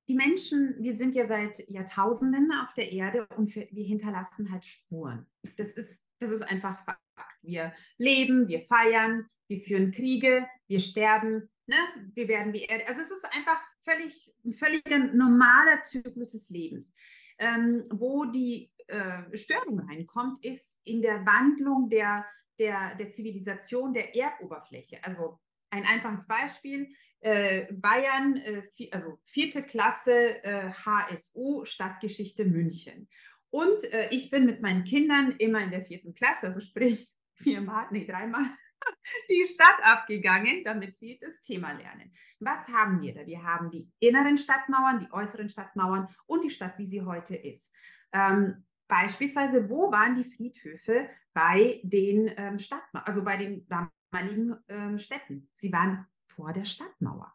[0.08, 5.26] die Menschen, wir sind ja seit Jahrtausenden auf der Erde und wir, hinterlassen halt Spuren.
[5.56, 6.98] Das ist, das ist einfach Fakt.
[7.42, 11.76] Wir leben, wir feiern, wir führen Kriege, wir sterben, ne?
[12.14, 12.88] wir werden wie Erde.
[12.88, 16.94] Also es ist einfach völlig, ein völliger normaler Zyklus des Lebens.
[17.38, 22.24] Ähm, wo die äh, Störung reinkommt, ist in der Wandlung der,
[22.58, 24.98] der, der Zivilisation der Erdoberfläche.
[25.04, 25.38] Also
[25.70, 26.88] ein einfaches Beispiel,
[27.20, 28.62] Bayern, äh,
[28.92, 33.08] also vierte Klasse äh, HSU, Stadtgeschichte München.
[33.50, 37.86] Und äh, ich bin mit meinen Kindern immer in der vierten Klasse, also sprich viermal,
[37.90, 38.44] nee, dreimal
[39.30, 42.12] die Stadt abgegangen, damit sie das Thema lernen.
[42.40, 43.26] Was haben wir da?
[43.26, 47.72] Wir haben die inneren Stadtmauern, die äußeren Stadtmauern und die Stadt, wie sie heute ist.
[48.12, 54.98] Ähm, beispielsweise, wo waren die Friedhöfe bei den ähm, Stadtmauern, also bei den damaligen ähm,
[54.98, 55.50] Städten?
[55.54, 56.06] Sie waren
[56.38, 57.34] vor der Stadtmauer.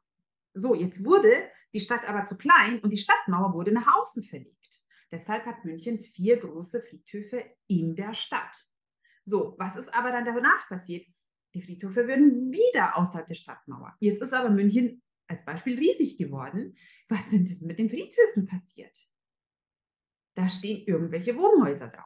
[0.54, 4.82] So, jetzt wurde die Stadt aber zu klein und die Stadtmauer wurde nach außen verlegt.
[5.12, 8.56] Deshalb hat München vier große Friedhöfe in der Stadt.
[9.26, 11.06] So, was ist aber dann danach passiert?
[11.54, 13.94] Die Friedhöfe würden wieder außerhalb der Stadtmauer.
[14.00, 16.78] Jetzt ist aber München als Beispiel riesig geworden.
[17.10, 18.98] Was sind denn mit den Friedhöfen passiert?
[20.36, 22.06] Da stehen irgendwelche Wohnhäuser drauf.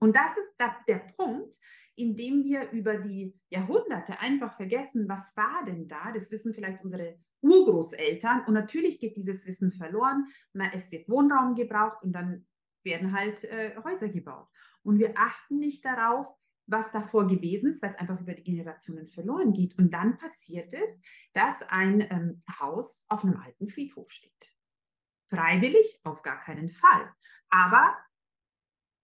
[0.00, 0.56] Und das ist
[0.88, 1.54] der Punkt,
[1.96, 6.12] indem wir über die Jahrhunderte einfach vergessen, was war denn da?
[6.12, 8.44] Das wissen vielleicht unsere Urgroßeltern.
[8.46, 10.26] Und natürlich geht dieses Wissen verloren.
[10.72, 12.46] Es wird Wohnraum gebraucht und dann
[12.82, 14.48] werden halt äh, Häuser gebaut.
[14.82, 16.26] Und wir achten nicht darauf,
[16.66, 19.78] was davor gewesen ist, weil es einfach über die Generationen verloren geht.
[19.78, 21.00] Und dann passiert es,
[21.32, 24.54] dass ein ähm, Haus auf einem alten Friedhof steht.
[25.28, 26.00] Freiwillig?
[26.04, 27.12] Auf gar keinen Fall.
[27.50, 27.96] Aber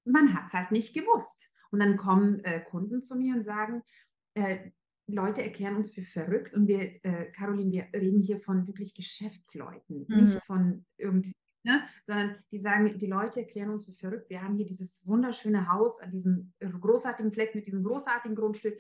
[0.04, 1.49] man hat es halt nicht gewusst.
[1.70, 3.82] Und dann kommen äh, Kunden zu mir und sagen,
[4.34, 4.70] äh,
[5.06, 10.06] Leute erklären uns für verrückt und wir, äh, Caroline, wir reden hier von wirklich Geschäftsleuten,
[10.08, 10.24] mhm.
[10.24, 11.82] nicht von irgendwie, ne?
[12.04, 14.30] sondern die sagen, die Leute erklären uns für verrückt.
[14.30, 18.78] Wir haben hier dieses wunderschöne Haus an diesem großartigen Fleck mit diesem großartigen Grundstück,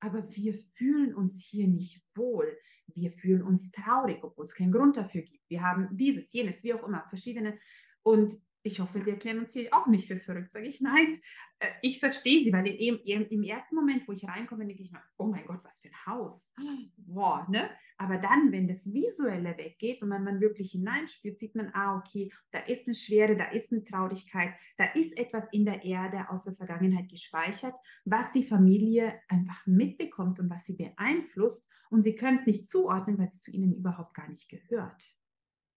[0.00, 2.56] aber wir fühlen uns hier nicht wohl.
[2.94, 5.48] Wir fühlen uns traurig, obwohl es keinen Grund dafür gibt.
[5.48, 7.58] Wir haben dieses, jenes, wie auch immer, verschiedene.
[8.02, 10.52] Und ich hoffe, wir erklären uns hier auch nicht für verrückt.
[10.52, 11.20] Sage ich, nein,
[11.58, 15.26] äh, ich verstehe sie, weil im, ersten Moment, wo ich reinkomme, denke ich mal, oh
[15.26, 16.50] mein Gott, was für ein Haus.
[16.96, 17.68] Boah, ne?
[17.98, 22.32] Aber dann, wenn das Visuelle weggeht und wenn man wirklich hineinspürt, sieht man, ah, okay,
[22.50, 26.44] da ist eine Schwere, da ist eine Traurigkeit, da ist etwas in der Erde aus
[26.44, 31.68] der Vergangenheit gespeichert, was die Familie einfach mitbekommt und was sie beeinflusst.
[31.90, 35.04] Und sie können es nicht zuordnen, weil es zu ihnen überhaupt gar nicht gehört.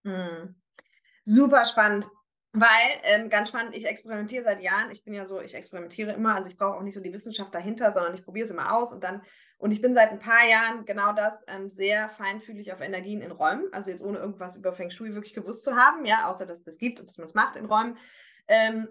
[0.03, 0.55] Hm.
[1.23, 2.07] Super spannend.
[2.58, 4.89] Weil, ähm, ganz spannend, ich experimentiere seit Jahren.
[4.89, 7.53] Ich bin ja so, ich experimentiere immer, also ich brauche auch nicht so die Wissenschaft
[7.53, 9.22] dahinter, sondern ich probiere es immer aus und dann,
[9.58, 13.32] und ich bin seit ein paar Jahren genau das ähm, sehr feinfühlig auf Energien in
[13.32, 16.60] Räumen, also jetzt ohne irgendwas über Feng Shui wirklich gewusst zu haben, ja, außer dass
[16.60, 17.97] es das gibt und dass man es macht in Räumen.
[18.47, 18.88] Ähm,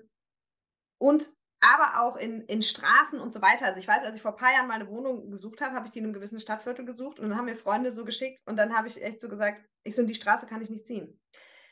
[0.99, 3.65] und aber auch in, in Straßen und so weiter.
[3.65, 5.87] Also ich weiß, als ich vor ein paar Jahren mal eine Wohnung gesucht habe, habe
[5.87, 8.57] ich die in einem gewissen Stadtviertel gesucht und dann haben mir Freunde so geschickt und
[8.57, 11.19] dann habe ich echt so gesagt, ich so, in die Straße kann ich nicht ziehen.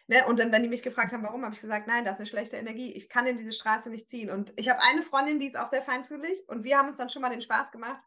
[0.08, 0.26] Ne?
[0.26, 2.26] Und dann, wenn die mich gefragt haben, warum, habe ich gesagt, nein, das ist eine
[2.26, 2.92] schlechte Energie.
[2.92, 4.30] Ich kann in diese Straße nicht ziehen.
[4.30, 6.48] Und ich habe eine Freundin, die ist auch sehr feinfühlig.
[6.48, 8.02] Und wir haben uns dann schon mal den Spaß gemacht.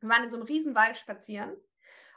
[0.00, 1.56] Wir waren in so einem Riesenwald spazieren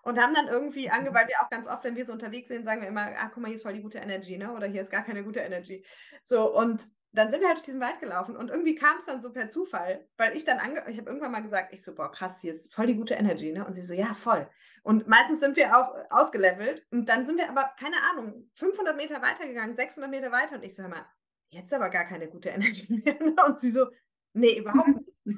[0.04, 1.16] und haben dann irgendwie ange, mhm.
[1.16, 3.42] weil wir auch ganz oft, wenn wir so unterwegs sind, sagen wir immer, ah, guck
[3.42, 4.54] mal, hier ist voll die gute Energie, ne?
[4.54, 5.84] Oder hier ist gar keine gute Energie.
[6.22, 9.22] So, und dann sind wir halt durch diesen Wald gelaufen und irgendwie kam es dann
[9.22, 12.12] so per Zufall, weil ich dann, ange ich habe irgendwann mal gesagt, ich so, boah,
[12.12, 13.66] krass, hier ist voll die gute Energy, ne?
[13.66, 14.50] Und sie so, ja, voll.
[14.82, 19.22] Und meistens sind wir auch ausgelevelt und dann sind wir aber, keine Ahnung, 500 Meter
[19.22, 21.06] weitergegangen, 600 Meter weiter und ich so, hör mal,
[21.50, 23.14] jetzt aber gar keine gute Energy mehr.
[23.22, 23.36] Ne?
[23.46, 23.86] Und sie so,
[24.34, 25.10] nee, überhaupt nicht.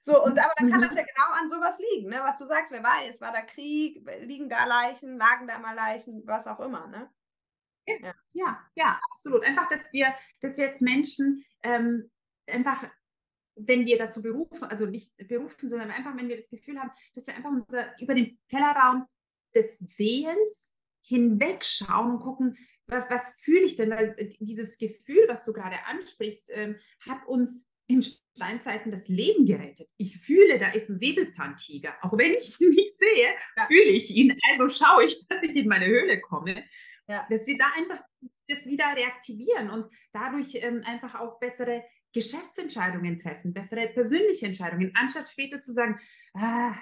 [0.00, 2.20] so, und aber dann kann das ja genau an sowas liegen, ne?
[2.22, 6.22] Was du sagst, wer weiß, war da Krieg, liegen da Leichen, lagen da mal Leichen,
[6.26, 7.10] was auch immer, ne?
[7.86, 9.44] Ja, ja, ja, absolut.
[9.44, 12.10] Einfach, dass wir, dass wir jetzt Menschen ähm,
[12.46, 12.88] einfach,
[13.54, 17.26] wenn wir dazu berufen, also nicht berufen, sondern einfach, wenn wir das Gefühl haben, dass
[17.26, 19.06] wir einfach unser, über den Tellerraum
[19.54, 22.58] des Sehens hinwegschauen und gucken,
[22.88, 23.90] was, was fühle ich denn?
[23.90, 29.46] Weil äh, dieses Gefühl, was du gerade ansprichst, ähm, hat uns in Steinzeiten das Leben
[29.46, 29.88] gerettet.
[29.96, 31.94] Ich fühle, da ist ein Säbelzahntiger.
[32.02, 33.66] Auch wenn ich ihn nicht sehe, ja.
[33.66, 34.36] fühle ich ihn.
[34.52, 36.64] Also schaue ich, dass ich in meine Höhle komme.
[37.08, 37.26] Ja.
[37.30, 38.02] Dass wir da einfach
[38.48, 45.28] das wieder reaktivieren und dadurch ähm, einfach auch bessere Geschäftsentscheidungen treffen, bessere persönliche Entscheidungen, anstatt
[45.28, 45.98] später zu sagen,
[46.34, 46.74] ah,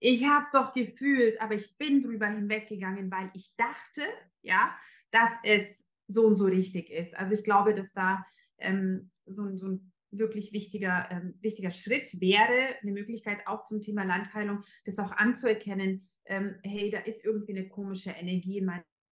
[0.00, 4.02] ich habe es doch gefühlt, aber ich bin drüber hinweggegangen, weil ich dachte,
[4.42, 4.74] ja,
[5.10, 7.16] dass es so und so richtig ist.
[7.16, 8.24] Also ich glaube, dass da
[8.58, 14.02] ähm, so, so, ein wirklich wichtiger, ähm, wichtiger Schritt wäre, eine Möglichkeit auch zum Thema
[14.02, 18.64] Landheilung, das auch anzuerkennen, ähm, hey, da ist irgendwie eine komische Energie in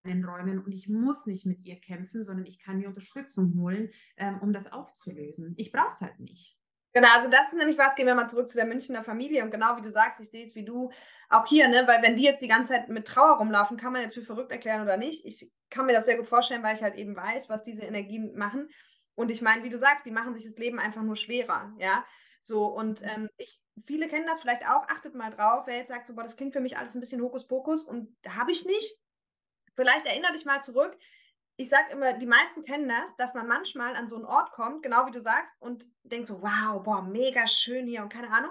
[0.09, 3.90] meinen Räumen und ich muss nicht mit ihr kämpfen, sondern ich kann mir Unterstützung holen,
[4.16, 5.54] ähm, um das aufzulösen.
[5.56, 6.56] Ich brauche es halt nicht.
[6.94, 9.50] Genau, also das ist nämlich was, gehen wir mal zurück zu der Münchner Familie und
[9.50, 10.90] genau wie du sagst, ich sehe es wie du,
[11.28, 14.02] auch hier, ne, weil wenn die jetzt die ganze Zeit mit Trauer rumlaufen, kann man
[14.02, 15.24] jetzt für verrückt erklären oder nicht.
[15.26, 18.34] Ich kann mir das sehr gut vorstellen, weil ich halt eben weiß, was diese Energien
[18.36, 18.70] machen.
[19.14, 22.04] Und ich meine, wie du sagst, die machen sich das Leben einfach nur schwerer, ja.
[22.40, 23.09] So, und mhm.
[23.09, 26.22] ähm, ich, viele kennen das vielleicht auch, achtet mal drauf, wer jetzt sagt, so, boah,
[26.22, 28.96] das klingt für mich alles ein bisschen Hokuspokus und habe ich nicht.
[29.78, 30.98] Vielleicht erinnere dich mal zurück,
[31.56, 34.82] ich sage immer, die meisten kennen das, dass man manchmal an so einen Ort kommt,
[34.82, 38.50] genau wie du sagst, und denkt so, wow, boah, mega schön hier und keine Ahnung.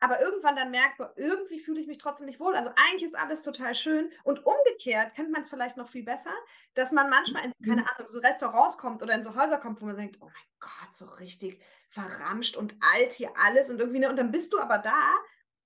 [0.00, 2.54] Aber irgendwann dann merkt, boah, irgendwie fühle ich mich trotzdem nicht wohl.
[2.54, 4.10] Also eigentlich ist alles total schön.
[4.24, 6.34] Und umgekehrt kennt man vielleicht noch viel besser,
[6.74, 7.88] dass man manchmal in, keine mhm.
[7.88, 10.94] Ahnung, so Restaurants kommt oder in so Häuser kommt, wo man denkt, oh mein Gott,
[10.94, 14.76] so richtig verramscht und alt hier alles und irgendwie, ne, und dann bist du aber
[14.76, 15.12] da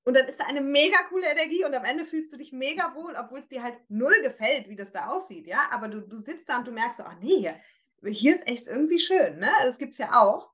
[0.07, 2.95] und dann ist da eine mega coole Energie und am Ende fühlst du dich mega
[2.95, 5.69] wohl, obwohl es dir halt null gefällt, wie das da aussieht, ja.
[5.73, 7.61] Aber du, du sitzt da und du merkst so, ach nee, hier,
[8.05, 9.51] hier ist echt irgendwie schön, ne?
[9.65, 10.53] Das gibt es ja auch.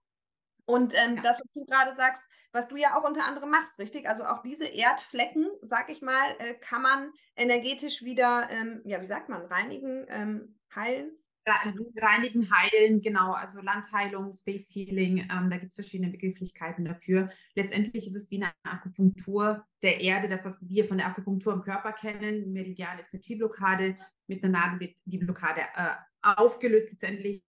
[0.65, 1.23] Und ähm, ja.
[1.23, 4.09] das, was du gerade sagst, was du ja auch unter anderem machst, richtig?
[4.09, 9.07] Also auch diese Erdflecken, sag ich mal, äh, kann man energetisch wieder, ähm, ja, wie
[9.07, 11.11] sagt man, reinigen, ähm, heilen?
[11.45, 17.31] Reinigen, heilen, genau, also Landheilung, Space Healing, ähm, da gibt es verschiedene Begrifflichkeiten dafür.
[17.55, 21.63] Letztendlich ist es wie eine Akupunktur der Erde, das, was wir von der Akupunktur im
[21.63, 22.53] Körper kennen.
[22.53, 23.97] Meridian ist eine T-Blockade,
[24.29, 27.43] mit einer Nadel wird die Blockade äh, aufgelöst letztendlich.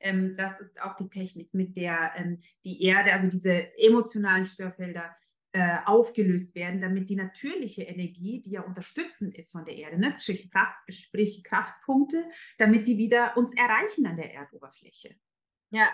[0.00, 5.14] Ähm, das ist auch die Technik, mit der ähm, die Erde, also diese emotionalen Störfelder,
[5.52, 10.14] äh, aufgelöst werden, damit die natürliche Energie, die ja unterstützend ist von der Erde, ne,
[10.18, 10.50] sprich,
[10.88, 12.24] sprich Kraftpunkte,
[12.58, 15.14] damit die wieder uns erreichen an der Erdoberfläche.
[15.70, 15.88] Ja,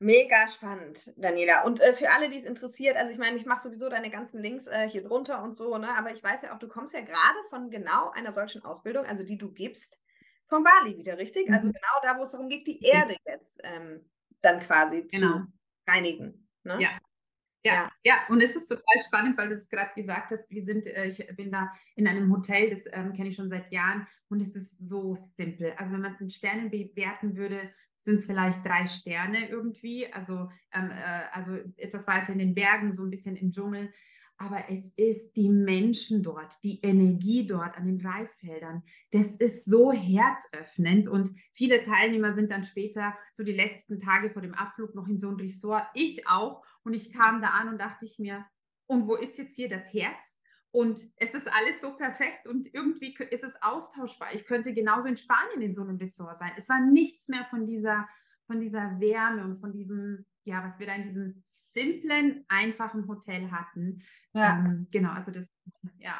[0.00, 1.64] Mega spannend, Daniela.
[1.64, 4.40] Und äh, für alle, die es interessiert, also ich meine, ich mache sowieso deine ganzen
[4.40, 5.96] Links äh, hier drunter und so, ne?
[5.96, 9.22] aber ich weiß ja auch, du kommst ja gerade von genau einer solchen Ausbildung, also
[9.22, 10.00] die du gibst,
[10.46, 11.50] von Bali wieder, richtig?
[11.50, 11.72] Also mhm.
[11.74, 14.04] Also genau da, wo es darum geht, die Erde jetzt ähm,
[14.42, 15.38] dann quasi genau.
[15.38, 15.46] zu
[15.86, 16.48] reinigen.
[16.64, 16.76] Ne?
[16.80, 16.98] Ja,
[17.64, 20.50] ja, ja, und es ist total spannend, weil du das gerade gesagt hast.
[20.50, 23.72] Wir sind, äh, ich bin da in einem Hotel, das ähm, kenne ich schon seit
[23.72, 25.72] Jahren und es ist so simpel.
[25.78, 30.50] Also wenn man es in Sternen bewerten würde, sind es vielleicht drei Sterne irgendwie, also,
[30.72, 33.90] ähm, äh, also etwas weiter in den Bergen, so ein bisschen im Dschungel
[34.36, 38.82] aber es ist die Menschen dort, die Energie dort an den Reisfeldern.
[39.10, 44.42] Das ist so herzöffnend und viele Teilnehmer sind dann später so die letzten Tage vor
[44.42, 45.84] dem Abflug noch in so ein Resort.
[45.94, 46.64] Ich auch.
[46.82, 48.44] Und ich kam da an und dachte ich mir,
[48.86, 50.38] und wo ist jetzt hier das Herz?
[50.70, 54.34] Und es ist alles so perfekt und irgendwie ist es austauschbar.
[54.34, 56.50] Ich könnte genauso in Spanien in so einem Resort sein.
[56.56, 58.08] Es war nichts mehr von dieser,
[58.48, 63.50] von dieser Wärme und von diesem, ja, was wir da in diesem simplen, einfachen Hotel
[63.50, 64.02] hatten.
[64.32, 64.58] Ja.
[64.58, 65.48] Ähm, genau, also das,
[65.98, 66.14] ja.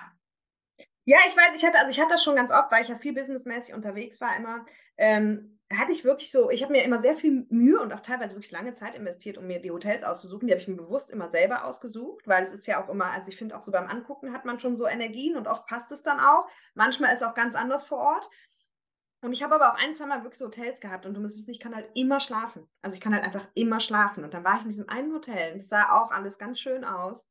[1.07, 2.99] Ja, ich weiß, ich hatte, also ich hatte das schon ganz oft, weil ich ja
[2.99, 4.65] viel businessmäßig unterwegs war immer.
[4.97, 8.35] Ähm, hatte ich wirklich so, ich habe mir immer sehr viel Mühe und auch teilweise
[8.35, 10.47] wirklich lange Zeit investiert, um mir die Hotels auszusuchen.
[10.47, 13.31] Die habe ich mir bewusst immer selber ausgesucht, weil es ist ja auch immer, also
[13.31, 16.03] ich finde auch so beim Angucken hat man schon so Energien und oft passt es
[16.03, 16.47] dann auch.
[16.75, 18.31] Manchmal ist es auch ganz anders vor Ort.
[19.25, 21.35] Und ich habe aber auch ein, zwei Mal wirklich so Hotels gehabt und du musst
[21.35, 22.69] wissen, ich kann halt immer schlafen.
[22.83, 24.23] Also ich kann halt einfach immer schlafen.
[24.23, 26.85] Und dann war ich in diesem einen Hotel und es sah auch alles ganz schön
[26.85, 27.27] aus.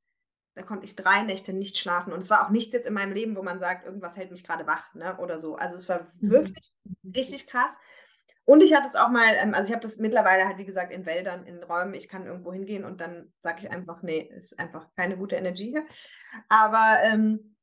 [0.56, 2.12] Da konnte ich drei Nächte nicht schlafen.
[2.12, 4.44] Und es war auch nichts jetzt in meinem Leben, wo man sagt, irgendwas hält mich
[4.44, 5.18] gerade wach, ne?
[5.18, 5.56] Oder so.
[5.56, 6.32] Also es war mhm.
[6.32, 6.76] wirklich
[7.14, 7.78] richtig krass.
[8.46, 10.92] Und ich hatte es auch mal, ähm, also ich habe das mittlerweile halt, wie gesagt,
[10.92, 11.94] in Wäldern, in Räumen.
[11.94, 15.70] Ich kann irgendwo hingehen und dann sage ich einfach, nee, ist einfach keine gute Energie
[15.70, 15.86] hier.
[16.50, 17.56] Aber ähm,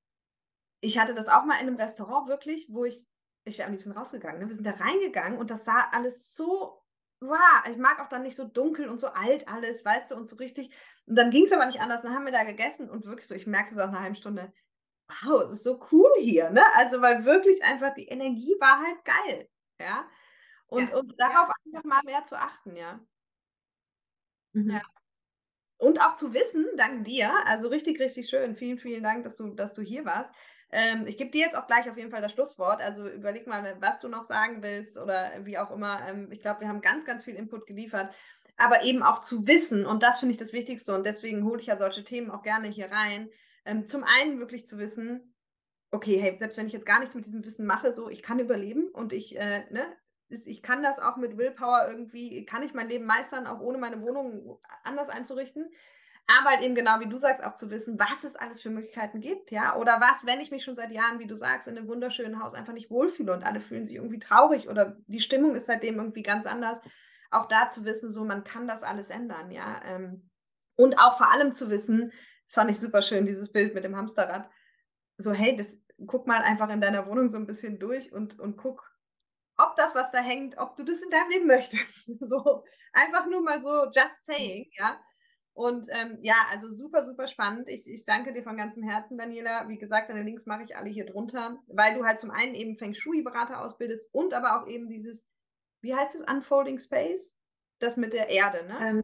[0.81, 3.10] ich hatte das auch mal in einem Restaurant wirklich, wo ich
[3.45, 4.41] ich wäre am liebsten rausgegangen.
[4.41, 4.49] Ne?
[4.49, 6.83] Wir sind da reingegangen und das sah alles so,
[7.21, 10.29] wow, ich mag auch dann nicht so dunkel und so alt alles, weißt du, und
[10.29, 10.71] so richtig.
[11.07, 12.03] Und dann ging es aber nicht anders.
[12.03, 14.53] Dann haben wir da gegessen und wirklich so, ich merkte so nach einer halben Stunde,
[15.09, 16.63] wow, es ist so cool hier, ne?
[16.75, 19.49] Also, weil wirklich einfach die Energie war halt geil,
[19.81, 20.09] ja.
[20.67, 20.97] Und, ja.
[20.97, 21.55] und darauf ja.
[21.67, 23.01] einfach mal mehr zu achten, ja.
[24.53, 24.71] Mhm.
[24.71, 24.83] Ja.
[25.79, 28.55] Und auch zu wissen, dank dir, also richtig, richtig schön.
[28.55, 30.35] Vielen, vielen Dank, dass du, dass du hier warst.
[30.73, 32.81] Ähm, ich gebe dir jetzt auch gleich auf jeden Fall das Schlusswort.
[32.81, 36.07] Also überleg mal, was du noch sagen willst oder wie auch immer.
[36.07, 38.15] Ähm, ich glaube, wir haben ganz, ganz viel Input geliefert.
[38.57, 41.67] Aber eben auch zu wissen, und das finde ich das Wichtigste, und deswegen hole ich
[41.67, 43.31] ja solche Themen auch gerne hier rein.
[43.65, 45.35] Ähm, zum einen wirklich zu wissen,
[45.91, 48.39] okay, hey, selbst wenn ich jetzt gar nichts mit diesem Wissen mache, so, ich kann
[48.39, 49.87] überleben und ich, äh, ne,
[50.29, 54.01] ich kann das auch mit Willpower irgendwie, kann ich mein Leben meistern, auch ohne meine
[54.03, 55.69] Wohnung anders einzurichten
[56.39, 59.21] aber halt eben genau wie du sagst, auch zu wissen, was es alles für Möglichkeiten
[59.21, 61.89] gibt, ja, oder was, wenn ich mich schon seit Jahren, wie du sagst, in einem
[61.89, 65.67] wunderschönen Haus einfach nicht wohlfühle und alle fühlen sich irgendwie traurig oder die Stimmung ist
[65.67, 66.81] seitdem irgendwie ganz anders,
[67.31, 69.81] auch da zu wissen, so man kann das alles ändern, ja.
[69.85, 70.31] Ähm,
[70.77, 72.13] und auch vor allem zu wissen,
[72.47, 74.49] das fand ich super schön, dieses Bild mit dem Hamsterrad.
[75.19, 78.57] So, hey, das, guck mal einfach in deiner Wohnung so ein bisschen durch und, und
[78.57, 78.91] guck,
[79.57, 82.11] ob das, was da hängt, ob du das in deinem Leben möchtest.
[82.21, 84.99] So, einfach nur mal so just saying, ja.
[85.53, 87.69] Und ähm, ja, also super, super spannend.
[87.69, 89.69] Ich, ich danke dir von ganzem Herzen, Daniela.
[89.69, 92.77] Wie gesagt, deine Links mache ich alle hier drunter, weil du halt zum einen eben
[92.77, 95.29] Feng Shui-Berater ausbildest und aber auch eben dieses,
[95.83, 97.37] wie heißt es, Unfolding Space?
[97.79, 98.79] Das mit der Erde, ne?
[98.81, 99.03] Ähm,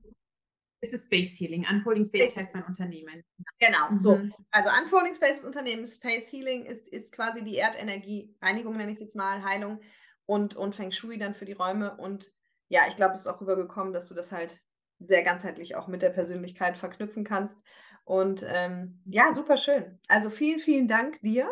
[0.81, 1.67] es ist Space Healing.
[1.69, 3.25] Unfolding Space heißt mein Unternehmen.
[3.59, 3.97] Genau, mhm.
[3.97, 4.21] so.
[4.51, 5.87] Also Unfolding Space ist Unternehmen.
[5.87, 9.81] Space Healing ist, ist quasi die Erdenergie, Reinigung nenne ich es jetzt mal, Heilung
[10.27, 11.97] und, und Feng Shui dann für die Räume.
[11.97, 12.33] Und
[12.69, 14.61] ja, ich glaube, es ist auch rübergekommen, dass du das halt
[14.99, 17.65] sehr ganzheitlich auch mit der Persönlichkeit verknüpfen kannst.
[18.05, 19.99] Und ähm, ja, super schön.
[20.09, 21.51] Also vielen, vielen Dank dir.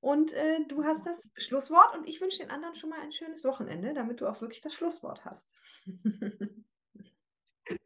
[0.00, 3.44] Und äh, du hast das Schlusswort und ich wünsche den anderen schon mal ein schönes
[3.44, 5.54] Wochenende, damit du auch wirklich das Schlusswort hast.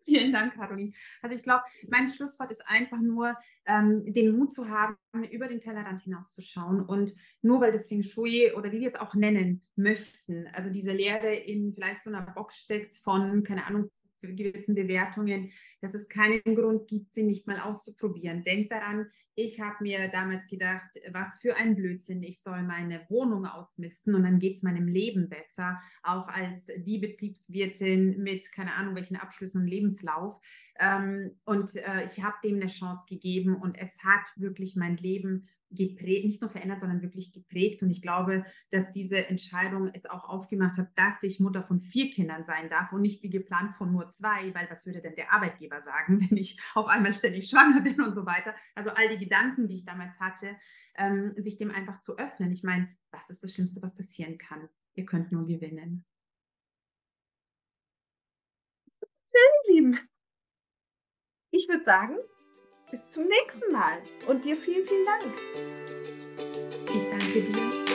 [0.05, 0.93] Vielen Dank, Caroline.
[1.23, 4.97] Also ich glaube, mein Schlusswort ist einfach nur, ähm, den Mut zu haben,
[5.31, 6.83] über den Tellerrand hinauszuschauen.
[6.83, 10.93] Und nur weil das Feng Shui oder wie wir es auch nennen möchten, also diese
[10.93, 16.43] Lehre in vielleicht so einer Box steckt von, keine Ahnung, gewissen Bewertungen, dass es keinen
[16.55, 18.43] Grund gibt, sie nicht mal auszuprobieren.
[18.43, 23.47] Denkt daran, ich habe mir damals gedacht, was für ein Blödsinn, ich soll meine Wohnung
[23.47, 28.95] ausmisten und dann geht es meinem Leben besser, auch als die Betriebswirtin mit keine Ahnung
[28.95, 30.39] welchen Abschlüssen und Lebenslauf.
[30.79, 35.49] Ähm, und äh, ich habe dem eine Chance gegeben und es hat wirklich mein Leben
[35.71, 37.83] geprägt, nicht nur verändert, sondern wirklich geprägt.
[37.83, 42.11] Und ich glaube, dass diese Entscheidung es auch aufgemacht hat, dass ich Mutter von vier
[42.11, 45.33] Kindern sein darf und nicht wie geplant von nur zwei, weil was würde denn der
[45.33, 48.55] Arbeitgeber sagen, wenn ich auf einmal ständig schwanger bin und so weiter.
[48.75, 50.57] Also all die Gedanken, die ich damals hatte,
[50.97, 52.51] ähm, sich dem einfach zu öffnen.
[52.51, 54.69] Ich meine, was ist das Schlimmste, was passieren kann?
[54.95, 56.05] Ihr könnt nur gewinnen.
[59.27, 59.99] Sehr lieben.
[61.53, 62.17] Ich würde sagen,
[62.91, 65.23] bis zum nächsten Mal und dir vielen, vielen Dank.
[66.87, 67.90] Ich danke dir.